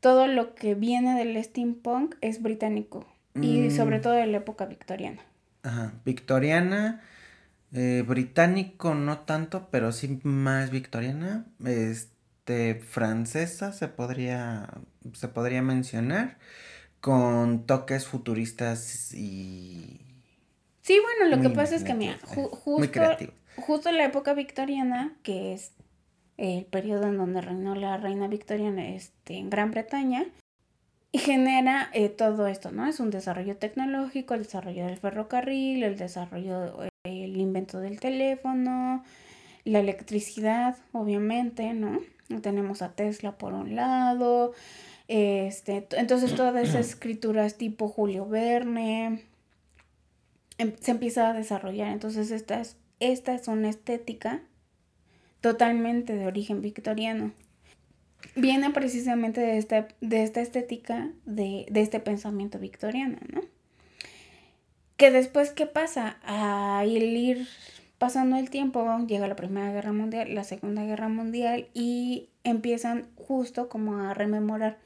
todo 0.00 0.26
lo 0.26 0.54
que 0.54 0.74
viene 0.74 1.14
del 1.14 1.42
steampunk 1.42 2.16
es 2.20 2.42
británico 2.42 3.06
y 3.34 3.62
mm. 3.62 3.70
sobre 3.70 4.00
todo 4.00 4.14
de 4.14 4.26
la 4.26 4.38
época 4.38 4.66
victoriana. 4.66 5.22
Ajá, 5.62 5.94
victoriana, 6.04 7.02
eh, 7.72 8.04
británico 8.06 8.94
no 8.94 9.20
tanto, 9.20 9.68
pero 9.70 9.92
sí 9.92 10.20
más 10.22 10.70
victoriana. 10.70 11.46
Este 11.64 12.74
francesa, 12.76 13.72
se 13.72 13.88
podría, 13.88 14.68
se 15.12 15.28
podría 15.28 15.62
mencionar, 15.62 16.38
con 17.00 17.66
toques 17.66 18.06
futuristas 18.06 19.12
y... 19.12 20.00
Sí, 20.82 21.00
bueno, 21.00 21.34
lo 21.34 21.42
que 21.42 21.48
pasa 21.48 21.76
es 21.76 21.84
que, 21.84 21.94
mira, 21.94 22.18
justo, 22.24 23.00
justo 23.56 23.88
en 23.88 23.98
la 23.98 24.04
época 24.04 24.34
victoriana, 24.34 25.16
que 25.22 25.52
es 25.52 25.72
el 26.36 26.64
periodo 26.64 27.06
en 27.06 27.16
donde 27.16 27.40
reinó 27.40 27.74
la 27.74 27.96
reina 27.96 28.28
victoriana 28.28 28.88
este, 28.88 29.36
en 29.36 29.50
Gran 29.50 29.70
Bretaña, 29.70 30.26
y 31.12 31.18
genera 31.18 31.90
eh, 31.92 32.08
todo 32.08 32.48
esto, 32.48 32.72
¿no? 32.72 32.88
Es 32.88 32.98
un 32.98 33.10
desarrollo 33.10 33.56
tecnológico, 33.56 34.34
el 34.34 34.42
desarrollo 34.42 34.86
del 34.86 34.96
ferrocarril, 34.96 35.84
el 35.84 35.96
desarrollo, 35.96 36.88
el 37.04 37.36
invento 37.36 37.78
del 37.78 38.00
teléfono, 38.00 39.04
la 39.62 39.78
electricidad, 39.78 40.76
obviamente, 40.90 41.72
¿no? 41.72 42.00
Tenemos 42.42 42.82
a 42.82 42.96
Tesla 42.96 43.38
por 43.38 43.54
un 43.54 43.76
lado. 43.76 44.54
Este, 45.06 45.86
entonces 45.92 46.34
todas 46.34 46.68
esas 46.68 46.86
escrituras 46.90 47.58
tipo 47.58 47.88
Julio 47.88 48.26
Verne 48.26 49.22
em, 50.58 50.72
se 50.80 50.90
empieza 50.90 51.30
a 51.30 51.32
desarrollar. 51.32 51.92
Entonces 51.92 52.32
esta 52.32 52.60
es, 52.60 52.76
esta 53.12 53.34
es 53.34 53.48
una 53.48 53.68
estética 53.68 54.40
totalmente 55.40 56.14
de 56.14 56.26
origen 56.26 56.62
victoriano. 56.62 57.32
Viene 58.34 58.70
precisamente 58.70 59.40
de 59.40 59.58
esta, 59.58 59.88
de 60.00 60.22
esta 60.22 60.40
estética, 60.40 61.10
de, 61.26 61.66
de 61.70 61.82
este 61.82 62.00
pensamiento 62.00 62.58
victoriano, 62.58 63.18
¿no? 63.30 63.42
Que 64.96 65.10
después, 65.10 65.50
¿qué 65.50 65.66
pasa? 65.66 66.16
A 66.24 66.84
ir 66.86 67.46
pasando 67.98 68.36
el 68.36 68.48
tiempo, 68.48 68.86
llega 69.06 69.28
la 69.28 69.36
Primera 69.36 69.70
Guerra 69.72 69.92
Mundial, 69.92 70.34
la 70.34 70.44
Segunda 70.44 70.84
Guerra 70.84 71.08
Mundial 71.08 71.68
y 71.74 72.30
empiezan 72.42 73.08
justo 73.16 73.68
como 73.68 73.98
a 73.98 74.14
rememorar 74.14 74.78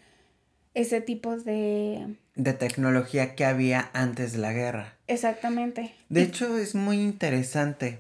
ese 0.75 1.01
tipo 1.01 1.37
de... 1.37 2.17
De 2.35 2.53
tecnología 2.53 3.35
que 3.35 3.45
había 3.45 3.91
antes 3.93 4.33
de 4.33 4.39
la 4.39 4.53
guerra. 4.53 4.95
Exactamente. 5.07 5.93
De 6.09 6.23
hecho, 6.23 6.57
es 6.59 6.75
muy 6.75 7.01
interesante. 7.01 7.99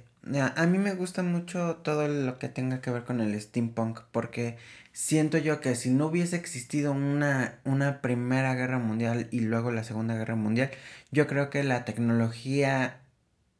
A 0.56 0.66
mí 0.66 0.78
me 0.78 0.94
gusta 0.94 1.22
mucho 1.22 1.76
todo 1.76 2.06
lo 2.06 2.38
que 2.38 2.48
tenga 2.48 2.82
que 2.82 2.90
ver 2.90 3.04
con 3.04 3.20
el 3.20 3.40
steampunk 3.40 4.00
porque 4.12 4.58
siento 4.92 5.38
yo 5.38 5.60
que 5.60 5.74
si 5.74 5.90
no 5.90 6.06
hubiese 6.06 6.36
existido 6.36 6.92
una, 6.92 7.60
una 7.64 8.02
primera 8.02 8.54
guerra 8.54 8.78
mundial 8.78 9.28
y 9.30 9.40
luego 9.40 9.70
la 9.70 9.84
segunda 9.84 10.16
guerra 10.16 10.34
mundial, 10.36 10.70
yo 11.10 11.26
creo 11.26 11.48
que 11.48 11.64
la 11.64 11.84
tecnología 11.86 13.00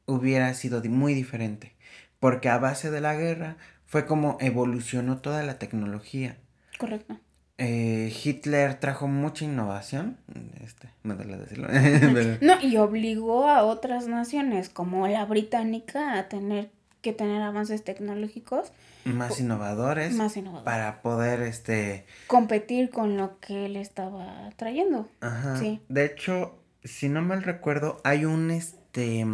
hubiera 0.05 0.53
sido 0.53 0.83
muy 0.83 1.13
diferente, 1.15 1.75
porque 2.19 2.49
a 2.49 2.59
base 2.59 2.91
de 2.91 3.01
la 3.01 3.15
guerra 3.15 3.57
fue 3.85 4.05
como 4.05 4.37
evolucionó 4.39 5.19
toda 5.19 5.41
la 5.43 5.57
tecnología. 5.57 6.37
Correcto. 6.77 7.19
Eh, 7.61 8.13
Hitler 8.23 8.79
trajo 8.79 9.07
mucha 9.07 9.43
innovación, 9.43 10.17
este, 10.63 10.89
me 11.03 11.13
duele 11.13 11.37
decirlo. 11.37 11.67
no, 12.41 12.61
y 12.61 12.77
obligó 12.77 13.49
a 13.49 13.63
otras 13.63 14.07
naciones 14.07 14.69
como 14.69 15.07
la 15.07 15.25
británica 15.25 16.17
a 16.17 16.29
tener 16.29 16.71
que 17.01 17.13
tener 17.13 17.41
avances 17.41 17.83
tecnológicos 17.83 18.71
más 19.05 19.39
innovadores, 19.39 20.13
más 20.13 20.35
innovadores 20.37 20.65
para 20.65 21.01
poder 21.01 21.41
este 21.41 22.05
competir 22.27 22.89
con 22.89 23.17
lo 23.17 23.39
que 23.39 23.65
él 23.65 23.75
estaba 23.75 24.49
trayendo. 24.55 25.09
Ajá. 25.21 25.57
Sí. 25.57 25.81
De 25.89 26.05
hecho, 26.05 26.59
si 26.83 27.09
no 27.09 27.21
mal 27.21 27.43
recuerdo, 27.43 28.01
hay 28.03 28.25
un 28.25 28.51
este 28.51 29.25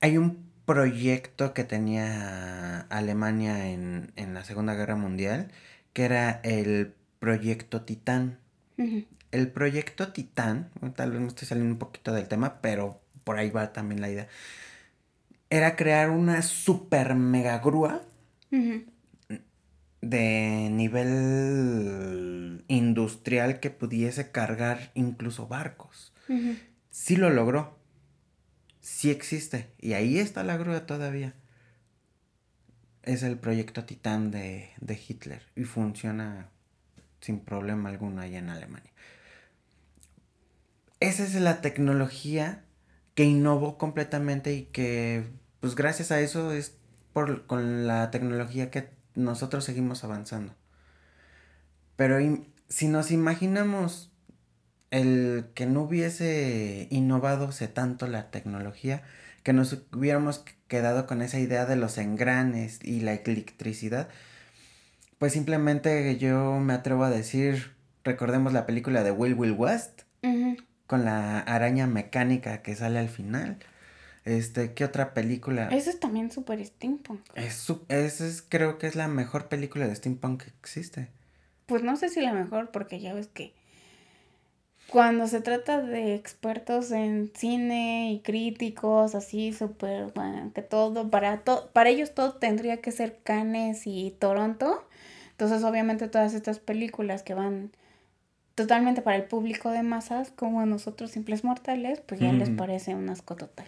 hay 0.00 0.18
un 0.18 0.44
proyecto 0.64 1.52
que 1.54 1.64
tenía 1.64 2.80
Alemania 2.88 3.68
en, 3.68 4.12
la 4.16 4.44
Segunda 4.44 4.74
Guerra 4.74 4.96
Mundial, 4.96 5.48
que 5.92 6.04
era 6.04 6.40
el 6.42 6.94
proyecto 7.24 7.80
Titán. 7.80 8.38
El 9.30 9.50
proyecto 9.50 10.12
Titán, 10.12 10.70
tal 10.94 11.12
vez 11.12 11.20
me 11.22 11.28
estoy 11.28 11.48
saliendo 11.48 11.72
un 11.72 11.78
poquito 11.78 12.12
del 12.12 12.28
tema, 12.28 12.60
pero 12.60 13.00
por 13.24 13.38
ahí 13.38 13.48
va 13.48 13.72
también 13.72 14.02
la 14.02 14.10
idea. 14.10 14.28
Era 15.48 15.74
crear 15.74 16.10
una 16.10 16.42
super 16.42 17.14
mega 17.14 17.58
grúa 17.60 18.02
de 20.02 20.68
nivel 20.70 22.62
industrial 22.68 23.58
que 23.58 23.70
pudiese 23.70 24.30
cargar 24.30 24.90
incluso 24.92 25.48
barcos. 25.48 26.12
Sí 26.90 27.16
lo 27.16 27.30
logró. 27.30 27.78
Sí 28.80 29.10
existe. 29.10 29.70
Y 29.80 29.94
ahí 29.94 30.18
está 30.18 30.42
la 30.42 30.58
grúa 30.58 30.84
todavía. 30.84 31.32
Es 33.02 33.22
el 33.22 33.38
proyecto 33.38 33.84
Titán 33.84 34.30
de, 34.30 34.68
de 34.78 35.00
Hitler. 35.08 35.40
Y 35.56 35.64
funciona 35.64 36.50
sin 37.24 37.40
problema 37.40 37.88
alguno 37.88 38.20
allá 38.20 38.38
en 38.38 38.50
Alemania. 38.50 38.92
Esa 41.00 41.24
es 41.24 41.34
la 41.34 41.62
tecnología 41.62 42.64
que 43.14 43.24
innovó 43.24 43.78
completamente 43.78 44.52
y 44.52 44.64
que, 44.64 45.24
pues 45.60 45.74
gracias 45.74 46.10
a 46.10 46.20
eso 46.20 46.52
es 46.52 46.76
por, 47.14 47.46
con 47.46 47.86
la 47.86 48.10
tecnología 48.10 48.70
que 48.70 48.90
nosotros 49.14 49.64
seguimos 49.64 50.04
avanzando. 50.04 50.54
Pero 51.96 52.18
si 52.68 52.88
nos 52.88 53.10
imaginamos 53.10 54.12
el 54.90 55.46
que 55.54 55.64
no 55.64 55.82
hubiese 55.82 56.88
innovado 56.90 57.50
tanto 57.72 58.06
la 58.06 58.30
tecnología, 58.30 59.02
que 59.42 59.54
nos 59.54 59.78
hubiéramos 59.92 60.44
quedado 60.68 61.06
con 61.06 61.22
esa 61.22 61.38
idea 61.38 61.64
de 61.64 61.76
los 61.76 61.96
engranes 61.96 62.80
y 62.82 63.00
la 63.00 63.14
electricidad, 63.14 64.08
pues 65.24 65.32
simplemente 65.32 66.18
yo 66.18 66.60
me 66.60 66.74
atrevo 66.74 67.02
a 67.02 67.08
decir, 67.08 67.72
recordemos 68.04 68.52
la 68.52 68.66
película 68.66 69.02
de 69.02 69.10
Will 69.10 69.32
Will 69.32 69.52
West, 69.52 70.02
con 70.86 71.06
la 71.06 71.38
araña 71.40 71.86
mecánica 71.86 72.60
que 72.60 72.76
sale 72.76 72.98
al 72.98 73.08
final. 73.08 73.56
Este, 74.26 74.74
¿qué 74.74 74.84
otra 74.84 75.14
película? 75.14 75.70
Eso 75.70 75.88
es 75.88 75.98
también 75.98 76.30
súper 76.30 76.62
steampunk. 76.62 77.22
Es, 77.36 77.72
es, 77.88 78.44
creo 78.46 78.76
que 78.76 78.86
es 78.86 78.96
la 78.96 79.08
mejor 79.08 79.48
película 79.48 79.88
de 79.88 79.96
steampunk 79.96 80.42
que 80.42 80.50
existe. 80.60 81.08
Pues 81.64 81.82
no 81.82 81.96
sé 81.96 82.10
si 82.10 82.20
la 82.20 82.34
mejor, 82.34 82.70
porque 82.70 83.00
ya 83.00 83.14
ves 83.14 83.28
que 83.28 83.54
cuando 84.90 85.26
se 85.26 85.40
trata 85.40 85.80
de 85.80 86.16
expertos 86.16 86.90
en 86.90 87.32
cine 87.34 88.12
y 88.12 88.20
críticos, 88.20 89.14
así 89.14 89.54
súper, 89.54 90.12
bueno, 90.14 90.52
que 90.54 90.60
todo, 90.60 91.08
para, 91.08 91.42
para 91.72 91.88
ellos 91.88 92.12
todo 92.12 92.34
tendría 92.34 92.82
que 92.82 92.92
ser 92.92 93.20
Cannes 93.24 93.86
y 93.86 94.10
Toronto. 94.18 94.86
Entonces, 95.34 95.64
obviamente, 95.64 96.08
todas 96.08 96.32
estas 96.32 96.60
películas 96.60 97.24
que 97.24 97.34
van 97.34 97.72
totalmente 98.54 99.02
para 99.02 99.16
el 99.16 99.24
público 99.24 99.70
de 99.70 99.82
masas, 99.82 100.30
como 100.30 100.60
a 100.60 100.66
nosotros 100.66 101.10
simples 101.10 101.42
mortales, 101.42 102.00
pues 102.06 102.20
ya 102.20 102.32
les 102.32 102.50
parece 102.50 102.94
un 102.94 103.08
asco 103.08 103.34
total. 103.34 103.66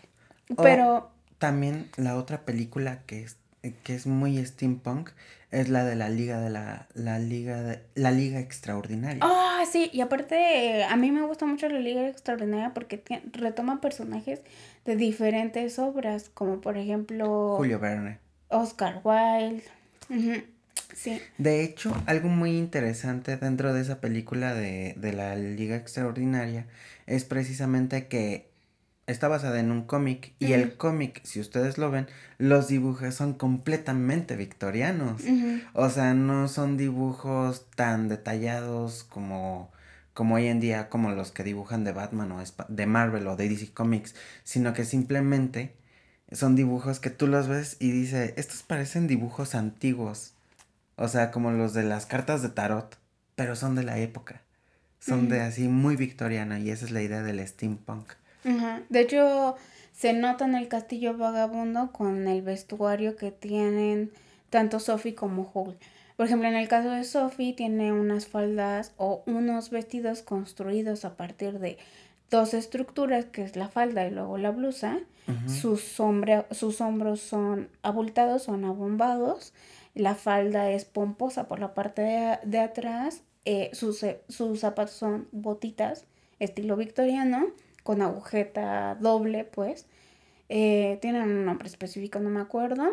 Pero... 0.62 1.10
también 1.38 1.90
la 1.96 2.16
otra 2.16 2.42
película 2.42 3.02
que 3.04 3.24
es, 3.24 3.36
que 3.82 3.94
es 3.96 4.06
muy 4.06 4.44
steampunk 4.44 5.10
es 5.50 5.68
la 5.68 5.84
de 5.84 5.96
la 5.96 6.08
liga 6.08 6.40
de 6.40 6.50
la, 6.50 6.86
la 6.94 7.18
liga 7.18 7.62
de, 7.62 7.82
la 7.96 8.12
liga 8.12 8.38
extraordinaria. 8.38 9.20
Ah, 9.22 9.64
sí, 9.68 9.90
y 9.92 10.02
aparte 10.02 10.84
a 10.84 10.94
mí 10.96 11.10
me 11.10 11.22
gusta 11.22 11.46
mucho 11.46 11.68
la 11.68 11.80
liga 11.80 12.06
extraordinaria 12.06 12.72
porque 12.74 13.02
retoma 13.32 13.80
personajes 13.80 14.40
de 14.84 14.94
diferentes 14.94 15.80
obras, 15.80 16.30
como 16.32 16.60
por 16.60 16.78
ejemplo 16.78 17.56
Julio 17.56 17.80
Verne. 17.80 18.18
Oscar 18.48 19.00
Wilde. 19.02 19.64
Sí. 20.94 21.20
De 21.38 21.62
hecho, 21.62 21.94
algo 22.06 22.28
muy 22.28 22.56
interesante 22.56 23.36
dentro 23.36 23.72
de 23.72 23.82
esa 23.82 24.00
película 24.00 24.54
de, 24.54 24.94
de 24.96 25.12
la 25.12 25.36
Liga 25.36 25.76
Extraordinaria 25.76 26.66
es 27.06 27.24
precisamente 27.24 28.08
que 28.08 28.50
está 29.06 29.28
basada 29.28 29.60
en 29.60 29.70
un 29.70 29.82
cómic 29.82 30.34
y 30.38 30.52
el 30.52 30.76
cómic, 30.76 31.20
si 31.24 31.40
ustedes 31.40 31.78
lo 31.78 31.90
ven, 31.90 32.08
los 32.38 32.68
dibujos 32.68 33.14
son 33.14 33.34
completamente 33.34 34.36
victorianos. 34.36 35.22
O 35.74 35.88
sea, 35.90 36.14
no 36.14 36.48
son 36.48 36.76
dibujos 36.76 37.66
tan 37.76 38.08
detallados 38.08 39.04
como 39.04 39.70
como 40.12 40.36
hoy 40.36 40.46
en 40.46 40.60
día 40.60 40.88
como 40.88 41.10
los 41.10 41.30
que 41.30 41.44
dibujan 41.44 41.84
de 41.84 41.92
Batman 41.92 42.32
o 42.32 42.42
de 42.68 42.86
Marvel 42.86 43.26
o 43.26 43.36
de 43.36 43.50
DC 43.50 43.72
Comics, 43.74 44.14
sino 44.44 44.72
que 44.72 44.86
simplemente 44.86 45.76
son 46.32 46.56
dibujos 46.56 47.00
que 47.00 47.10
tú 47.10 47.26
los 47.26 47.48
ves 47.48 47.76
y 47.80 47.90
dices, 47.90 48.32
estos 48.36 48.62
parecen 48.62 49.08
dibujos 49.08 49.54
antiguos. 49.54 50.32
O 50.96 51.08
sea, 51.08 51.30
como 51.30 51.50
los 51.50 51.74
de 51.74 51.82
las 51.82 52.06
cartas 52.06 52.42
de 52.42 52.48
tarot, 52.48 52.98
pero 53.34 53.54
son 53.54 53.74
de 53.74 53.84
la 53.84 53.98
época. 53.98 54.42
Son 54.98 55.28
de 55.28 55.40
así 55.40 55.68
muy 55.68 55.94
victoriana 55.94 56.58
y 56.58 56.70
esa 56.70 56.84
es 56.84 56.90
la 56.90 57.02
idea 57.02 57.22
del 57.22 57.46
steampunk. 57.46 58.14
De 58.88 59.00
hecho, 59.00 59.56
se 59.92 60.12
nota 60.12 60.44
en 60.44 60.54
el 60.54 60.68
castillo 60.68 61.16
vagabundo 61.16 61.92
con 61.92 62.26
el 62.26 62.42
vestuario 62.42 63.16
que 63.16 63.30
tienen 63.30 64.10
tanto 64.50 64.80
Sophie 64.80 65.14
como 65.14 65.50
Hole. 65.52 65.76
Por 66.16 66.26
ejemplo, 66.26 66.48
en 66.48 66.54
el 66.54 66.68
caso 66.68 66.90
de 66.90 67.04
Sophie 67.04 67.52
tiene 67.52 67.92
unas 67.92 68.26
faldas 68.26 68.92
o 68.96 69.22
unos 69.26 69.70
vestidos 69.70 70.22
construidos 70.22 71.04
a 71.04 71.16
partir 71.16 71.58
de 71.58 71.76
dos 72.30 72.54
estructuras, 72.54 73.26
que 73.26 73.42
es 73.42 73.56
la 73.56 73.68
falda 73.68 74.06
y 74.06 74.10
luego 74.10 74.38
la 74.38 74.50
blusa. 74.50 74.98
sus, 75.46 75.82
sus 75.82 76.80
hombros 76.80 77.20
son 77.20 77.68
abultados, 77.82 78.44
son 78.44 78.64
abombados. 78.64 79.52
La 79.96 80.14
falda 80.14 80.70
es 80.70 80.84
pomposa 80.84 81.48
por 81.48 81.58
la 81.58 81.74
parte 81.74 82.38
de, 82.44 82.58
atrás. 82.58 83.22
Eh, 83.46 83.70
sus, 83.72 84.04
sus 84.28 84.60
zapatos 84.60 84.94
son 84.94 85.26
botitas, 85.32 86.04
estilo 86.38 86.76
victoriano 86.76 87.46
con 87.82 88.02
agujeta 88.02 88.96
doble, 89.00 89.44
pues. 89.44 89.86
Eh, 90.50 90.98
tienen 91.00 91.22
un 91.22 91.44
nombre 91.46 91.66
específico, 91.66 92.20
no 92.20 92.28
me 92.28 92.40
acuerdo. 92.40 92.84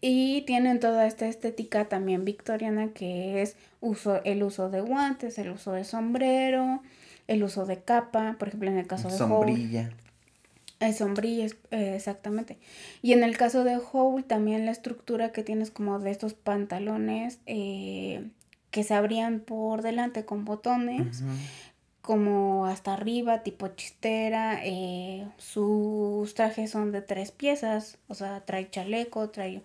Y 0.00 0.42
tienen 0.42 0.80
toda 0.80 1.06
esta 1.06 1.28
estética 1.28 1.84
también 1.86 2.24
victoriana 2.24 2.88
que 2.92 3.40
es 3.40 3.56
uso, 3.80 4.20
el 4.24 4.42
uso 4.42 4.68
de 4.68 4.80
guantes, 4.80 5.38
el 5.38 5.50
uso 5.50 5.72
de 5.72 5.84
sombrero, 5.84 6.82
el 7.28 7.44
uso 7.44 7.66
de 7.66 7.78
capa, 7.78 8.36
por 8.38 8.48
ejemplo 8.48 8.68
en 8.68 8.78
el 8.78 8.86
caso 8.86 9.08
de 9.08 9.16
sombrilla. 9.16 9.90
Sombrilla, 10.96 11.46
eh, 11.70 11.94
exactamente. 11.96 12.58
Y 13.02 13.12
en 13.12 13.24
el 13.24 13.36
caso 13.36 13.64
de 13.64 13.76
Howe 13.76 14.22
también 14.22 14.64
la 14.64 14.72
estructura 14.72 15.32
que 15.32 15.42
tienes 15.42 15.70
como 15.70 15.98
de 15.98 16.10
estos 16.10 16.34
pantalones 16.34 17.40
eh, 17.46 18.30
que 18.70 18.84
se 18.84 18.94
abrían 18.94 19.40
por 19.40 19.82
delante 19.82 20.24
con 20.24 20.44
botones 20.44 21.22
como 22.00 22.64
hasta 22.66 22.94
arriba, 22.94 23.42
tipo 23.42 23.68
chistera. 23.68 24.60
Eh, 24.64 25.26
sus 25.36 26.32
trajes 26.34 26.70
son 26.70 26.90
de 26.90 27.02
tres 27.02 27.32
piezas, 27.32 27.98
o 28.08 28.14
sea, 28.14 28.40
trae 28.46 28.70
chaleco, 28.70 29.28
trae 29.28 29.62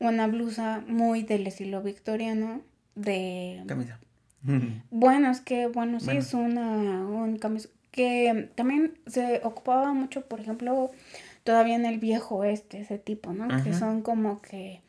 una 0.00 0.26
blusa 0.26 0.82
muy 0.88 1.22
del 1.22 1.46
estilo 1.46 1.82
victoriano 1.82 2.62
de... 2.96 3.62
Camisa. 3.66 4.00
Bueno, 4.90 5.30
es 5.30 5.40
que, 5.40 5.68
bueno, 5.68 6.00
sí 6.00 6.10
es 6.10 6.34
una 6.34 7.06
un 7.06 7.38
camisa 7.38 7.68
que 7.94 8.50
también 8.56 8.98
se 9.06 9.40
ocupaba 9.44 9.92
mucho, 9.92 10.22
por 10.22 10.40
ejemplo, 10.40 10.90
todavía 11.44 11.76
en 11.76 11.86
el 11.86 12.00
viejo 12.00 12.42
este, 12.42 12.80
ese 12.80 12.98
tipo, 12.98 13.32
¿no? 13.32 13.62
Que 13.62 13.72
son 13.72 14.02
como 14.02 14.42
que 14.42 14.80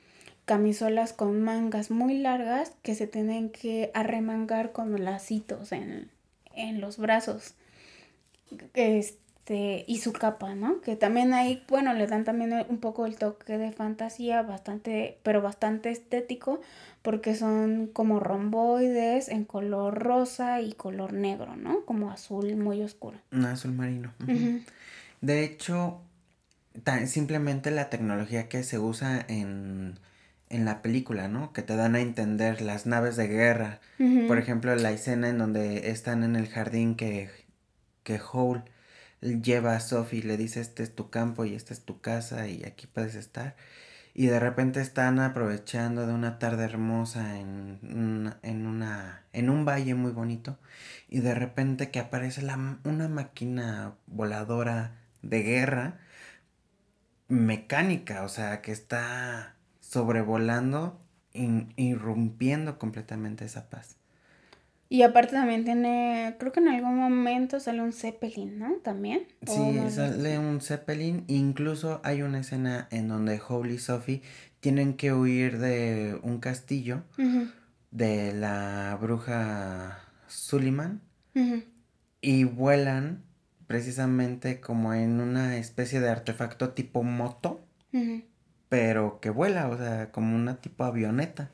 camisolas 0.45 1.13
con 1.13 1.39
mangas 1.39 1.91
muy 1.91 2.17
largas 2.17 2.73
que 2.81 2.95
se 2.95 3.05
tienen 3.05 3.51
que 3.51 3.91
arremangar 3.93 4.71
con 4.71 5.05
lacitos 5.05 5.71
en, 5.71 6.09
en 6.55 6.81
los 6.81 6.97
brazos. 6.97 7.53
Este, 8.73 9.85
y 9.85 9.99
su 9.99 10.11
capa, 10.11 10.55
¿no? 10.55 10.81
Que 10.81 10.95
también 10.95 11.35
ahí, 11.35 11.63
bueno, 11.67 11.93
le 11.93 12.07
dan 12.07 12.23
también 12.23 12.65
un 12.69 12.79
poco 12.79 13.05
el 13.05 13.17
toque 13.17 13.59
de 13.59 13.71
fantasía, 13.71 14.41
bastante, 14.41 15.19
pero 15.21 15.43
bastante 15.43 15.91
estético, 15.91 16.59
porque 17.05 17.35
son 17.35 17.87
como 17.87 18.19
romboides 18.19 19.29
en 19.29 19.45
color 19.45 20.03
rosa 20.03 20.59
y 20.59 20.73
color 20.73 21.13
negro, 21.13 21.55
¿no? 21.55 21.85
Como 21.85 22.11
azul 22.11 22.57
muy 22.57 22.81
oscuro. 22.81 23.17
Un 23.31 23.45
azul 23.45 23.71
marino. 23.71 24.11
De 25.21 25.43
hecho, 25.45 26.01
simplemente 27.05 27.71
la 27.71 27.89
tecnología 27.89 28.49
que 28.49 28.63
se 28.63 28.77
usa 28.77 29.23
en 29.29 29.97
en 30.49 30.65
la 30.65 30.81
película, 30.81 31.27
¿no? 31.27 31.53
Que 31.53 31.61
te 31.61 31.75
dan 31.75 31.95
a 31.95 32.01
entender 32.01 32.61
las 32.61 32.85
naves 32.85 33.15
de 33.15 33.27
guerra. 33.27 33.79
Por 34.27 34.37
ejemplo, 34.37 34.75
la 34.75 34.91
escena 34.91 35.29
en 35.29 35.37
donde 35.37 35.89
están 35.89 36.23
en 36.23 36.35
el 36.35 36.47
jardín 36.47 36.95
que, 36.95 37.29
que 38.03 38.19
Hole 38.31 38.63
lleva 39.21 39.75
a 39.75 39.79
Sophie 39.79 40.19
y 40.19 40.21
le 40.21 40.37
dice, 40.37 40.61
este 40.61 40.83
es 40.83 40.93
tu 40.93 41.09
campo 41.09 41.45
y 41.45 41.55
esta 41.55 41.73
es 41.73 41.81
tu 41.81 41.99
casa 41.99 42.47
y 42.47 42.63
aquí 42.63 42.87
puedes 42.87 43.15
estar. 43.15 43.55
Y 44.17 44.27
de 44.27 44.39
repente 44.39 44.79
están 44.79 45.19
aprovechando 45.19 46.07
de 46.07 46.13
una 46.13 46.39
tarde 46.39 46.63
hermosa 46.63 47.37
en, 47.37 48.33
en, 48.43 48.65
una, 48.65 49.23
en 49.33 49.49
un 49.49 49.65
valle 49.65 49.93
muy 49.93 50.13
bonito. 50.13 50.57
Y 51.09 51.19
de 51.19 51.35
repente 51.35 51.91
que 51.91 51.99
aparece 51.99 52.41
la, 52.41 52.79
una 52.85 53.09
máquina 53.09 53.93
voladora 54.07 54.95
de 55.21 55.43
guerra 55.43 55.99
mecánica, 57.27 58.23
o 58.23 58.29
sea, 58.29 58.61
que 58.61 58.71
está 58.71 59.55
sobrevolando, 59.81 61.01
irrumpiendo 61.33 62.79
completamente 62.79 63.43
esa 63.43 63.69
paz. 63.69 63.97
Y 64.95 65.03
aparte 65.03 65.33
también 65.33 65.65
tiene, 65.65 66.37
creo 66.39 66.53
que 66.53 66.61
en 66.61 66.69
algún 66.69 66.95
momento 66.95 67.59
sale 67.59 67.81
un 67.81 67.91
Zeppelin, 67.91 68.57
¿no? 68.57 68.75
También. 68.75 69.27
Sí, 69.45 69.77
sale 69.89 70.39
un 70.39 70.61
Zeppelin. 70.61 71.25
Incluso 71.27 71.99
hay 72.05 72.21
una 72.21 72.39
escena 72.39 72.87
en 72.91 73.09
donde 73.09 73.41
Holy 73.45 73.77
Sophie 73.77 74.21
tienen 74.61 74.93
que 74.93 75.11
huir 75.11 75.57
de 75.59 76.17
un 76.23 76.39
castillo 76.39 77.03
de 77.91 78.33
la 78.35 78.97
bruja 79.01 79.99
Suliman 80.27 81.01
y 82.21 82.45
vuelan 82.45 83.25
precisamente 83.67 84.61
como 84.61 84.93
en 84.93 85.19
una 85.19 85.57
especie 85.57 85.99
de 85.99 86.07
artefacto 86.07 86.69
tipo 86.69 87.03
moto, 87.03 87.67
pero 88.69 89.19
que 89.19 89.29
vuela, 89.29 89.67
o 89.67 89.77
sea, 89.77 90.13
como 90.13 90.37
una 90.37 90.61
tipo 90.61 90.85
avioneta, 90.85 91.51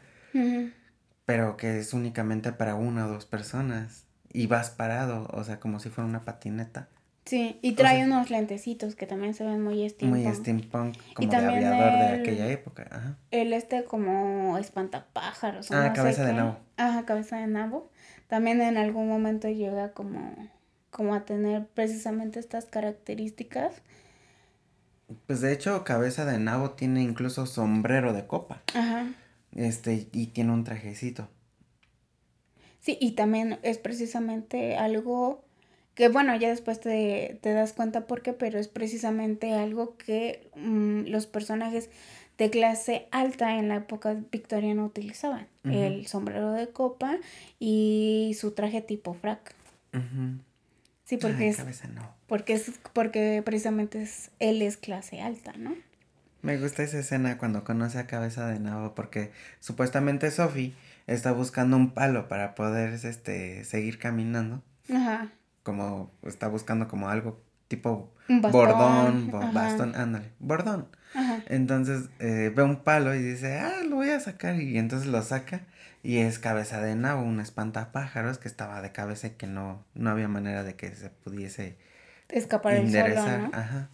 pero 1.31 1.55
que 1.55 1.79
es 1.79 1.93
únicamente 1.93 2.51
para 2.51 2.75
una 2.75 3.05
o 3.05 3.07
dos 3.07 3.25
personas 3.25 4.03
y 4.33 4.47
vas 4.47 4.69
parado, 4.69 5.29
o 5.31 5.41
sea, 5.45 5.61
como 5.61 5.79
si 5.79 5.87
fuera 5.87 6.05
una 6.05 6.25
patineta. 6.25 6.89
Sí, 7.23 7.57
y 7.61 7.71
trae 7.71 8.03
unos 8.03 8.29
lentecitos 8.29 8.95
que 8.95 9.07
también 9.07 9.33
se 9.33 9.45
ven 9.45 9.63
muy 9.63 9.87
steampunk. 9.87 10.25
Muy 10.25 10.35
steampunk, 10.35 10.97
como 11.13 11.31
de 11.31 11.37
aviador 11.37 11.91
de 11.99 12.19
aquella 12.19 12.49
época. 12.49 12.85
Ajá. 12.91 13.15
El 13.31 13.53
este 13.53 13.85
como 13.85 14.57
espantapájaros. 14.57 15.71
Ah, 15.71 15.93
cabeza 15.93 16.25
de 16.25 16.33
nabo. 16.33 16.57
Ajá, 16.75 17.05
cabeza 17.05 17.37
de 17.37 17.47
nabo. 17.47 17.89
También 18.27 18.59
en 18.59 18.75
algún 18.75 19.07
momento 19.07 19.47
llega 19.47 19.93
como 19.93 20.35
como 20.89 21.15
a 21.15 21.23
tener 21.23 21.65
precisamente 21.67 22.41
estas 22.41 22.65
características. 22.65 23.75
Pues 25.27 25.39
de 25.39 25.53
hecho, 25.53 25.85
Cabeza 25.85 26.25
de 26.25 26.39
Nabo 26.39 26.71
tiene 26.71 27.01
incluso 27.01 27.45
sombrero 27.45 28.11
de 28.11 28.27
copa. 28.27 28.61
Ajá. 28.73 29.05
Este, 29.55 30.07
y 30.11 30.27
tiene 30.27 30.51
un 30.51 30.63
trajecito. 30.63 31.27
Sí, 32.79 32.97
y 32.99 33.11
también 33.11 33.59
es 33.61 33.77
precisamente 33.77 34.75
algo 34.75 35.43
que, 35.93 36.09
bueno, 36.09 36.35
ya 36.35 36.49
después 36.49 36.79
te, 36.79 37.39
das 37.43 37.73
cuenta 37.73 38.07
por 38.07 38.21
qué, 38.21 38.33
pero 38.33 38.59
es 38.59 38.67
precisamente 38.67 39.53
algo 39.53 39.97
que 39.97 40.49
mm, 40.55 41.07
los 41.07 41.27
personajes 41.27 41.89
de 42.37 42.49
clase 42.49 43.07
alta 43.11 43.57
en 43.57 43.67
la 43.67 43.75
época 43.75 44.17
victoriana 44.31 44.83
utilizaban. 44.83 45.47
El 45.63 46.07
sombrero 46.07 46.53
de 46.53 46.69
copa 46.69 47.19
y 47.59 48.35
su 48.39 48.51
traje 48.51 48.81
tipo 48.81 49.13
frac. 49.13 49.53
Sí, 51.05 51.17
porque 51.17 51.49
es. 51.49 51.63
Porque 52.25 52.53
es. 52.53 52.71
Porque 52.93 53.43
precisamente 53.45 54.01
es. 54.01 54.31
Él 54.39 54.63
es 54.63 54.77
clase 54.77 55.21
alta, 55.21 55.53
¿no? 55.53 55.75
Me 56.41 56.57
gusta 56.57 56.83
esa 56.83 56.99
escena 56.99 57.37
cuando 57.37 57.63
conoce 57.63 57.99
a 57.99 58.07
Cabeza 58.07 58.47
de 58.47 58.59
Nabo 58.59 58.95
porque 58.95 59.31
supuestamente 59.59 60.31
Sophie 60.31 60.73
está 61.07 61.31
buscando 61.31 61.77
un 61.77 61.93
palo 61.93 62.27
para 62.27 62.55
poder 62.55 62.93
este 62.93 63.63
seguir 63.63 63.99
caminando. 63.99 64.63
Ajá. 64.93 65.29
Como 65.63 66.11
está 66.23 66.47
buscando 66.47 66.87
como 66.87 67.09
algo 67.09 67.39
tipo 67.67 68.13
bordón, 68.27 69.31
bastón, 69.53 69.95
ándale, 69.95 70.31
bordón. 70.39 70.87
Ajá. 71.13 71.43
Entonces 71.47 72.09
eh, 72.19 72.51
ve 72.55 72.63
un 72.63 72.77
palo 72.77 73.13
y 73.13 73.21
dice, 73.21 73.59
ah, 73.59 73.83
lo 73.87 73.97
voy 73.97 74.09
a 74.09 74.19
sacar 74.19 74.59
y 74.59 74.77
entonces 74.77 75.07
lo 75.07 75.21
saca 75.21 75.61
y 76.03 76.17
es 76.17 76.39
cabeza 76.39 76.81
de 76.81 76.95
nabo, 76.95 77.21
un 77.21 77.39
espantapájaros 77.39 78.39
que 78.39 78.47
estaba 78.47 78.81
de 78.81 78.91
cabeza 78.91 79.27
y 79.27 79.31
que 79.31 79.47
no, 79.47 79.85
no 79.93 80.09
había 80.09 80.27
manera 80.27 80.63
de 80.63 80.75
que 80.75 80.95
se 80.95 81.09
pudiese 81.09 81.77
escapar 82.29 82.73
el 82.73 82.91
solo, 82.91 83.49
Ajá. 83.53 83.89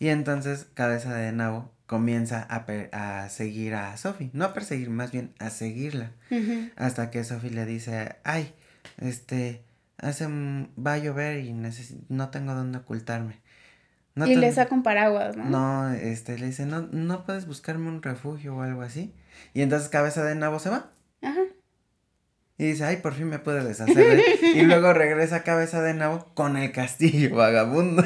Y 0.00 0.08
entonces 0.08 0.66
cabeza 0.74 1.14
de 1.14 1.30
nabo 1.30 1.73
comienza 1.86 2.46
a, 2.48 2.64
a 2.92 3.28
seguir 3.28 3.74
a 3.74 3.96
Sophie, 3.96 4.30
no 4.32 4.46
a 4.46 4.54
perseguir, 4.54 4.90
más 4.90 5.12
bien 5.12 5.34
a 5.38 5.50
seguirla, 5.50 6.12
hasta 6.76 7.10
que 7.10 7.24
Sophie 7.24 7.50
le 7.50 7.66
dice, 7.66 8.16
ay, 8.24 8.54
este, 8.98 9.64
hace, 9.98 10.26
va 10.26 10.94
a 10.94 10.98
llover 10.98 11.40
y 11.40 11.54
no 12.08 12.30
tengo 12.30 12.54
dónde 12.54 12.78
ocultarme. 12.78 13.40
y 14.16 14.36
le 14.36 14.52
saca 14.52 14.74
un 14.74 14.82
paraguas, 14.82 15.36
¿no? 15.36 15.44
No, 15.44 15.92
este, 15.92 16.38
le 16.38 16.46
dice, 16.46 16.66
no, 16.66 16.88
no 16.90 17.24
puedes 17.24 17.46
buscarme 17.46 17.88
un 17.88 18.02
refugio 18.02 18.56
o 18.56 18.62
algo 18.62 18.82
así. 18.82 19.14
Y 19.52 19.62
entonces 19.62 19.88
cabeza 19.88 20.24
de 20.24 20.34
nabo 20.34 20.58
se 20.58 20.70
va. 20.70 20.90
Ajá. 21.22 21.42
Y 22.56 22.66
dice, 22.66 22.84
ay, 22.84 22.98
por 22.98 23.14
fin 23.14 23.28
me 23.28 23.40
pude 23.40 23.64
deshacer 23.64 24.22
Y 24.54 24.62
luego 24.62 24.92
regresa 24.92 25.42
cabeza 25.42 25.82
de 25.82 25.92
nabo 25.92 26.32
con 26.34 26.56
el 26.56 26.70
castillo 26.72 27.34
vagabundo. 27.34 28.04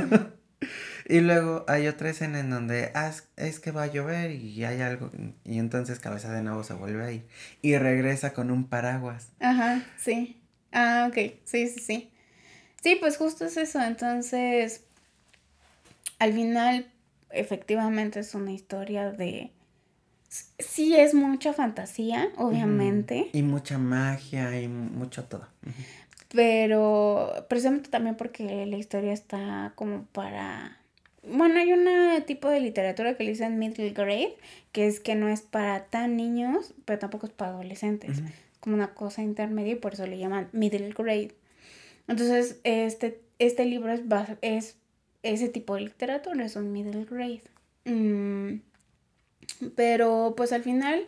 Y 1.09 1.21
luego 1.21 1.65
hay 1.69 1.89
otra 1.89 2.11
escena 2.11 2.41
en 2.41 2.51
donde 2.51 2.91
ah, 2.95 3.11
es 3.37 3.61
que 3.61 3.71
va 3.71 3.85
a 3.85 3.87
llover 3.87 4.31
y 4.33 4.65
hay 4.65 4.81
algo. 4.81 5.11
Y 5.45 5.59
entonces 5.59 5.99
cabeza 5.99 6.33
de 6.33 6.43
nabo 6.43 6.65
se 6.65 6.75
vuelve 6.75 7.05
a 7.05 7.13
ir. 7.13 7.27
Y 7.63 7.77
regresa 7.77 8.33
con 8.33 8.51
un 8.51 8.69
paraguas. 8.69 9.29
Ajá, 9.41 9.85
sí. 9.97 10.41
Ah, 10.73 11.07
ok. 11.09 11.17
Sí, 11.45 11.69
sí, 11.69 11.81
sí. 11.81 12.11
Sí, 12.83 12.97
pues 13.01 13.17
justo 13.17 13.45
es 13.47 13.57
eso. 13.57 13.81
Entonces, 13.81 14.85
al 16.19 16.33
final, 16.33 16.87
efectivamente 17.31 18.21
es 18.21 18.35
una 18.35 18.53
historia 18.53 19.11
de 19.11 19.53
sí 20.59 20.97
es 20.97 21.15
mucha 21.15 21.53
fantasía, 21.53 22.29
obviamente. 22.37 23.31
Y 23.33 23.43
mucha 23.43 23.79
magia 23.79 24.61
y 24.61 24.69
mucho 24.69 25.25
todo. 25.25 25.47
Pero 26.31 27.47
precisamente 27.49 27.89
también 27.89 28.17
porque 28.17 28.67
la 28.67 28.77
historia 28.77 29.13
está 29.13 29.73
como 29.75 30.05
para... 30.07 30.78
Bueno, 31.31 31.59
hay 31.61 31.73
un 31.73 31.87
tipo 32.27 32.49
de 32.49 32.61
literatura 32.61 33.17
que 33.17 33.25
le 33.25 33.31
dicen 33.31 33.59
middle 33.59 33.91
grade, 33.91 34.37
que 34.73 34.87
es 34.87 35.01
que 35.01 35.15
no 35.15 35.29
es 35.29 35.43
para 35.43 35.85
tan 35.85 36.17
niños, 36.17 36.75
pero 36.85 36.99
tampoco 36.99 37.27
es 37.27 37.33
para 37.33 37.53
adolescentes. 37.53 38.23
Como 38.61 38.75
una 38.75 38.95
cosa 38.95 39.23
intermedia 39.23 39.73
y 39.73 39.77
por 39.77 39.95
eso 39.95 40.07
le 40.07 40.19
llaman 40.19 40.49
middle 40.53 40.93
grade. 40.97 41.35
Entonces, 42.09 42.59
este, 42.65 43.21
este 43.39 43.65
libro 43.67 43.93
es, 43.93 44.03
es 44.43 44.77
ese 45.23 45.49
tipo 45.49 45.75
de 45.75 45.83
literatura, 45.83 46.45
es 46.45 46.57
un 46.57 46.73
middle 46.73 47.05
grade. 47.05 47.43
Mm, 47.85 48.61
pero 49.75 50.35
pues 50.37 50.53
al 50.53 50.63
final 50.63 51.05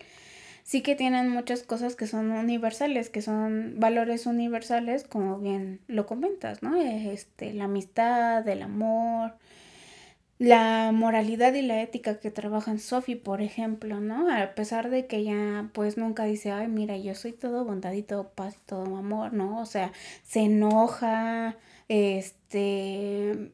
sí 0.63 0.83
que 0.83 0.95
tienen 0.95 1.29
muchas 1.29 1.63
cosas 1.63 1.97
que 1.97 2.07
son 2.07 2.31
universales, 2.31 3.11
que 3.11 3.23
son 3.23 3.75
valores 3.79 4.27
universales, 4.27 5.05
como 5.05 5.39
bien 5.39 5.81
lo 5.89 6.07
comentas, 6.07 6.63
¿no? 6.63 6.77
Este, 6.77 7.53
la 7.55 7.65
amistad, 7.65 8.47
el 8.49 8.63
amor, 8.63 9.35
la 10.41 10.91
moralidad 10.91 11.53
y 11.53 11.61
la 11.61 11.83
ética 11.83 12.19
que 12.19 12.31
trabajan 12.31 12.79
Sophie, 12.79 13.15
por 13.15 13.43
ejemplo, 13.43 14.01
¿no? 14.01 14.35
A 14.35 14.55
pesar 14.55 14.89
de 14.89 15.07
que 15.07 15.19
ella 15.19 15.69
pues 15.75 15.99
nunca 15.99 16.25
dice, 16.25 16.51
ay, 16.51 16.67
mira, 16.67 16.97
yo 16.97 17.15
soy 17.15 17.33
todo 17.33 17.63
bondad 17.67 17.93
y 17.93 18.03
todo 18.03 18.31
paz 18.31 18.55
y 18.57 18.65
todo 18.65 18.97
amor, 18.97 19.35
¿no? 19.35 19.61
O 19.61 19.67
sea, 19.67 19.93
se 20.23 20.41
enoja, 20.41 21.59
este, 21.89 23.53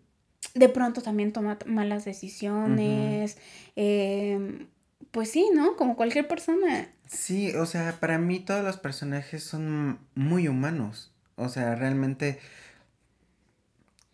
de 0.54 0.68
pronto 0.68 1.02
también 1.02 1.32
toma 1.32 1.58
malas 1.66 2.04
decisiones, 2.04 3.36
eh, 3.74 4.68
pues 5.10 5.32
sí, 5.32 5.50
¿no? 5.52 5.74
Como 5.74 5.96
cualquier 5.96 6.28
persona. 6.28 6.88
Sí, 7.08 7.52
o 7.56 7.66
sea, 7.66 7.96
para 7.98 8.18
mí 8.18 8.38
todos 8.38 8.62
los 8.62 8.76
personajes 8.76 9.42
son 9.42 9.98
muy 10.14 10.46
humanos. 10.46 11.10
O 11.34 11.48
sea, 11.48 11.74
realmente 11.74 12.38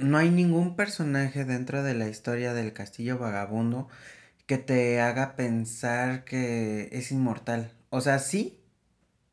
no 0.03 0.19
hay 0.19 0.31
ningún 0.31 0.77
personaje 0.77 1.45
dentro 1.45 1.83
de 1.83 1.95
la 1.95 2.09
historia 2.09 2.55
del 2.55 2.73
castillo 2.73 3.19
vagabundo 3.19 3.89
que 4.47 4.59
te 4.59 5.01
haga 5.01 5.37
pensar 5.37 6.25
que 6.25 6.89
es 6.93 7.13
inmortal. 7.13 7.73
O 7.91 8.01
sea, 8.01 8.19
sí, 8.19 8.61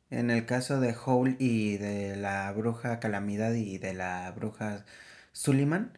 en 0.10 0.32
el 0.32 0.46
caso 0.46 0.80
de 0.80 0.96
Howl 0.96 1.36
y 1.40 1.78
de 1.78 2.16
la 2.16 2.52
bruja 2.52 3.00
Calamidad 3.00 3.54
y 3.54 3.78
de 3.78 3.94
la 3.94 4.32
bruja 4.32 4.86
Suliman, 5.32 5.98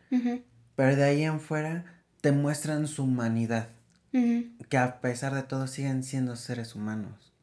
pero 0.76 0.96
de 0.96 1.04
ahí 1.04 1.24
en 1.24 1.40
fuera 1.40 1.86
te 2.22 2.32
muestran 2.32 2.88
su 2.88 3.04
humanidad 3.04 3.70
que 4.12 4.78
a 4.78 5.00
pesar 5.02 5.34
de 5.34 5.44
todo 5.44 5.68
siguen 5.68 6.04
siendo 6.04 6.36
seres 6.36 6.76
humanos. 6.76 7.34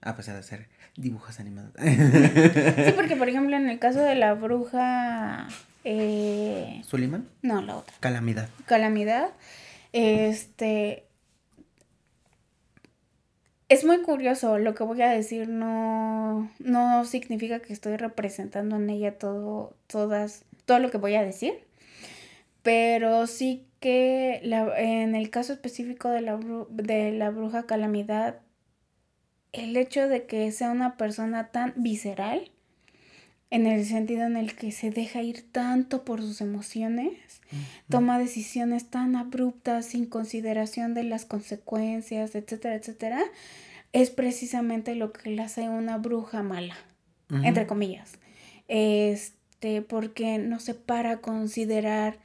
A 0.00 0.14
pesar 0.14 0.36
de 0.36 0.42
ser 0.42 0.68
dibujos 0.96 1.40
animados. 1.40 1.72
sí, 1.80 2.92
porque 2.94 3.16
por 3.16 3.28
ejemplo 3.28 3.56
en 3.56 3.68
el 3.68 3.78
caso 3.78 4.00
de 4.00 4.14
la 4.14 4.34
bruja... 4.34 5.48
Eh... 5.88 6.82
¿Suliman? 6.84 7.28
No, 7.42 7.62
la 7.62 7.76
otra. 7.76 7.94
Calamidad. 8.00 8.48
Calamidad. 8.66 9.30
Este... 9.92 11.04
Es 13.68 13.84
muy 13.84 14.02
curioso, 14.02 14.58
lo 14.58 14.74
que 14.74 14.82
voy 14.82 15.00
a 15.02 15.10
decir 15.10 15.48
no, 15.48 16.50
no 16.58 17.04
significa 17.04 17.60
que 17.60 17.72
estoy 17.72 17.96
representando 17.96 18.76
en 18.76 18.90
ella 18.90 19.18
todo, 19.18 19.76
todas, 19.86 20.44
todo 20.64 20.78
lo 20.80 20.90
que 20.90 20.98
voy 20.98 21.14
a 21.14 21.24
decir, 21.24 21.54
pero 22.62 23.26
sí 23.26 23.66
que 23.80 24.40
en 24.76 25.16
el 25.16 25.30
caso 25.30 25.52
específico 25.52 26.08
de 26.10 26.20
la, 26.20 26.38
de 26.70 27.12
la 27.12 27.30
bruja 27.30 27.66
calamidad, 27.66 28.40
el 29.52 29.76
hecho 29.76 30.08
de 30.08 30.26
que 30.26 30.50
sea 30.52 30.70
una 30.70 30.96
persona 30.96 31.48
tan 31.50 31.74
visceral, 31.76 32.52
en 33.50 33.66
el 33.66 33.84
sentido 33.84 34.24
en 34.24 34.36
el 34.36 34.56
que 34.56 34.72
se 34.72 34.90
deja 34.90 35.22
ir 35.22 35.50
tanto 35.52 36.04
por 36.04 36.20
sus 36.20 36.40
emociones, 36.40 37.12
toma 37.88 38.18
decisiones 38.18 38.90
tan 38.90 39.14
abruptas 39.14 39.86
sin 39.86 40.06
consideración 40.06 40.94
de 40.94 41.04
las 41.04 41.24
consecuencias, 41.24 42.34
etcétera, 42.34 42.74
etcétera, 42.74 43.22
es 43.92 44.10
precisamente 44.10 44.94
lo 44.94 45.12
que 45.12 45.30
le 45.30 45.42
hace 45.42 45.68
una 45.68 45.96
bruja 45.98 46.42
mala, 46.42 46.76
entre 47.30 47.66
comillas. 47.66 48.18
este, 48.68 49.82
porque 49.82 50.38
no 50.38 50.58
sé, 50.58 50.74
para 50.74 51.18
considerar 51.18 52.18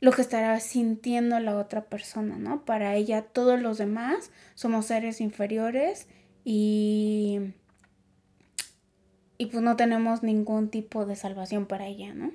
lo 0.00 0.12
que 0.12 0.22
estará 0.22 0.58
sintiendo 0.60 1.38
la 1.40 1.56
otra 1.58 1.84
persona, 1.84 2.38
¿no? 2.38 2.64
Para 2.64 2.94
ella 2.94 3.22
todos 3.22 3.60
los 3.60 3.76
demás 3.76 4.30
somos 4.54 4.86
seres 4.86 5.20
inferiores 5.20 6.08
y 6.44 7.52
y 9.40 9.46
pues 9.46 9.62
no 9.62 9.74
tenemos 9.74 10.22
ningún 10.22 10.68
tipo 10.68 11.06
de 11.06 11.16
salvación 11.16 11.64
para 11.64 11.86
ella, 11.86 12.12
¿no? 12.12 12.30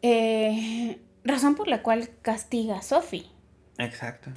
Eh, 0.00 0.98
razón 1.22 1.54
por 1.54 1.68
la 1.68 1.82
cual 1.82 2.08
castiga 2.22 2.78
a 2.78 2.82
Sophie. 2.82 3.26
Exacto. 3.76 4.30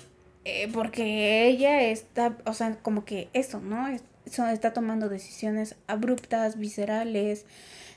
Eh, 0.44 0.70
porque 0.74 1.48
ella 1.48 1.82
está, 1.84 2.36
o 2.46 2.54
sea, 2.54 2.76
como 2.82 3.06
que 3.06 3.30
eso, 3.32 3.62
¿no? 3.62 3.88
está 4.26 4.74
tomando 4.74 5.08
decisiones 5.08 5.78
abruptas, 5.88 6.60
viscerales, 6.60 7.46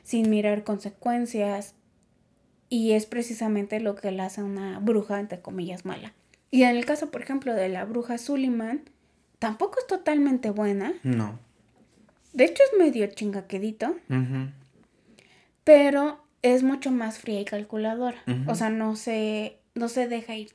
sin 0.05 0.31
mirar 0.31 0.63
consecuencias. 0.63 1.75
Y 2.69 2.93
es 2.93 3.07
precisamente 3.07 3.81
lo 3.81 3.97
que 3.97 4.13
le 4.13 4.23
hace 4.23 4.45
una 4.45 4.79
bruja, 4.79 5.19
entre 5.19 5.41
comillas, 5.41 5.85
mala. 5.85 6.13
Y 6.53 6.63
en 6.63 6.77
el 6.77 6.85
caso, 6.85 7.11
por 7.11 7.23
ejemplo, 7.23 7.55
de 7.55 7.69
la 7.69 7.85
bruja 7.87 8.19
Suliman, 8.19 8.83
tampoco 9.41 9.81
es 9.81 9.89
totalmente 9.89 10.51
buena. 10.51 10.93
No. 11.03 11.41
De 12.33 12.45
hecho, 12.45 12.63
es 12.71 12.79
medio 12.79 13.07
chingaquedito. 13.07 13.97
Pero 15.65 16.25
es 16.43 16.63
mucho 16.63 16.91
más 16.91 17.19
fría 17.19 17.41
y 17.41 17.45
calculadora. 17.45 18.23
O 18.47 18.55
sea, 18.55 18.71
no 18.71 18.97
se, 18.97 19.59
no 19.75 19.89
se 19.89 20.09
deja 20.09 20.35
ir 20.35 20.51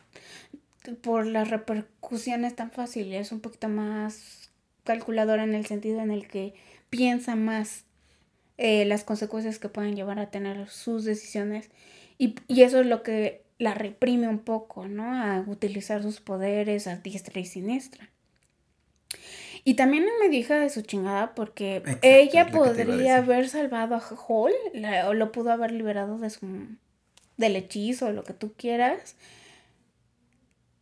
por 1.01 1.25
las 1.25 1.49
repercusiones 1.49 2.55
tan 2.55 2.71
fáciles. 2.71 3.27
Es 3.27 3.31
un 3.31 3.41
poquito 3.41 3.69
más 3.69 4.51
calculadora 4.83 5.43
en 5.43 5.53
el 5.53 5.65
sentido 5.65 6.01
en 6.01 6.11
el 6.11 6.27
que 6.27 6.53
piensa 6.89 7.35
más 7.35 7.83
eh, 8.57 8.85
las 8.85 9.03
consecuencias 9.03 9.59
que 9.59 9.69
pueden 9.69 9.95
llevar 9.95 10.19
a 10.19 10.31
tener 10.31 10.67
sus 10.69 11.03
decisiones. 11.03 11.69
Y, 12.17 12.35
y, 12.47 12.63
eso 12.63 12.79
es 12.79 12.87
lo 12.87 13.03
que 13.03 13.43
la 13.59 13.73
reprime 13.73 14.27
un 14.27 14.39
poco, 14.39 14.87
¿no? 14.87 15.13
A 15.13 15.43
utilizar 15.45 16.01
sus 16.01 16.19
poderes 16.19 16.87
a 16.87 16.95
diestra 16.97 17.39
y 17.39 17.45
siniestra. 17.45 18.09
Y 19.63 19.75
también 19.75 20.05
me 20.19 20.29
dijo 20.29 20.53
de 20.53 20.69
su 20.69 20.81
chingada 20.81 21.35
porque 21.35 21.83
ella 22.01 22.47
podría 22.47 23.17
haber 23.17 23.49
salvado 23.49 23.95
a 23.95 23.99
Hall 23.99 24.53
o 25.07 25.13
lo 25.13 25.31
pudo 25.31 25.51
haber 25.51 25.71
liberado 25.71 26.17
de 26.17 26.29
su 26.29 26.47
del 27.37 27.55
hechizo 27.55 28.07
o 28.07 28.11
lo 28.11 28.23
que 28.23 28.33
tú 28.33 28.53
quieras. 28.57 29.15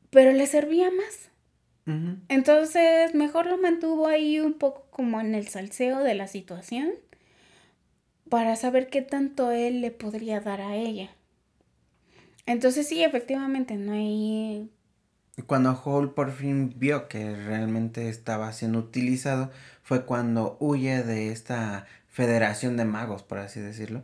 Pero 0.09 0.31
le 0.31 0.47
servía 0.47 0.89
más. 0.91 1.29
Entonces, 2.29 3.13
mejor 3.13 3.45
lo 3.45 3.59
mantuvo 3.59 4.07
ahí 4.07 4.39
un 4.39 4.53
poco 4.53 4.87
como 4.89 5.21
en 5.21 5.35
el 5.35 5.47
salseo 5.47 5.99
de 5.99 6.15
la 6.15 6.27
situación 6.27 6.93
para 8.27 8.55
saber 8.55 8.87
qué 8.87 9.03
tanto 9.03 9.51
él 9.51 9.81
le 9.81 9.91
podría 9.91 10.39
dar 10.39 10.61
a 10.61 10.75
ella. 10.75 11.11
Entonces 12.47 12.87
sí, 12.87 13.03
efectivamente, 13.03 13.75
no 13.75 13.93
hay 13.93 14.69
cuando 15.43 15.75
Hall 15.75 16.13
por 16.13 16.31
fin 16.31 16.73
vio 16.77 17.07
que 17.07 17.35
realmente 17.35 18.09
estaba 18.09 18.51
siendo 18.53 18.79
utilizado, 18.79 19.51
fue 19.83 20.05
cuando 20.05 20.57
huye 20.59 21.03
de 21.03 21.31
esta 21.31 21.85
federación 22.07 22.77
de 22.77 22.85
magos, 22.85 23.23
por 23.23 23.39
así 23.39 23.59
decirlo. 23.59 24.03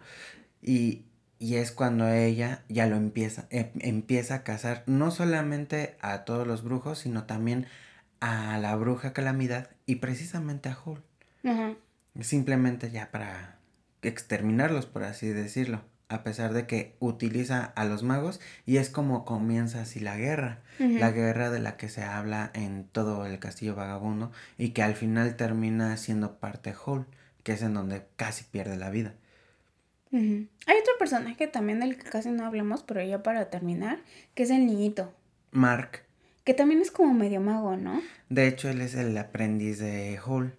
Y, 0.62 1.06
y 1.40 1.56
es 1.56 1.72
cuando 1.72 2.10
ella 2.10 2.64
ya 2.68 2.86
lo 2.86 2.98
empieza, 2.98 3.48
em, 3.50 3.70
empieza 3.80 4.36
a 4.36 4.44
cazar 4.44 4.84
no 4.88 5.12
solamente 5.12 5.96
a 6.02 6.26
todos 6.26 6.46
los 6.46 6.64
brujos, 6.64 7.00
sino 7.00 7.24
también 7.24 7.66
a 8.20 8.58
la 8.60 8.76
bruja 8.76 9.14
calamidad 9.14 9.70
y 9.86 9.96
precisamente 9.96 10.70
a 10.70 10.76
Hall. 10.76 11.02
Simplemente 12.20 12.92
ya 12.92 13.10
para 13.10 13.58
exterminarlos, 14.02 14.86
por 14.86 15.04
así 15.04 15.30
decirlo 15.30 15.82
a 16.12 16.24
pesar 16.24 16.54
de 16.54 16.68
que 16.68 16.96
utiliza 17.00 17.64
a 17.64 17.86
los 17.86 18.04
magos 18.04 18.40
y 18.66 18.78
es 18.78 18.90
como 18.90 19.24
comienza 19.24 19.82
así 19.82 20.00
la 20.00 20.18
guerra, 20.18 20.60
la 20.80 21.12
guerra 21.12 21.50
de 21.50 21.60
la 21.60 21.78
que 21.78 21.90
se 21.90 22.04
habla 22.04 22.52
en 22.54 22.84
todo 22.86 23.26
el 23.26 23.40
castillo 23.40 23.76
vagabundo 23.76 24.32
y 24.58 24.70
que 24.70 24.84
al 24.84 24.96
final 24.96 25.36
termina 25.36 25.96
siendo 25.98 26.38
parte 26.38 26.74
Hall, 26.74 27.06
que 27.44 27.54
es 27.54 27.62
en 27.62 27.74
donde 27.74 28.04
casi 28.18 28.44
pierde 28.44 28.78
la 28.78 28.90
vida. 28.90 29.14
Hay 30.12 30.78
otro 30.82 30.94
personaje 31.00 31.48
también 31.48 31.80
del 31.80 31.98
que 31.98 32.10
casi 32.10 32.30
no 32.30 32.46
hablamos, 32.46 32.84
pero 32.84 33.02
ya 33.02 33.24
para 33.24 33.50
terminar, 33.50 34.00
que 34.36 34.44
es 34.44 34.50
el 34.50 34.66
niñito. 34.66 35.14
Mark. 35.52 36.04
Que 36.44 36.54
también 36.54 36.82
es 36.82 36.92
como 36.92 37.14
medio 37.14 37.40
mago, 37.40 37.78
¿no? 37.78 38.02
De 38.28 38.48
hecho, 38.48 38.70
él 38.70 38.82
es 38.82 38.96
el 38.96 39.18
aprendiz 39.18 39.80
de 39.80 40.20
Hall. 40.26 40.54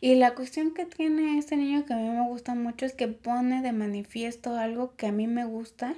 Y 0.00 0.14
la 0.14 0.34
cuestión 0.34 0.74
que 0.74 0.86
tiene 0.86 1.38
este 1.38 1.56
niño 1.56 1.84
que 1.84 1.94
a 1.94 1.96
mí 1.96 2.08
me 2.08 2.26
gusta 2.28 2.54
mucho 2.54 2.86
es 2.86 2.92
que 2.92 3.08
pone 3.08 3.62
de 3.62 3.72
manifiesto 3.72 4.56
algo 4.56 4.94
que 4.96 5.06
a 5.06 5.12
mí 5.12 5.26
me 5.26 5.44
gusta 5.44 5.94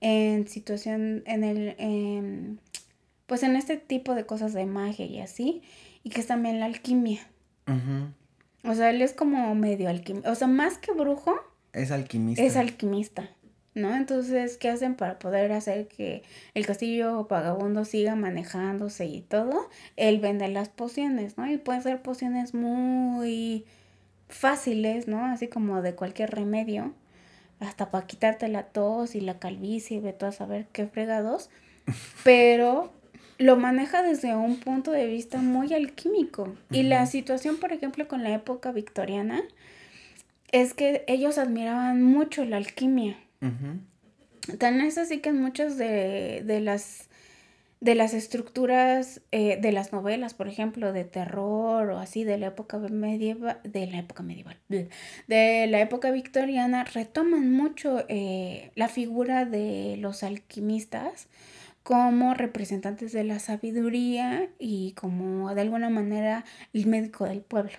en 0.00 0.48
situación, 0.48 1.22
en 1.26 1.44
el, 1.44 2.58
pues 3.26 3.42
en 3.42 3.56
este 3.56 3.76
tipo 3.76 4.14
de 4.14 4.24
cosas 4.26 4.52
de 4.52 4.66
magia 4.66 5.06
y 5.06 5.20
así, 5.20 5.62
y 6.02 6.10
que 6.10 6.20
es 6.20 6.26
también 6.26 6.60
la 6.60 6.66
alquimia. 6.66 7.20
O 8.64 8.74
sea, 8.74 8.90
él 8.90 9.00
es 9.02 9.12
como 9.12 9.54
medio 9.54 9.88
alquimista, 9.88 10.32
o 10.32 10.34
sea, 10.34 10.48
más 10.48 10.78
que 10.78 10.92
brujo. 10.92 11.34
Es 11.72 11.90
alquimista. 11.90 12.42
Es 12.42 12.56
alquimista. 12.56 13.30
¿No? 13.80 13.94
Entonces, 13.94 14.56
¿qué 14.56 14.68
hacen 14.68 14.94
para 14.94 15.18
poder 15.18 15.52
hacer 15.52 15.88
que 15.88 16.22
el 16.54 16.66
castillo 16.66 17.26
vagabundo 17.28 17.84
siga 17.84 18.14
manejándose 18.14 19.06
y 19.06 19.20
todo? 19.20 19.68
Él 19.96 20.20
vende 20.20 20.48
las 20.48 20.68
pociones, 20.68 21.36
¿no? 21.38 21.50
Y 21.50 21.58
pueden 21.58 21.82
ser 21.82 22.02
pociones 22.02 22.54
muy 22.54 23.64
fáciles, 24.28 25.08
¿no? 25.08 25.24
Así 25.24 25.48
como 25.48 25.82
de 25.82 25.94
cualquier 25.94 26.30
remedio, 26.30 26.92
hasta 27.58 27.90
para 27.90 28.06
quitarte 28.06 28.48
la 28.48 28.64
tos 28.64 29.14
y 29.14 29.20
la 29.20 29.38
calvicie, 29.38 30.00
ve 30.00 30.12
todo 30.12 30.30
a 30.30 30.32
saber 30.32 30.66
qué 30.72 30.86
fregados, 30.86 31.50
pero 32.24 32.92
lo 33.38 33.56
maneja 33.56 34.02
desde 34.02 34.34
un 34.34 34.60
punto 34.60 34.90
de 34.90 35.06
vista 35.06 35.38
muy 35.38 35.72
alquímico. 35.72 36.54
Y 36.70 36.82
la 36.82 37.06
situación, 37.06 37.56
por 37.56 37.72
ejemplo, 37.72 38.06
con 38.06 38.22
la 38.22 38.34
época 38.34 38.70
victoriana, 38.70 39.42
es 40.52 40.74
que 40.74 41.04
ellos 41.06 41.38
admiraban 41.38 42.02
mucho 42.02 42.44
la 42.44 42.56
alquimia. 42.58 43.16
Tan 44.58 44.80
es 44.80 44.98
así 44.98 45.20
que 45.20 45.30
en 45.30 45.40
muchas 45.40 45.76
de, 45.76 46.60
las 46.62 47.08
de 47.80 47.94
las 47.94 48.12
estructuras 48.12 49.22
eh, 49.32 49.58
de 49.60 49.72
las 49.72 49.92
novelas, 49.92 50.34
por 50.34 50.48
ejemplo, 50.48 50.92
de 50.92 51.04
terror 51.04 51.90
o 51.90 51.98
así 51.98 52.24
de 52.24 52.38
la 52.38 52.48
época 52.48 52.78
medieval, 52.78 53.60
de 53.64 53.86
la 53.86 53.98
época 53.98 54.22
medieval, 54.22 54.58
de 54.68 55.66
la 55.68 55.80
época 55.80 56.10
victoriana, 56.10 56.84
retoman 56.84 57.50
mucho 57.52 58.04
eh, 58.08 58.70
la 58.74 58.88
figura 58.88 59.44
de 59.46 59.96
los 59.98 60.22
alquimistas 60.22 61.28
como 61.82 62.34
representantes 62.34 63.12
de 63.12 63.24
la 63.24 63.38
sabiduría 63.38 64.50
y 64.58 64.92
como 64.92 65.54
de 65.54 65.62
alguna 65.62 65.88
manera 65.88 66.44
el 66.74 66.86
médico 66.86 67.24
del 67.24 67.40
pueblo 67.40 67.72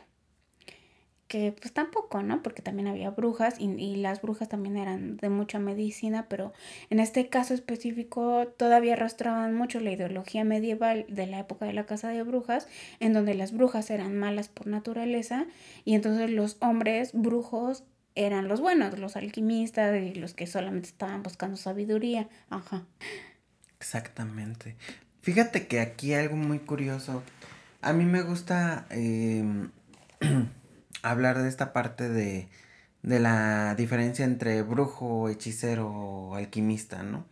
que 1.31 1.55
pues 1.57 1.73
tampoco, 1.73 2.21
¿no? 2.21 2.43
Porque 2.43 2.61
también 2.61 2.89
había 2.89 3.09
brujas 3.09 3.55
y, 3.57 3.95
las 3.95 4.21
brujas 4.21 4.49
también 4.49 4.75
eran 4.75 5.15
de 5.15 5.29
mucha 5.29 5.59
medicina, 5.59 6.25
pero 6.27 6.51
en 6.89 6.99
este 6.99 7.29
caso 7.29 7.53
específico 7.53 8.47
todavía 8.57 8.95
arrastraban 8.95 9.55
mucho 9.55 9.79
la 9.79 9.91
ideología 9.91 10.43
medieval 10.43 11.05
de 11.07 11.27
la 11.27 11.39
época 11.39 11.65
de 11.65 11.71
la 11.71 11.85
casa 11.85 12.09
de 12.09 12.21
brujas, 12.23 12.67
en 12.99 13.13
donde 13.13 13.33
las 13.33 13.53
brujas 13.53 13.89
eran 13.91 14.17
malas 14.17 14.49
por 14.49 14.67
naturaleza 14.67 15.45
y 15.85 15.95
entonces 15.95 16.29
los 16.29 16.57
hombres 16.59 17.11
brujos 17.13 17.85
eran 18.15 18.49
los 18.49 18.59
buenos, 18.59 18.99
los 18.99 19.15
alquimistas 19.15 20.03
y 20.03 20.13
los 20.15 20.33
que 20.33 20.47
solamente 20.47 20.89
estaban 20.89 21.23
buscando 21.23 21.55
sabiduría. 21.55 22.27
Ajá. 22.49 22.83
Exactamente. 23.79 24.75
Fíjate 25.21 25.65
que 25.67 25.79
aquí 25.79 26.13
algo 26.13 26.35
muy 26.35 26.59
curioso. 26.59 27.23
A 27.81 27.93
mí 27.93 28.03
me 28.03 28.21
gusta... 28.21 28.85
Eh... 28.89 29.45
hablar 31.01 31.41
de 31.41 31.49
esta 31.49 31.73
parte 31.73 32.09
de, 32.09 32.47
de 33.03 33.19
la 33.19 33.75
diferencia 33.75 34.25
entre 34.25 34.61
brujo, 34.61 35.29
hechicero 35.29 35.89
o 35.89 36.35
alquimista, 36.35 37.03
¿no? 37.03 37.25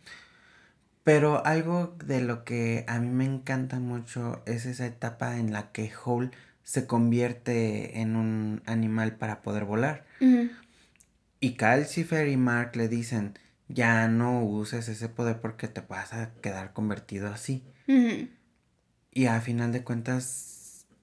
Pero 1.04 1.44
algo 1.46 1.96
de 2.04 2.20
lo 2.20 2.44
que 2.44 2.84
a 2.86 2.98
mí 3.00 3.08
me 3.08 3.24
encanta 3.24 3.80
mucho 3.80 4.42
es 4.46 4.66
esa 4.66 4.86
etapa 4.86 5.38
en 5.38 5.52
la 5.52 5.72
que 5.72 5.90
Hole 6.04 6.30
se 6.62 6.86
convierte 6.86 8.00
en 8.00 8.16
un 8.16 8.62
animal 8.66 9.16
para 9.16 9.42
poder 9.42 9.64
volar. 9.64 10.04
Y 11.40 11.54
Calcifer 11.54 12.28
y 12.28 12.36
Mark 12.36 12.76
le 12.76 12.88
dicen, 12.88 13.38
ya 13.68 14.06
no 14.08 14.44
uses 14.44 14.88
ese 14.88 15.08
poder 15.08 15.40
porque 15.40 15.68
te 15.68 15.80
vas 15.80 16.12
a 16.12 16.32
quedar 16.42 16.72
convertido 16.72 17.28
así. 17.28 17.64
Y 19.12 19.26
a 19.26 19.40
final 19.40 19.72
de 19.72 19.82
cuentas 19.82 20.59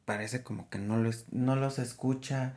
parece 0.08 0.42
como 0.42 0.70
que 0.70 0.80
no 0.80 0.96
los, 0.96 1.26
no 1.34 1.58
los 1.58 1.80
escucha. 1.80 2.54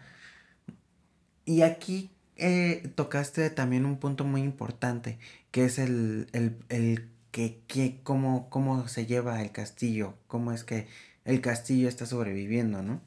Y 1.44 1.62
aquí 1.62 2.12
eh, 2.36 2.88
tocaste 2.94 3.50
también 3.50 3.86
un 3.86 3.98
punto 3.98 4.22
muy 4.22 4.42
importante, 4.42 5.18
que 5.50 5.64
es 5.64 5.80
el, 5.80 6.28
el, 6.32 7.08
que, 7.32 7.58
que 7.66 7.98
cómo, 8.04 8.48
cómo 8.50 8.86
se 8.86 9.04
lleva 9.04 9.42
el 9.42 9.50
castillo, 9.50 10.14
cómo 10.28 10.52
es 10.52 10.62
que 10.62 10.86
el 11.24 11.40
castillo 11.40 11.88
está 11.88 12.06
sobreviviendo, 12.06 12.84
¿no? 12.84 13.00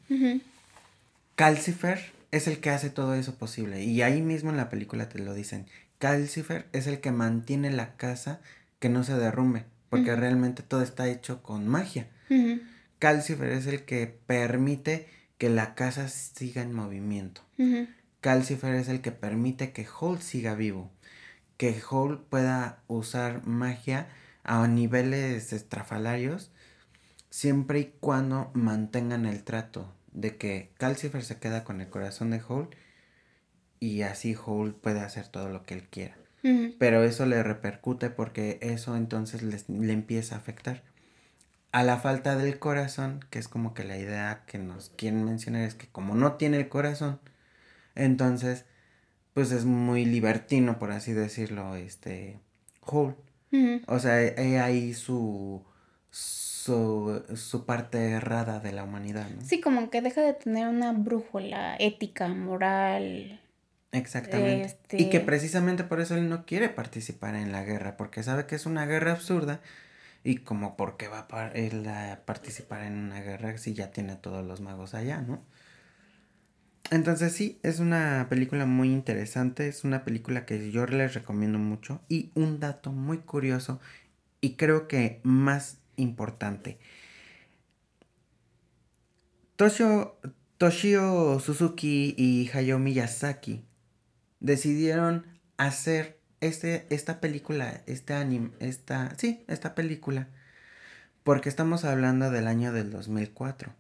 Calcifer 1.36 2.12
es 2.32 2.50
el 2.50 2.60
que 2.60 2.70
hace 2.70 2.90
todo 2.90 3.16
eso 3.16 3.36
posible. 3.36 3.82
Y 3.86 4.02
ahí 4.02 4.22
mismo 4.22 4.50
en 4.50 4.58
la 4.58 4.70
película 4.70 5.08
te 5.08 5.20
lo 5.20 5.34
dicen. 5.34 5.68
Calcifer 6.00 6.68
es 6.74 6.88
el 6.88 7.00
que 7.00 7.14
mantiene 7.14 7.72
la 7.72 7.96
casa 7.96 8.42
que 8.80 8.90
no 8.90 9.06
se 9.06 9.16
derrumbe, 9.16 9.64
porque 9.90 10.18
realmente 10.18 10.64
todo 10.64 10.82
está 10.82 11.08
hecho 11.08 11.42
con 11.42 11.66
magia. 11.66 12.10
Calcifer 13.04 13.50
es 13.50 13.68
el 13.68 13.84
que 13.84 14.08
permite 14.08 15.10
que 15.38 15.50
la 15.50 15.76
casa 15.76 16.08
siga 16.08 16.62
en 16.62 16.72
movimiento. 16.72 17.42
Calcifer 18.22 18.76
es 18.76 18.88
el 18.88 19.02
que 19.02 19.12
permite 19.12 19.74
que 19.74 19.86
Holt 20.00 20.22
siga 20.22 20.56
vivo, 20.56 20.90
que 21.58 21.78
Holt 21.90 22.22
pueda 22.30 22.82
usar 22.88 23.46
magia 23.46 24.08
a 24.46 24.66
niveles 24.70 25.52
estrafalarios 25.52 26.50
siempre 27.30 27.80
y 27.82 27.94
cuando 28.00 28.52
mantengan 28.54 29.26
el 29.26 29.44
trato 29.44 29.94
de 30.14 30.38
que 30.38 30.72
Calcifer 30.78 31.26
se 31.26 31.40
queda 31.40 31.66
con 31.66 31.82
el 31.82 31.90
corazón 31.90 32.30
de 32.30 32.42
Holt 32.48 32.74
y 33.82 34.04
así 34.04 34.34
Holt 34.34 34.78
puede 34.78 35.02
hacer 35.02 35.28
todo 35.28 35.50
lo 35.50 35.64
que 35.64 35.74
él 35.74 35.90
quiera. 35.90 36.16
Pero 36.80 37.04
eso 37.04 37.26
le 37.26 37.44
repercute 37.44 38.10
porque 38.10 38.60
eso 38.62 38.96
entonces 38.96 39.44
le 39.68 39.92
empieza 39.92 40.36
a 40.36 40.38
afectar. 40.38 40.93
A 41.74 41.84
la 41.84 41.98
falta 41.98 42.38
del 42.38 42.58
corazón, 42.60 43.26
que 43.30 43.40
es 43.40 43.50
como 43.50 43.74
que 43.74 43.84
la 43.84 43.98
idea 43.98 44.44
que 44.48 44.58
nos 44.60 44.90
quieren 44.96 45.26
mencionar 45.26 45.64
es 45.64 45.76
que 45.76 45.88
como 45.88 46.16
no 46.16 46.34
tiene 46.34 46.58
el 46.58 46.70
corazón, 46.70 47.20
entonces 47.96 48.64
pues 49.34 49.52
es 49.52 49.66
muy 49.66 50.06
libertino, 50.06 50.80
por 50.80 50.92
así 50.92 51.12
decirlo, 51.12 51.76
este 51.76 52.40
Holt. 52.82 53.18
O 53.88 54.00
sea, 54.00 54.22
he 54.22 54.60
ahí 54.60 54.94
su 54.94 55.64
su, 56.64 57.64
parte 57.66 58.12
errada 58.12 58.60
de 58.60 58.72
la 58.72 58.84
humanidad, 58.84 59.28
¿no? 59.30 59.42
Sí, 59.42 59.60
como 59.60 59.90
que 59.90 60.02
deja 60.02 60.22
de 60.22 60.34
tener 60.34 60.68
una 60.68 60.94
brújula 60.94 61.76
ética, 61.78 62.28
moral. 62.30 63.42
Exactamente. 63.92 64.78
Y 64.92 65.10
que 65.10 65.18
este 65.18 65.26
precisamente 65.26 65.84
por 65.84 66.00
eso 66.00 66.16
él 66.16 66.30
no 66.30 66.46
quiere 66.46 66.70
participar 66.70 67.36
en 67.36 67.52
la 67.52 67.64
guerra, 67.64 67.98
porque 67.98 68.24
sabe 68.24 68.46
que 68.46 68.56
es 68.56 68.66
una 68.66 68.86
guerra 68.86 69.12
absurda 69.12 69.60
y 70.24 70.38
como 70.38 70.78
por 70.78 70.98
qué 70.98 71.08
va 71.08 71.28
a 71.30 72.12
a 72.12 72.26
participar 72.26 72.84
en 72.84 72.94
una 72.98 73.22
guerra 73.22 73.58
si 73.58 73.74
ya 73.74 73.92
tiene 73.92 74.16
todos 74.16 74.46
los 74.46 74.62
magos 74.62 74.94
allá, 74.94 75.22
¿no? 75.22 75.44
Entonces 76.92 77.34
sí, 77.34 77.60
es 77.64 77.80
una 77.80 78.28
película 78.30 78.66
muy 78.66 78.90
interesante, 78.92 79.68
es 79.68 79.84
una 79.84 80.04
película 80.04 80.46
que 80.46 80.72
yo 80.72 80.86
les 80.86 81.14
recomiendo 81.14 81.58
mucho 81.58 82.02
y 82.08 82.32
un 82.36 82.60
dato 82.60 82.92
muy 82.92 83.20
curioso 83.20 83.80
y 84.42 84.56
creo 84.56 84.88
que 84.88 85.20
más 85.24 85.80
importante. 85.96 86.78
Toshio, 89.56 90.20
Toshio 90.58 91.40
Suzuki 91.40 92.16
y 92.18 92.50
Hayao 92.54 92.80
Miyazaki 92.80 93.64
decidieron 94.40 95.26
hacer 95.58 96.20
este, 96.44 96.86
esta 96.90 97.20
película, 97.20 97.82
este 97.86 98.14
anime, 98.14 98.52
esta, 98.60 99.16
sí, 99.18 99.44
esta 99.48 99.76
película, 99.76 100.28
porque 101.24 101.50
estamos 101.50 101.86
hablando 101.86 102.32
del 102.32 102.48
año 102.48 102.74
del 102.74 102.92
2004. 102.92 103.72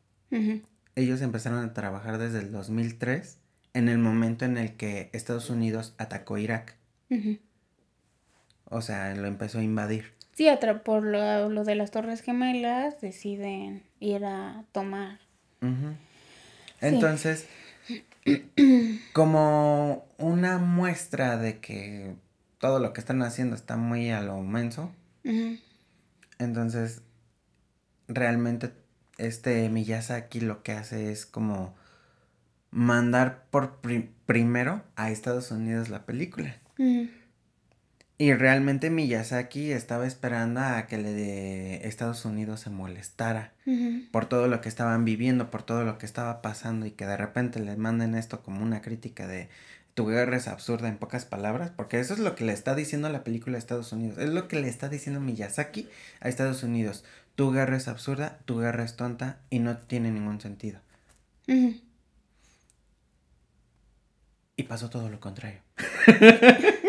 Ellos 0.96 1.22
empezaron 1.22 1.64
a 1.64 1.74
trabajar 1.74 2.18
desde 2.18 2.40
el 2.40 2.52
2003, 2.52 3.38
en 3.74 3.90
el 3.90 4.00
momento 4.00 4.46
en 4.46 4.58
el 4.58 4.74
que 4.74 5.10
Estados 5.14 5.50
Unidos 5.50 5.94
atacó 5.98 6.38
Irak. 6.38 6.76
O 8.70 8.82
sea, 8.82 9.14
lo 9.14 9.28
empezó 9.28 9.60
a 9.60 9.64
invadir. 9.64 10.14
Sí, 10.34 10.48
por 10.84 11.04
lo, 11.04 11.64
de 11.64 11.76
las 11.76 11.92
Torres 11.92 12.22
Gemelas 12.22 13.00
deciden 13.02 13.84
ir 14.00 14.26
a 14.26 14.64
tomar. 14.72 15.20
Entonces, 16.82 17.48
como 19.14 20.06
una 20.18 20.58
muestra 20.58 21.38
de 21.38 21.60
que 21.60 22.16
todo 22.64 22.80
lo 22.80 22.94
que 22.94 23.02
están 23.02 23.22
haciendo 23.24 23.58
está 23.58 23.76
muy 23.76 24.10
a 24.12 24.22
lo 24.22 24.42
menso, 24.42 24.90
entonces 26.40 27.02
realmente 28.08 28.72
este 29.18 29.68
Miyazaki 29.68 30.40
lo 30.40 30.64
que 30.64 30.72
hace 30.72 31.12
es 31.12 31.26
como 31.26 31.76
mandar 32.72 33.48
por 33.52 33.82
primero 34.26 34.82
a 34.96 35.12
Estados 35.12 35.52
Unidos 35.52 35.90
la 35.90 36.06
película. 36.06 36.56
Y 38.18 38.34
realmente 38.34 38.90
Miyazaki 38.90 39.74
estaba 39.74 40.08
esperando 40.08 40.62
a 40.62 40.88
que 40.88 40.98
le 40.98 41.12
de 41.12 41.86
Estados 41.86 42.24
Unidos 42.24 42.62
se 42.62 42.70
molestara 42.70 43.52
por 44.14 44.28
todo 44.28 44.48
lo 44.48 44.62
que 44.62 44.70
estaban 44.70 45.04
viviendo, 45.04 45.52
por 45.52 45.64
todo 45.64 45.84
lo 45.84 45.98
que 45.98 46.06
estaba 46.06 46.42
pasando 46.42 46.86
y 46.86 46.92
que 46.92 47.06
de 47.08 47.18
repente 47.18 47.60
le 47.60 47.76
manden 47.76 48.16
esto 48.16 48.42
como 48.42 48.64
una 48.64 48.82
crítica 48.82 49.28
de 49.28 49.50
tu 49.94 50.08
guerra 50.08 50.38
es 50.38 50.48
absurda 50.48 50.88
en 50.88 50.98
pocas 50.98 51.26
palabras, 51.26 51.72
porque 51.76 52.00
eso 52.00 52.14
es 52.14 52.20
lo 52.20 52.36
que 52.36 52.46
le 52.46 52.54
está 52.54 52.76
diciendo 52.76 53.10
la 53.10 53.24
película 53.24 53.54
de 53.54 53.60
Estados 53.60 53.92
Unidos, 53.92 54.18
es 54.18 54.30
lo 54.30 54.48
que 54.48 54.60
le 54.60 54.68
está 54.68 54.90
diciendo 54.90 55.20
Miyazaki 55.20 55.88
a 56.20 56.30
Estados 56.30 56.64
Unidos. 56.64 57.04
Tu 57.36 57.52
guerra 57.52 57.78
es 57.78 57.88
absurda, 57.88 58.40
tu 58.46 58.60
guerra 58.60 58.84
es 58.84 58.96
tonta 58.96 59.40
y 59.50 59.60
no 59.60 59.78
tiene 59.78 60.12
ningún 60.12 60.40
sentido. 60.40 60.80
Y 64.56 64.64
pasó 64.64 64.90
todo 64.90 65.10
lo 65.10 65.20
contrario. 65.20 65.60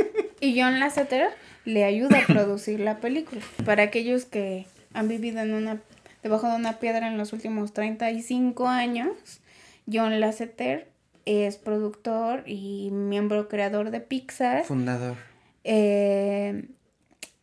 Y 0.45 0.61
John 0.61 0.79
Lasseter 0.79 1.31
le 1.65 1.85
ayuda 1.85 2.19
a 2.19 2.27
producir 2.27 2.79
la 2.79 2.99
película. 2.99 3.41
Para 3.65 3.85
aquellos 3.85 4.27
que 4.27 4.67
han 4.93 5.09
vivido 5.09 5.41
en 5.41 5.55
una, 5.55 5.81
debajo 6.23 6.49
de 6.51 6.57
una 6.57 6.79
piedra 6.79 7.09
en 7.09 7.17
los 7.17 7.33
últimos 7.33 7.73
35 7.73 8.69
años, 8.69 9.41
John 9.91 10.21
Lasseter 10.21 10.87
es 11.25 11.57
productor 11.57 12.45
y 12.47 12.91
miembro 12.91 13.49
creador 13.49 13.91
de 13.91 14.01
Pixar. 14.01 14.65
Fundador. 14.65 15.17
Eh, 15.65 16.69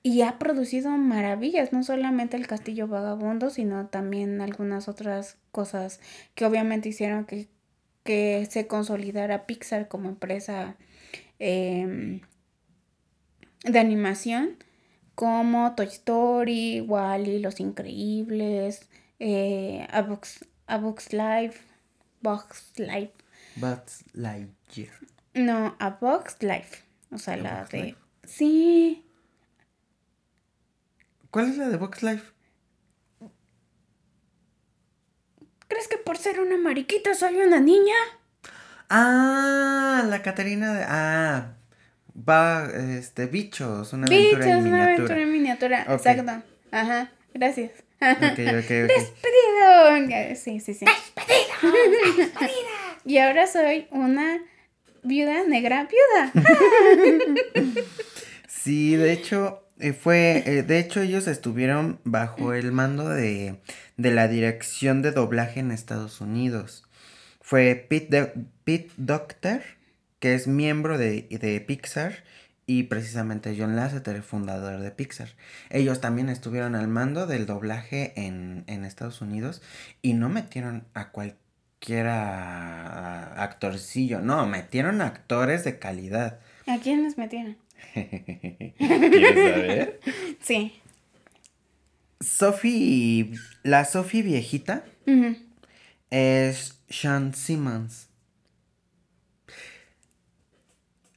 y 0.04 0.22
ha 0.22 0.40
producido 0.40 0.90
maravillas, 0.92 1.74
no 1.74 1.84
solamente 1.84 2.38
el 2.38 2.48
Castillo 2.48 2.88
Vagabundo, 2.88 3.50
sino 3.50 3.88
también 3.88 4.42
algunas 4.42 4.88
otras 4.88 5.38
cosas 5.52 6.00
que 6.34 6.46
obviamente 6.46 6.90
hicieron 6.90 7.26
que, 7.26 7.48
que 8.04 8.48
se 8.50 8.68
consolidara 8.68 9.46
Pixar 9.46 9.88
como 9.88 10.10
empresa 10.10 10.76
eh, 11.40 12.22
de 13.64 13.80
animación 13.80 14.58
como 15.16 15.76
Toy 15.76 15.86
Story, 15.88 16.82
Wally, 16.82 17.40
Los 17.40 17.60
Increíbles, 17.60 18.90
eh, 19.20 19.88
A, 19.92 20.02
Box, 20.02 20.46
A 20.66 20.78
Box 20.78 21.14
Life, 21.14 21.60
Box 22.22 22.74
Life. 22.78 23.14
Box 23.56 24.04
Lightyear. 24.14 24.94
No, 25.34 25.76
A 25.80 25.90
Box 25.92 26.38
Life. 26.42 26.84
O 27.12 27.18
sea, 27.18 27.38
la 27.38 27.66
de... 27.66 27.96
Sí. 28.24 29.06
¿Cuál 31.30 31.50
es 31.50 31.58
la 31.58 31.70
de 31.70 31.78
Box 31.78 32.04
Life? 32.04 32.24
¿Crees 35.68 35.88
que 35.88 35.98
por 35.98 36.18
ser 36.18 36.40
una 36.40 36.58
mariquita 36.58 37.14
soy 37.14 37.36
una 37.38 37.60
niña? 37.60 37.96
Ah, 38.90 40.04
la 40.08 40.22
Caterina 40.22 40.74
de... 40.74 40.86
Ah, 40.88 41.54
Va, 42.14 42.70
este, 42.98 43.26
bichos, 43.26 43.94
una 43.94 44.08
aventura 44.08 44.50
en 44.50 44.64
miniatura. 44.64 44.76
una 44.76 44.84
aventura 44.84 45.22
en 45.22 45.32
miniatura, 45.32 45.86
exacto. 45.90 46.44
Ajá, 46.72 47.10
gracias. 47.34 47.72
¡Despedido! 48.02 48.90
Sí, 50.36 50.60
sí, 50.60 50.74
sí. 50.74 50.86
¡Despedido! 50.86 52.18
¡Despedida! 52.18 52.52
y 53.06 53.18
ahora 53.18 53.48
soy 53.48 53.88
una 53.92 54.40
viuda 55.04 55.44
negra 55.44 55.88
viuda. 55.88 56.32
sí, 58.48 58.96
de 58.96 59.14
hecho, 59.14 59.68
eh, 59.80 59.94
fue, 59.94 60.44
eh, 60.46 60.64
de 60.64 60.80
hecho 60.80 61.02
ellos 61.02 61.28
estuvieron 61.28 62.00
bajo 62.04 62.54
el 62.54 62.72
mando 62.72 63.10
de, 63.10 63.60
de 63.98 64.12
la 64.12 64.28
dirección 64.28 65.02
de 65.02 65.12
doblaje 65.12 65.60
en 65.60 65.72
Estados 65.72 66.22
Unidos. 66.22 66.86
Fue 67.42 67.76
Pete, 67.90 68.34
Pete 68.64 68.92
Doctor 68.98 69.62
que 70.22 70.36
es 70.36 70.48
miembro 70.48 71.00
de, 71.00 71.64
Pixar 71.68 72.24
y 72.68 72.84
precisamente 72.84 73.56
John 73.58 73.76
Lasseter, 73.76 74.22
fundador 74.22 74.80
de 74.80 74.92
Pixar. 74.92 75.30
Ellos 75.72 76.00
también 76.00 76.30
estuvieron 76.30 76.76
al 76.76 76.88
mando 76.88 77.26
del 77.26 77.48
doblaje 77.48 78.14
en, 78.16 78.64
Estados 78.86 79.22
Unidos 79.22 79.64
y 80.04 80.14
no 80.14 80.30
metieron 80.30 80.86
a 80.94 81.12
cualquiera 81.82 83.42
actorcillo, 83.42 84.22
no, 84.22 84.46
metieron 84.46 85.02
actores 85.02 85.64
de 85.64 85.80
calidad. 85.80 86.40
¿A 86.68 86.78
quién 86.78 87.02
les 87.04 87.18
metieron? 87.18 87.58
¿Quieres 87.94 89.54
saber? 89.54 90.00
Sí. 90.42 90.80
Sophie, 92.20 93.32
la 93.64 93.86
Sophie 93.86 94.22
viejita 94.22 94.86
es 96.12 96.80
Sean 96.88 97.34
Simmons. 97.34 98.10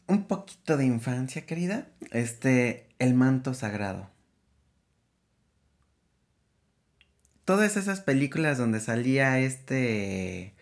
un 0.06 0.24
poquito 0.24 0.76
de 0.78 0.86
infancia, 0.86 1.44
querida. 1.44 1.88
Este, 2.10 2.86
el 2.98 3.12
manto 3.14 3.52
sagrado. 3.52 4.13
Todas 7.44 7.76
esas 7.76 8.00
películas 8.00 8.56
donde 8.58 8.80
salía 8.80 9.38
este... 9.38 10.54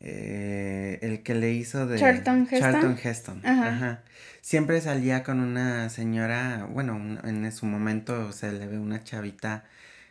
eh, 0.00 0.98
el 1.02 1.22
que 1.22 1.34
le 1.34 1.52
hizo 1.52 1.86
de 1.86 1.98
Charlton 1.98 2.42
Heston. 2.50 2.58
Charlton 2.60 2.98
Heston. 3.02 3.40
Ajá. 3.46 3.68
Ajá. 3.68 4.02
Siempre 4.40 4.80
salía 4.80 5.22
con 5.22 5.40
una 5.40 5.88
señora, 5.88 6.66
bueno, 6.70 6.94
un- 6.96 7.20
en 7.24 7.50
su 7.52 7.66
momento 7.66 8.32
se 8.32 8.52
le 8.52 8.66
ve 8.66 8.78
una 8.78 9.02
chavita 9.02 9.64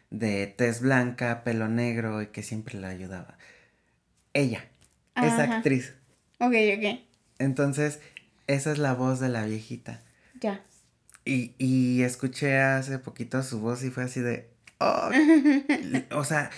de 0.09 0.47
tez 0.47 0.82
blanca, 0.82 1.43
pelo 1.43 1.68
negro 1.68 2.22
y 2.22 2.28
que 2.28 2.43
siempre 2.43 2.80
la 2.80 2.89
ayudaba. 2.89 3.38
Ella, 4.34 4.66
esa 5.16 5.43
Ajá. 5.43 5.57
actriz. 5.57 5.93
Ok, 6.39 6.53
ok. 6.78 6.99
Entonces, 7.39 7.99
esa 8.47 8.72
es 8.72 8.80
la 8.80 8.93
voz 8.93 9.20
de 9.20 9.30
la 9.30 9.45
viejita. 9.45 10.01
Ya. 10.41 10.61
Y, 11.26 11.53
y 11.57 12.01
escuché 12.01 12.59
hace 12.59 12.97
poquito 12.99 13.43
su 13.43 13.59
voz 13.59 13.84
y 13.84 13.91
fue 13.91 14.03
así 14.03 14.20
de... 14.20 14.49
"Oh", 14.84 15.09
o 16.17 16.23
sea, 16.23 16.49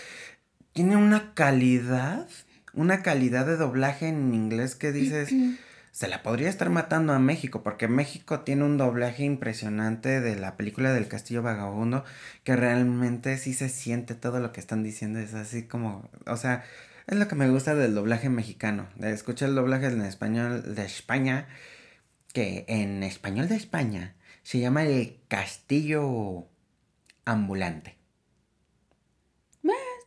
tiene 0.73 0.97
una 0.97 1.34
calidad, 1.34 2.28
una 2.73 3.01
calidad 3.01 3.45
de 3.45 3.57
doblaje 3.57 4.07
en 4.07 4.34
inglés 4.34 4.76
que 4.76 4.91
dices, 4.91 5.34
se 5.91 6.07
la 6.09 6.23
podría 6.23 6.49
estar 6.49 6.69
matando 6.69 7.13
a 7.13 7.19
México, 7.19 7.63
porque 7.63 7.88
México 7.88 8.41
tiene 8.41 8.65
un 8.65 8.78
doblaje 8.78 9.23
impresionante 9.23 10.19
de 10.19 10.36
la 10.36 10.57
película 10.57 10.91
del 10.91 11.07
Castillo 11.07 11.41
Vagabundo, 11.41 12.03
que 12.43 12.57
realmente 12.57 13.38
sí 13.38 13.53
se 13.53 13.69
siente 13.69 14.15
todo 14.15 14.41
lo 14.41 14.51
que 14.51 14.59
están 14.59 14.84
diciendo, 14.84 15.19
es 15.19 15.34
así 15.34 15.63
como, 15.63 16.09
o 16.28 16.36
sea, 16.36 16.65
es 17.07 17.17
lo 17.17 17.28
que 17.28 17.36
me 17.36 17.49
gusta 17.49 17.76
del 17.76 17.95
doblaje 17.95 18.30
mexicano. 18.30 18.89
Escuché 18.99 19.45
el 19.45 19.55
doblaje 19.55 19.88
en 19.88 20.01
español 20.01 20.76
de 20.76 20.84
España, 20.84 21.47
que 22.34 22.65
en 22.67 23.03
español 23.03 23.47
de 23.47 23.55
España 23.55 24.15
se 24.43 24.59
llama 24.59 24.84
el 24.84 25.19
Castillo 25.30 26.47
Ambulante. 27.23 27.97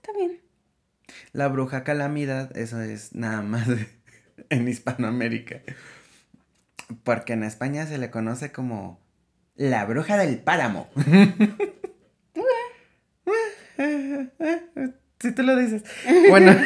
Está 0.09 0.13
bien. 0.13 0.41
La 1.33 1.49
bruja 1.49 1.85
calamidad, 1.85 2.57
eso 2.57 2.81
es 2.81 3.15
nada 3.15 3.43
más 3.43 3.69
en 4.51 4.69
Hispanoamérica. 4.69 5.61
Porque 7.05 7.35
en 7.35 7.45
España 7.45 7.87
se 7.87 7.99
le 7.99 8.11
conoce 8.11 8.51
como 8.53 9.01
la 9.57 9.85
bruja 9.85 10.17
del 10.17 10.39
páramo. 10.39 10.89
Si 15.21 15.33
tú 15.33 15.43
lo 15.43 15.57
dices. 15.57 15.83
Bueno. 16.29 16.55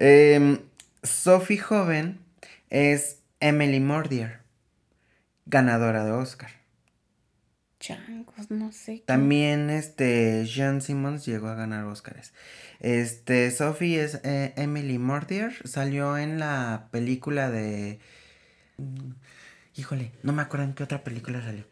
Em, 0.00 0.60
Sophie 1.02 1.58
Joven 1.58 2.20
es 2.70 3.18
Emily 3.40 3.80
Mordier, 3.80 4.38
ganadora 5.46 6.04
de 6.04 6.12
Oscar. 6.12 6.50
Changos, 7.80 8.50
no 8.50 8.72
sé. 8.72 9.02
También 9.06 9.70
este 9.70 10.44
Jean 10.46 10.80
Simmons 10.82 11.24
llegó 11.24 11.48
a 11.48 11.54
ganar 11.54 11.84
Oscars. 11.84 12.32
Este 12.80 13.50
Sophie 13.50 14.02
es 14.02 14.20
eh, 14.24 14.52
Emily 14.56 14.98
Mortier, 14.98 15.54
salió 15.66 16.18
en 16.18 16.38
la 16.40 16.88
película 16.90 17.50
de 17.50 18.00
mm, 18.78 19.10
Híjole, 19.76 20.10
no 20.24 20.32
me 20.32 20.42
acuerdo 20.42 20.66
en 20.66 20.74
qué 20.74 20.82
otra 20.82 21.04
película 21.04 21.40
salió. 21.40 21.64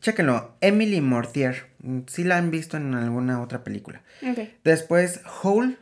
Chéquenlo, 0.00 0.56
Emily 0.60 1.00
Mortier. 1.00 1.66
Si 2.06 2.24
la 2.24 2.38
han 2.38 2.50
visto 2.50 2.76
en 2.76 2.94
alguna 2.94 3.40
otra 3.42 3.62
película. 3.62 4.02
Ok. 4.22 4.48
Después, 4.64 5.20
Hole. 5.42 5.76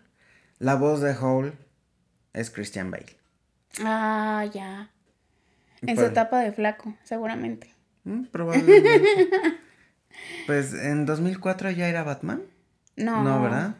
La 0.58 0.74
voz 0.76 1.00
de 1.00 1.14
Hole 1.16 1.52
es 2.32 2.50
Christian 2.50 2.90
Bale. 2.90 3.16
Ah, 3.82 4.44
ya. 4.52 4.90
En 5.82 5.96
su 5.96 6.02
Por- 6.02 6.10
etapa 6.10 6.40
de 6.40 6.52
flaco, 6.52 6.94
seguramente. 7.04 7.73
Mm, 8.04 8.24
Probablemente. 8.26 9.02
pues 10.46 10.72
en 10.74 11.06
2004 11.06 11.70
ya 11.70 11.88
era 11.88 12.02
Batman. 12.02 12.42
No. 12.96 13.22
No, 13.22 13.42
¿verdad? 13.42 13.76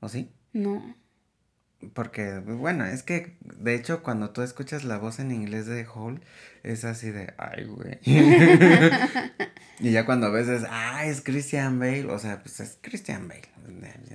¿O 0.00 0.08
sí? 0.08 0.32
No. 0.52 0.96
Porque, 1.94 2.40
bueno, 2.40 2.84
es 2.84 3.02
que 3.02 3.38
de 3.42 3.74
hecho 3.74 4.02
cuando 4.02 4.30
tú 4.30 4.42
escuchas 4.42 4.84
la 4.84 4.98
voz 4.98 5.18
en 5.18 5.30
inglés 5.30 5.64
de 5.66 5.86
Hall, 5.86 6.20
es 6.62 6.84
así 6.84 7.10
de, 7.10 7.32
ay, 7.38 7.64
güey. 7.64 7.98
y 9.78 9.90
ya 9.90 10.04
cuando 10.04 10.30
ves 10.30 10.48
es, 10.48 10.64
ah, 10.68 11.06
es 11.06 11.22
Christian 11.22 11.78
Bale, 11.78 12.06
o 12.06 12.18
sea, 12.18 12.42
pues 12.42 12.60
es 12.60 12.78
Christian 12.82 13.28
Bale. 13.28 13.48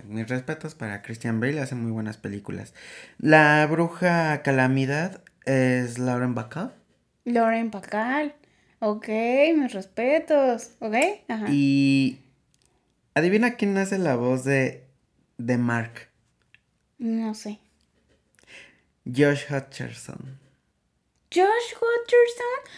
Mis 0.07 0.28
respetos 0.28 0.76
para 0.76 1.01
Christian 1.01 1.39
Bale, 1.39 1.59
hace 1.59 1.74
muy 1.74 1.91
buenas 1.91 2.18
películas. 2.18 2.76
La 3.18 3.66
bruja 3.66 4.43
Calamidad 4.43 5.24
es 5.45 5.97
Lauren 5.97 6.36
Bacall. 6.36 6.72
Lauren 7.24 7.72
Pacal. 7.72 8.36
Ok, 8.80 9.08
mis 9.56 9.74
respetos. 9.74 10.72
Ok. 10.80 10.96
Ajá. 11.28 11.48
Y 11.50 12.20
adivina 13.14 13.56
quién 13.56 13.78
hace 13.78 13.98
la 13.98 14.16
voz 14.16 14.44
de, 14.44 14.84
de 15.38 15.58
Mark. 15.58 16.10
No 16.98 17.34
sé. 17.34 17.60
Josh 19.06 19.44
Hutcherson. 19.50 20.40
Josh 21.34 21.74
Hutcherson. 21.76 22.74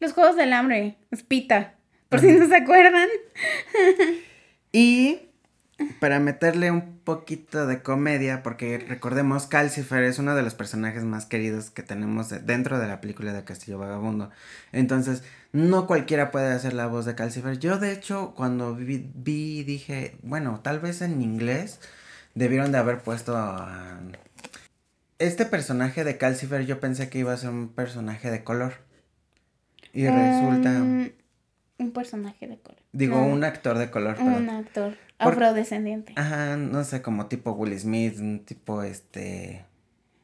Los 0.00 0.12
Juegos 0.12 0.36
del 0.36 0.52
Hambre. 0.52 0.96
Spita. 1.14 1.74
Por 2.08 2.20
si 2.20 2.32
no 2.32 2.48
se 2.48 2.56
acuerdan. 2.56 3.08
Y 4.72 5.29
para 5.98 6.18
meterle 6.20 6.70
un 6.70 6.98
poquito 7.00 7.66
de 7.66 7.82
comedia, 7.82 8.42
porque 8.42 8.78
recordemos, 8.78 9.46
Calcifer 9.46 10.02
es 10.04 10.18
uno 10.18 10.34
de 10.34 10.42
los 10.42 10.54
personajes 10.54 11.04
más 11.04 11.26
queridos 11.26 11.70
que 11.70 11.82
tenemos 11.82 12.28
de- 12.30 12.40
dentro 12.40 12.78
de 12.78 12.86
la 12.88 13.00
película 13.00 13.32
de 13.32 13.44
Castillo 13.44 13.78
Vagabundo. 13.78 14.30
Entonces, 14.72 15.22
no 15.52 15.86
cualquiera 15.86 16.30
puede 16.30 16.52
hacer 16.52 16.72
la 16.74 16.86
voz 16.86 17.04
de 17.06 17.14
Calcifer. 17.14 17.58
Yo, 17.58 17.78
de 17.78 17.92
hecho, 17.92 18.34
cuando 18.36 18.74
vi, 18.74 19.10
vi, 19.14 19.62
dije, 19.64 20.16
bueno, 20.22 20.60
tal 20.62 20.80
vez 20.80 21.02
en 21.02 21.20
inglés 21.22 21.80
debieron 22.34 22.72
de 22.72 22.78
haber 22.78 22.98
puesto 23.00 23.36
a... 23.36 24.00
Este 25.18 25.44
personaje 25.44 26.02
de 26.04 26.16
Calcifer 26.16 26.64
yo 26.64 26.80
pensé 26.80 27.10
que 27.10 27.18
iba 27.18 27.32
a 27.32 27.36
ser 27.36 27.50
un 27.50 27.68
personaje 27.68 28.30
de 28.30 28.42
color. 28.42 28.74
Y 29.92 30.06
resulta... 30.06 30.70
Um, 30.70 31.08
un 31.78 31.92
personaje 31.92 32.46
de 32.46 32.58
color. 32.58 32.80
Digo, 32.92 33.16
No, 33.16 33.26
un 33.26 33.44
actor 33.44 33.76
de 33.76 33.90
color, 33.90 34.16
perdón. 34.16 34.34
Un 34.34 34.50
actor 34.50 34.96
afrodescendiente. 35.20 36.14
Ajá, 36.16 36.56
no 36.56 36.82
sé, 36.84 37.02
como 37.02 37.26
tipo 37.26 37.52
Will 37.52 37.78
Smith, 37.78 38.44
tipo 38.44 38.82
este... 38.82 39.64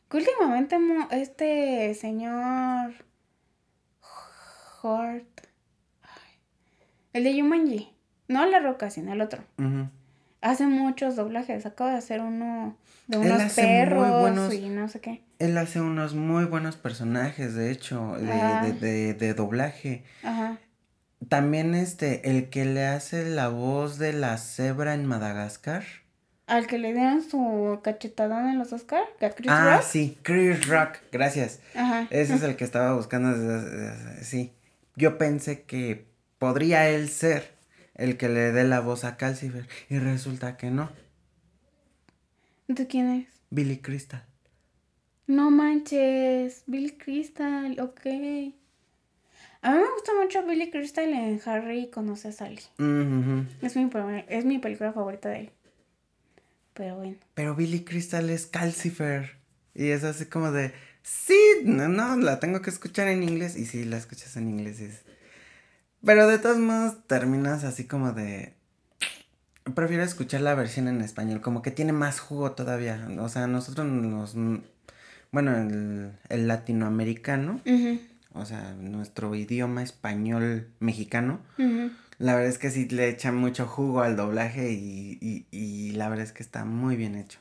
Que 0.09 0.17
últimamente 0.19 0.79
este 1.11 1.95
señor 1.95 2.93
Hort. 4.83 5.27
El 7.13 7.25
de 7.25 7.35
Yumanji. 7.37 7.93
No 8.29 8.45
la 8.47 8.61
roca, 8.61 8.91
sino 8.91 9.13
el 9.13 9.21
otro. 9.21 9.43
Hace 10.41 10.67
muchos 10.67 11.17
doblajes. 11.17 11.67
Acaba 11.67 11.91
de 11.93 11.97
hacer 11.99 12.21
uno 12.21 12.77
de 13.07 13.19
unos 13.19 13.53
perros 13.55 14.21
buenos- 14.21 14.55
y 14.55 14.69
no 14.69 14.89
sé 14.89 15.01
qué. 15.01 15.23
Él 15.39 15.59
hace 15.59 15.81
unos 15.81 16.15
muy 16.15 16.45
buenos 16.45 16.77
personajes, 16.77 17.55
de 17.55 17.71
hecho, 17.71 18.15
de, 18.17 18.27
de, 18.27 18.73
de, 18.73 19.15
de 19.15 19.35
doblaje. 19.35 20.03
Ajá. 20.23 20.59
También 21.29 21.75
este, 21.75 22.31
el 22.31 22.51
que 22.51 22.65
le 22.65 22.87
hace 22.87 23.29
la 23.29 23.49
voz 23.49 23.99
de 23.99 24.13
la 24.13 24.39
cebra 24.39 24.95
en 24.95 25.07
Madagascar. 25.07 25.85
Al 26.47 26.67
que 26.67 26.79
le 26.79 26.93
dieron 26.93 27.23
su 27.23 27.81
cachetadón 27.83 28.49
en 28.49 28.59
los 28.59 28.73
Oscar, 28.73 29.03
que 29.19 29.27
a 29.27 29.31
Chris 29.31 29.51
ah, 29.51 29.77
Rock. 29.77 29.83
sí, 29.85 30.19
Chris 30.23 30.69
Rock, 30.69 30.99
gracias. 31.11 31.61
Ajá. 31.75 32.07
Ese 32.11 32.35
es 32.35 32.43
el 32.45 32.57
que 32.57 32.65
estaba 32.65 32.95
buscando 32.95 33.35
sí. 34.23 34.53
Yo 34.95 35.19
pensé 35.19 35.63
que 35.63 36.07
podría 36.39 36.89
él 36.89 37.09
ser 37.09 37.55
el 37.95 38.17
que 38.17 38.29
le 38.29 38.53
dé 38.53 38.65
la 38.65 38.81
voz 38.81 39.05
a 39.05 39.17
Calcifer 39.17 39.67
y 39.89 39.99
resulta 39.99 40.57
que 40.57 40.71
no, 40.71 40.91
¿De 42.69 42.87
quién 42.89 43.09
es? 43.11 43.29
Billy 43.51 43.79
Crystal. 43.79 44.25
No 45.29 45.51
manches, 45.51 46.65
Billy 46.67 46.91
Crystal, 46.91 47.79
ok. 47.81 48.55
A 49.67 49.71
mí 49.73 49.79
me 49.79 49.91
gusta 49.95 50.13
mucho 50.23 50.47
Billy 50.47 50.71
Crystal 50.71 51.09
en 51.13 51.41
Harry 51.45 51.91
conoce 51.91 52.29
a 52.29 52.33
Sally. 52.33 52.61
Es 53.63 53.75
mi, 53.75 53.91
es 54.29 54.45
mi 54.45 54.59
película 54.59 54.93
favorita 54.93 55.29
de 55.31 55.41
él. 55.41 55.51
Pero 56.75 56.95
bueno. 56.97 57.17
Pero 57.35 57.57
Billy 57.57 57.81
Crystal 57.85 58.31
es 58.31 58.47
Calcifer. 58.47 59.33
Y 59.75 59.89
es 59.89 60.05
así 60.05 60.27
como 60.27 60.53
de, 60.53 60.73
sí, 61.03 61.37
no, 61.65 61.89
no, 61.89 62.17
la 62.17 62.39
tengo 62.39 62.63
que 62.63 62.71
escuchar 62.71 63.09
en 63.09 63.25
inglés. 63.25 63.57
Y 63.57 63.67
sí, 63.67 63.85
la 63.85 63.97
escuchas 63.97 64.37
en 64.37 64.49
inglés. 64.49 64.79
es- 64.81 65.03
Pero 66.05 66.29
de 66.29 66.39
todos 66.39 66.59
modos 66.59 67.05
terminas 67.09 67.65
así 67.65 67.87
como 67.87 68.13
de... 68.13 68.55
Prefiero 69.75 70.05
escuchar 70.05 70.43
la 70.43 70.55
versión 70.55 70.87
en 70.87 71.01
español, 71.01 71.41
como 71.41 71.61
que 71.61 71.73
tiene 71.73 71.93
más 71.93 72.21
jugo 72.21 72.53
todavía. 72.53 73.09
O 73.19 73.29
sea, 73.29 73.49
nosotros 73.49 73.85
nos... 73.85 74.37
Bueno, 75.33 75.57
el, 75.57 76.13
el 76.29 76.47
latinoamericano, 76.47 77.61
Ujú, 77.67 77.99
o 78.39 78.45
sea, 78.45 78.75
nuestro 78.79 79.35
idioma 79.35 79.83
español 79.83 80.69
mexicano, 80.81 81.41
la 82.19 82.35
verdad 82.35 82.51
es 82.51 82.59
que 82.59 82.71
sí 82.71 82.89
le 82.89 83.09
echa 83.09 83.33
mucho 83.33 83.67
jugo 83.67 84.01
al 84.01 84.17
doblaje 84.17 84.73
y, 84.73 85.19
y, 85.21 85.47
y 85.51 85.93
la 85.93 86.09
verdad 86.09 86.25
es 86.25 86.33
que 86.33 86.43
está 86.43 86.65
muy 86.65 86.97
bien 86.97 87.15
hecho. 87.15 87.39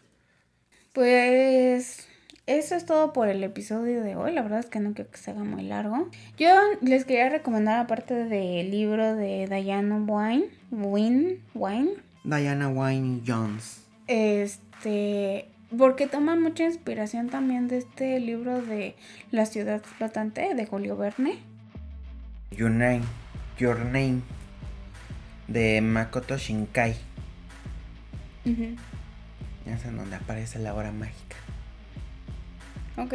Pues 0.94 2.08
eso 2.48 2.76
es 2.76 2.86
todo 2.86 3.12
por 3.12 3.28
el 3.28 3.44
episodio 3.44 4.04
de 4.04 4.16
hoy. 4.16 4.32
La 4.32 4.42
verdad 4.44 4.60
es 4.60 4.68
que 4.68 4.80
no 4.80 4.94
quiero 4.94 5.10
que 5.10 5.18
se 5.18 5.32
haga 5.32 5.44
muy 5.44 5.64
largo. 5.64 6.10
Yo 6.38 6.56
les 6.82 7.04
quería 7.06 7.30
recomendar, 7.30 7.80
aparte 7.80 8.14
del 8.14 8.70
libro 8.70 9.16
de 9.16 9.48
Diana 9.48 9.98
Wine, 9.98 10.50
Win, 10.72 11.42
Wine, 11.54 11.92
Diana 12.24 12.70
Wynne 12.70 13.22
Jones. 13.26 13.82
Este, 14.08 15.48
porque 15.78 16.08
toma 16.08 16.36
mucha 16.36 16.64
inspiración 16.64 17.30
también 17.30 17.68
de 17.68 17.78
este 17.78 18.20
libro 18.20 18.62
de 18.62 18.96
La 19.32 19.46
ciudad 19.46 19.82
flotante 19.82 20.54
de 20.54 20.66
Julio 20.66 20.98
Verne. 20.98 21.40
Your 22.52 22.72
Name, 22.72 23.02
Your 23.58 23.80
Name 23.80 24.22
de 25.48 25.82
Makoto 25.82 26.38
Shinkai. 26.38 26.96
Es 29.66 29.86
en 29.86 29.98
donde 29.98 30.16
aparece 30.16 30.60
la 30.60 30.74
hora 30.74 30.92
mágica. 30.92 31.36
Ok. 32.98 33.14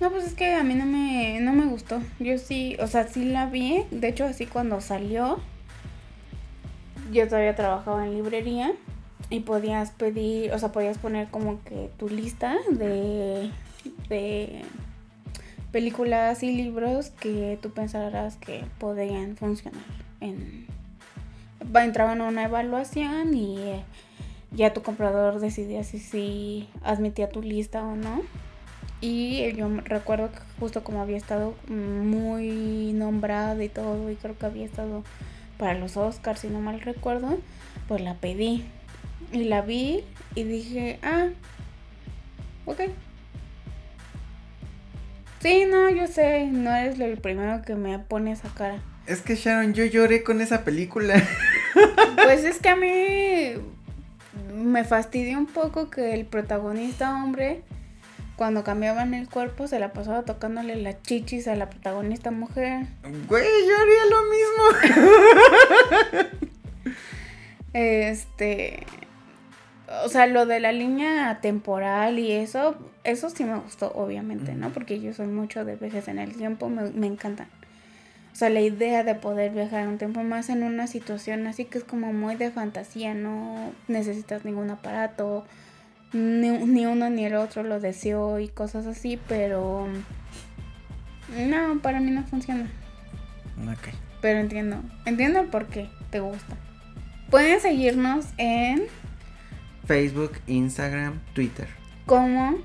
No, 0.00 0.10
pues 0.10 0.24
es 0.24 0.34
que 0.34 0.54
a 0.54 0.62
mí 0.62 0.74
no 0.74 0.86
me, 0.86 1.40
no 1.40 1.52
me 1.52 1.66
gustó. 1.66 2.00
Yo 2.18 2.38
sí, 2.38 2.76
o 2.80 2.86
sea, 2.86 3.06
sí 3.06 3.24
la 3.24 3.46
vi. 3.46 3.84
De 3.90 4.08
hecho, 4.08 4.24
así 4.24 4.46
cuando 4.46 4.80
salió, 4.80 5.40
yo 7.12 7.26
todavía 7.26 7.54
trabajaba 7.54 8.06
en 8.06 8.14
librería 8.14 8.72
y 9.30 9.40
podías 9.40 9.92
pedir, 9.92 10.52
o 10.52 10.58
sea, 10.58 10.72
podías 10.72 10.98
poner 10.98 11.28
como 11.28 11.62
que 11.64 11.90
tu 11.98 12.08
lista 12.08 12.56
de, 12.70 13.50
de 14.08 14.62
películas 15.72 16.42
y 16.42 16.52
libros 16.52 17.10
que 17.10 17.58
tú 17.62 17.70
pensarás 17.70 18.36
que 18.36 18.64
podrían 18.78 19.36
funcionar 19.36 19.84
en 20.20 20.66
entraban 21.78 22.20
a 22.20 22.24
una 22.24 22.44
evaluación 22.44 23.34
y 23.34 23.58
eh, 23.58 23.82
ya 24.52 24.72
tu 24.72 24.82
comprador 24.82 25.40
decidía 25.40 25.84
si, 25.84 25.98
si 25.98 26.68
admitía 26.82 27.28
tu 27.28 27.42
lista 27.42 27.84
o 27.84 27.96
no. 27.96 28.22
Y 29.00 29.52
yo 29.54 29.68
recuerdo 29.84 30.30
que 30.30 30.38
justo 30.58 30.84
como 30.84 31.00
había 31.00 31.16
estado 31.16 31.54
muy 31.68 32.92
nombrada 32.92 33.62
y 33.62 33.68
todo, 33.70 34.10
y 34.10 34.16
creo 34.16 34.36
que 34.36 34.46
había 34.46 34.66
estado 34.66 35.04
para 35.56 35.78
los 35.78 35.96
Oscars, 35.96 36.40
si 36.40 36.48
no 36.48 36.60
mal 36.60 36.80
recuerdo, 36.80 37.38
pues 37.88 38.02
la 38.02 38.14
pedí. 38.14 38.64
Y 39.32 39.44
la 39.44 39.62
vi 39.62 40.04
y 40.34 40.44
dije, 40.44 40.98
ah, 41.02 41.28
ok. 42.66 42.80
Sí, 45.40 45.64
no, 45.70 45.88
yo 45.88 46.06
sé, 46.06 46.46
no 46.46 46.74
eres 46.74 47.00
el 47.00 47.16
primero 47.18 47.62
que 47.62 47.74
me 47.74 47.98
pone 47.98 48.32
esa 48.32 48.48
cara. 48.50 48.80
Es 49.06 49.22
que 49.22 49.36
Sharon, 49.36 49.72
yo 49.72 49.84
lloré 49.86 50.22
con 50.22 50.40
esa 50.40 50.64
película. 50.64 51.14
Pues 52.24 52.44
es 52.44 52.58
que 52.58 52.68
a 52.68 52.76
mí 52.76 53.54
me 54.52 54.84
fastidió 54.84 55.38
un 55.38 55.46
poco 55.46 55.88
que 55.88 56.14
el 56.14 56.26
protagonista 56.26 57.14
hombre, 57.14 57.62
cuando 58.36 58.64
cambiaban 58.64 59.14
el 59.14 59.28
cuerpo, 59.28 59.66
se 59.66 59.78
la 59.78 59.92
pasaba 59.92 60.22
tocándole 60.22 60.76
las 60.76 61.02
chichis 61.02 61.48
a 61.48 61.54
la 61.56 61.70
protagonista 61.70 62.30
mujer. 62.30 62.86
Güey, 63.28 63.46
yo 63.68 63.76
haría 63.78 64.04
lo 64.10 64.22
mismo. 66.12 66.28
este. 67.72 68.86
O 70.04 70.08
sea, 70.08 70.26
lo 70.26 70.46
de 70.46 70.60
la 70.60 70.72
línea 70.72 71.40
temporal 71.40 72.18
y 72.18 72.32
eso, 72.32 72.76
eso 73.02 73.28
sí 73.30 73.44
me 73.44 73.58
gustó, 73.58 73.92
obviamente, 73.92 74.54
¿no? 74.54 74.70
Porque 74.70 75.00
yo 75.00 75.12
soy 75.12 75.26
mucho 75.26 75.64
de 75.64 75.76
veces 75.76 76.06
en 76.08 76.18
el 76.18 76.36
tiempo, 76.36 76.68
me, 76.68 76.90
me 76.90 77.06
encantan. 77.06 77.48
O 78.32 78.36
sea, 78.36 78.48
la 78.48 78.60
idea 78.60 79.02
de 79.02 79.14
poder 79.16 79.50
viajar 79.52 79.88
un 79.88 79.98
tiempo 79.98 80.22
más 80.22 80.48
en 80.48 80.62
una 80.62 80.86
situación 80.86 81.46
así 81.46 81.64
que 81.64 81.78
es 81.78 81.84
como 81.84 82.12
muy 82.12 82.36
de 82.36 82.50
fantasía, 82.50 83.12
no 83.12 83.72
necesitas 83.88 84.44
ningún 84.44 84.70
aparato, 84.70 85.44
ni, 86.12 86.50
uno 86.50 87.10
ni 87.10 87.24
el 87.24 87.34
otro 87.34 87.62
lo 87.62 87.80
deseo 87.80 88.38
y 88.38 88.48
cosas 88.48 88.86
así, 88.86 89.18
pero 89.28 89.88
no, 91.36 91.80
para 91.80 92.00
mí 92.00 92.10
no 92.10 92.24
funciona. 92.24 92.70
Ok. 93.70 93.94
Pero 94.20 94.38
entiendo, 94.38 94.82
entiendo 95.04 95.50
por 95.50 95.66
qué 95.66 95.88
te 96.10 96.20
gusta. 96.20 96.56
Pueden 97.30 97.60
seguirnos 97.60 98.26
en 98.38 98.82
Facebook, 99.90 100.38
Instagram, 100.46 101.18
Twitter. 101.34 101.66
Como 102.06 102.58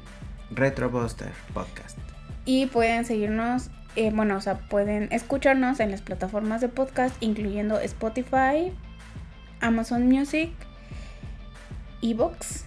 Retrobuster 0.52 1.32
Podcast. 1.56 1.98
Y 2.46 2.68
pueden 2.68 3.04
seguirnos 3.04 3.72
eh, 3.96 4.12
bueno, 4.14 4.38
o 4.38 4.42
sea, 4.42 4.60
pueden 4.60 5.08
escucharnos 5.12 5.80
en 5.80 5.90
las 5.90 6.04
plataformas 6.04 6.62
de 6.62 6.70
podcast, 6.70 7.16
incluyendo 7.22 7.80
Spotify, 7.80 8.72
Amazon 9.60 10.08
Music, 10.08 10.52
Evox 12.04 12.66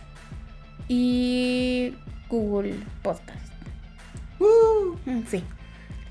y 0.88 1.94
Google 2.28 2.80
Podcast. 3.02 3.52
Uh. 4.40 4.96
Sí. 5.28 5.44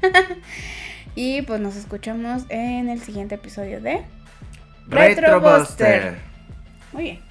y 1.16 1.42
pues 1.42 1.60
nos 1.60 1.76
escuchamos 1.76 2.44
en 2.48 2.88
el 2.88 3.02
siguiente 3.02 3.36
episodio 3.36 3.82
de 3.82 4.06
Retrobuster. 4.88 6.20
Muy 6.94 7.04
bien. 7.04 7.27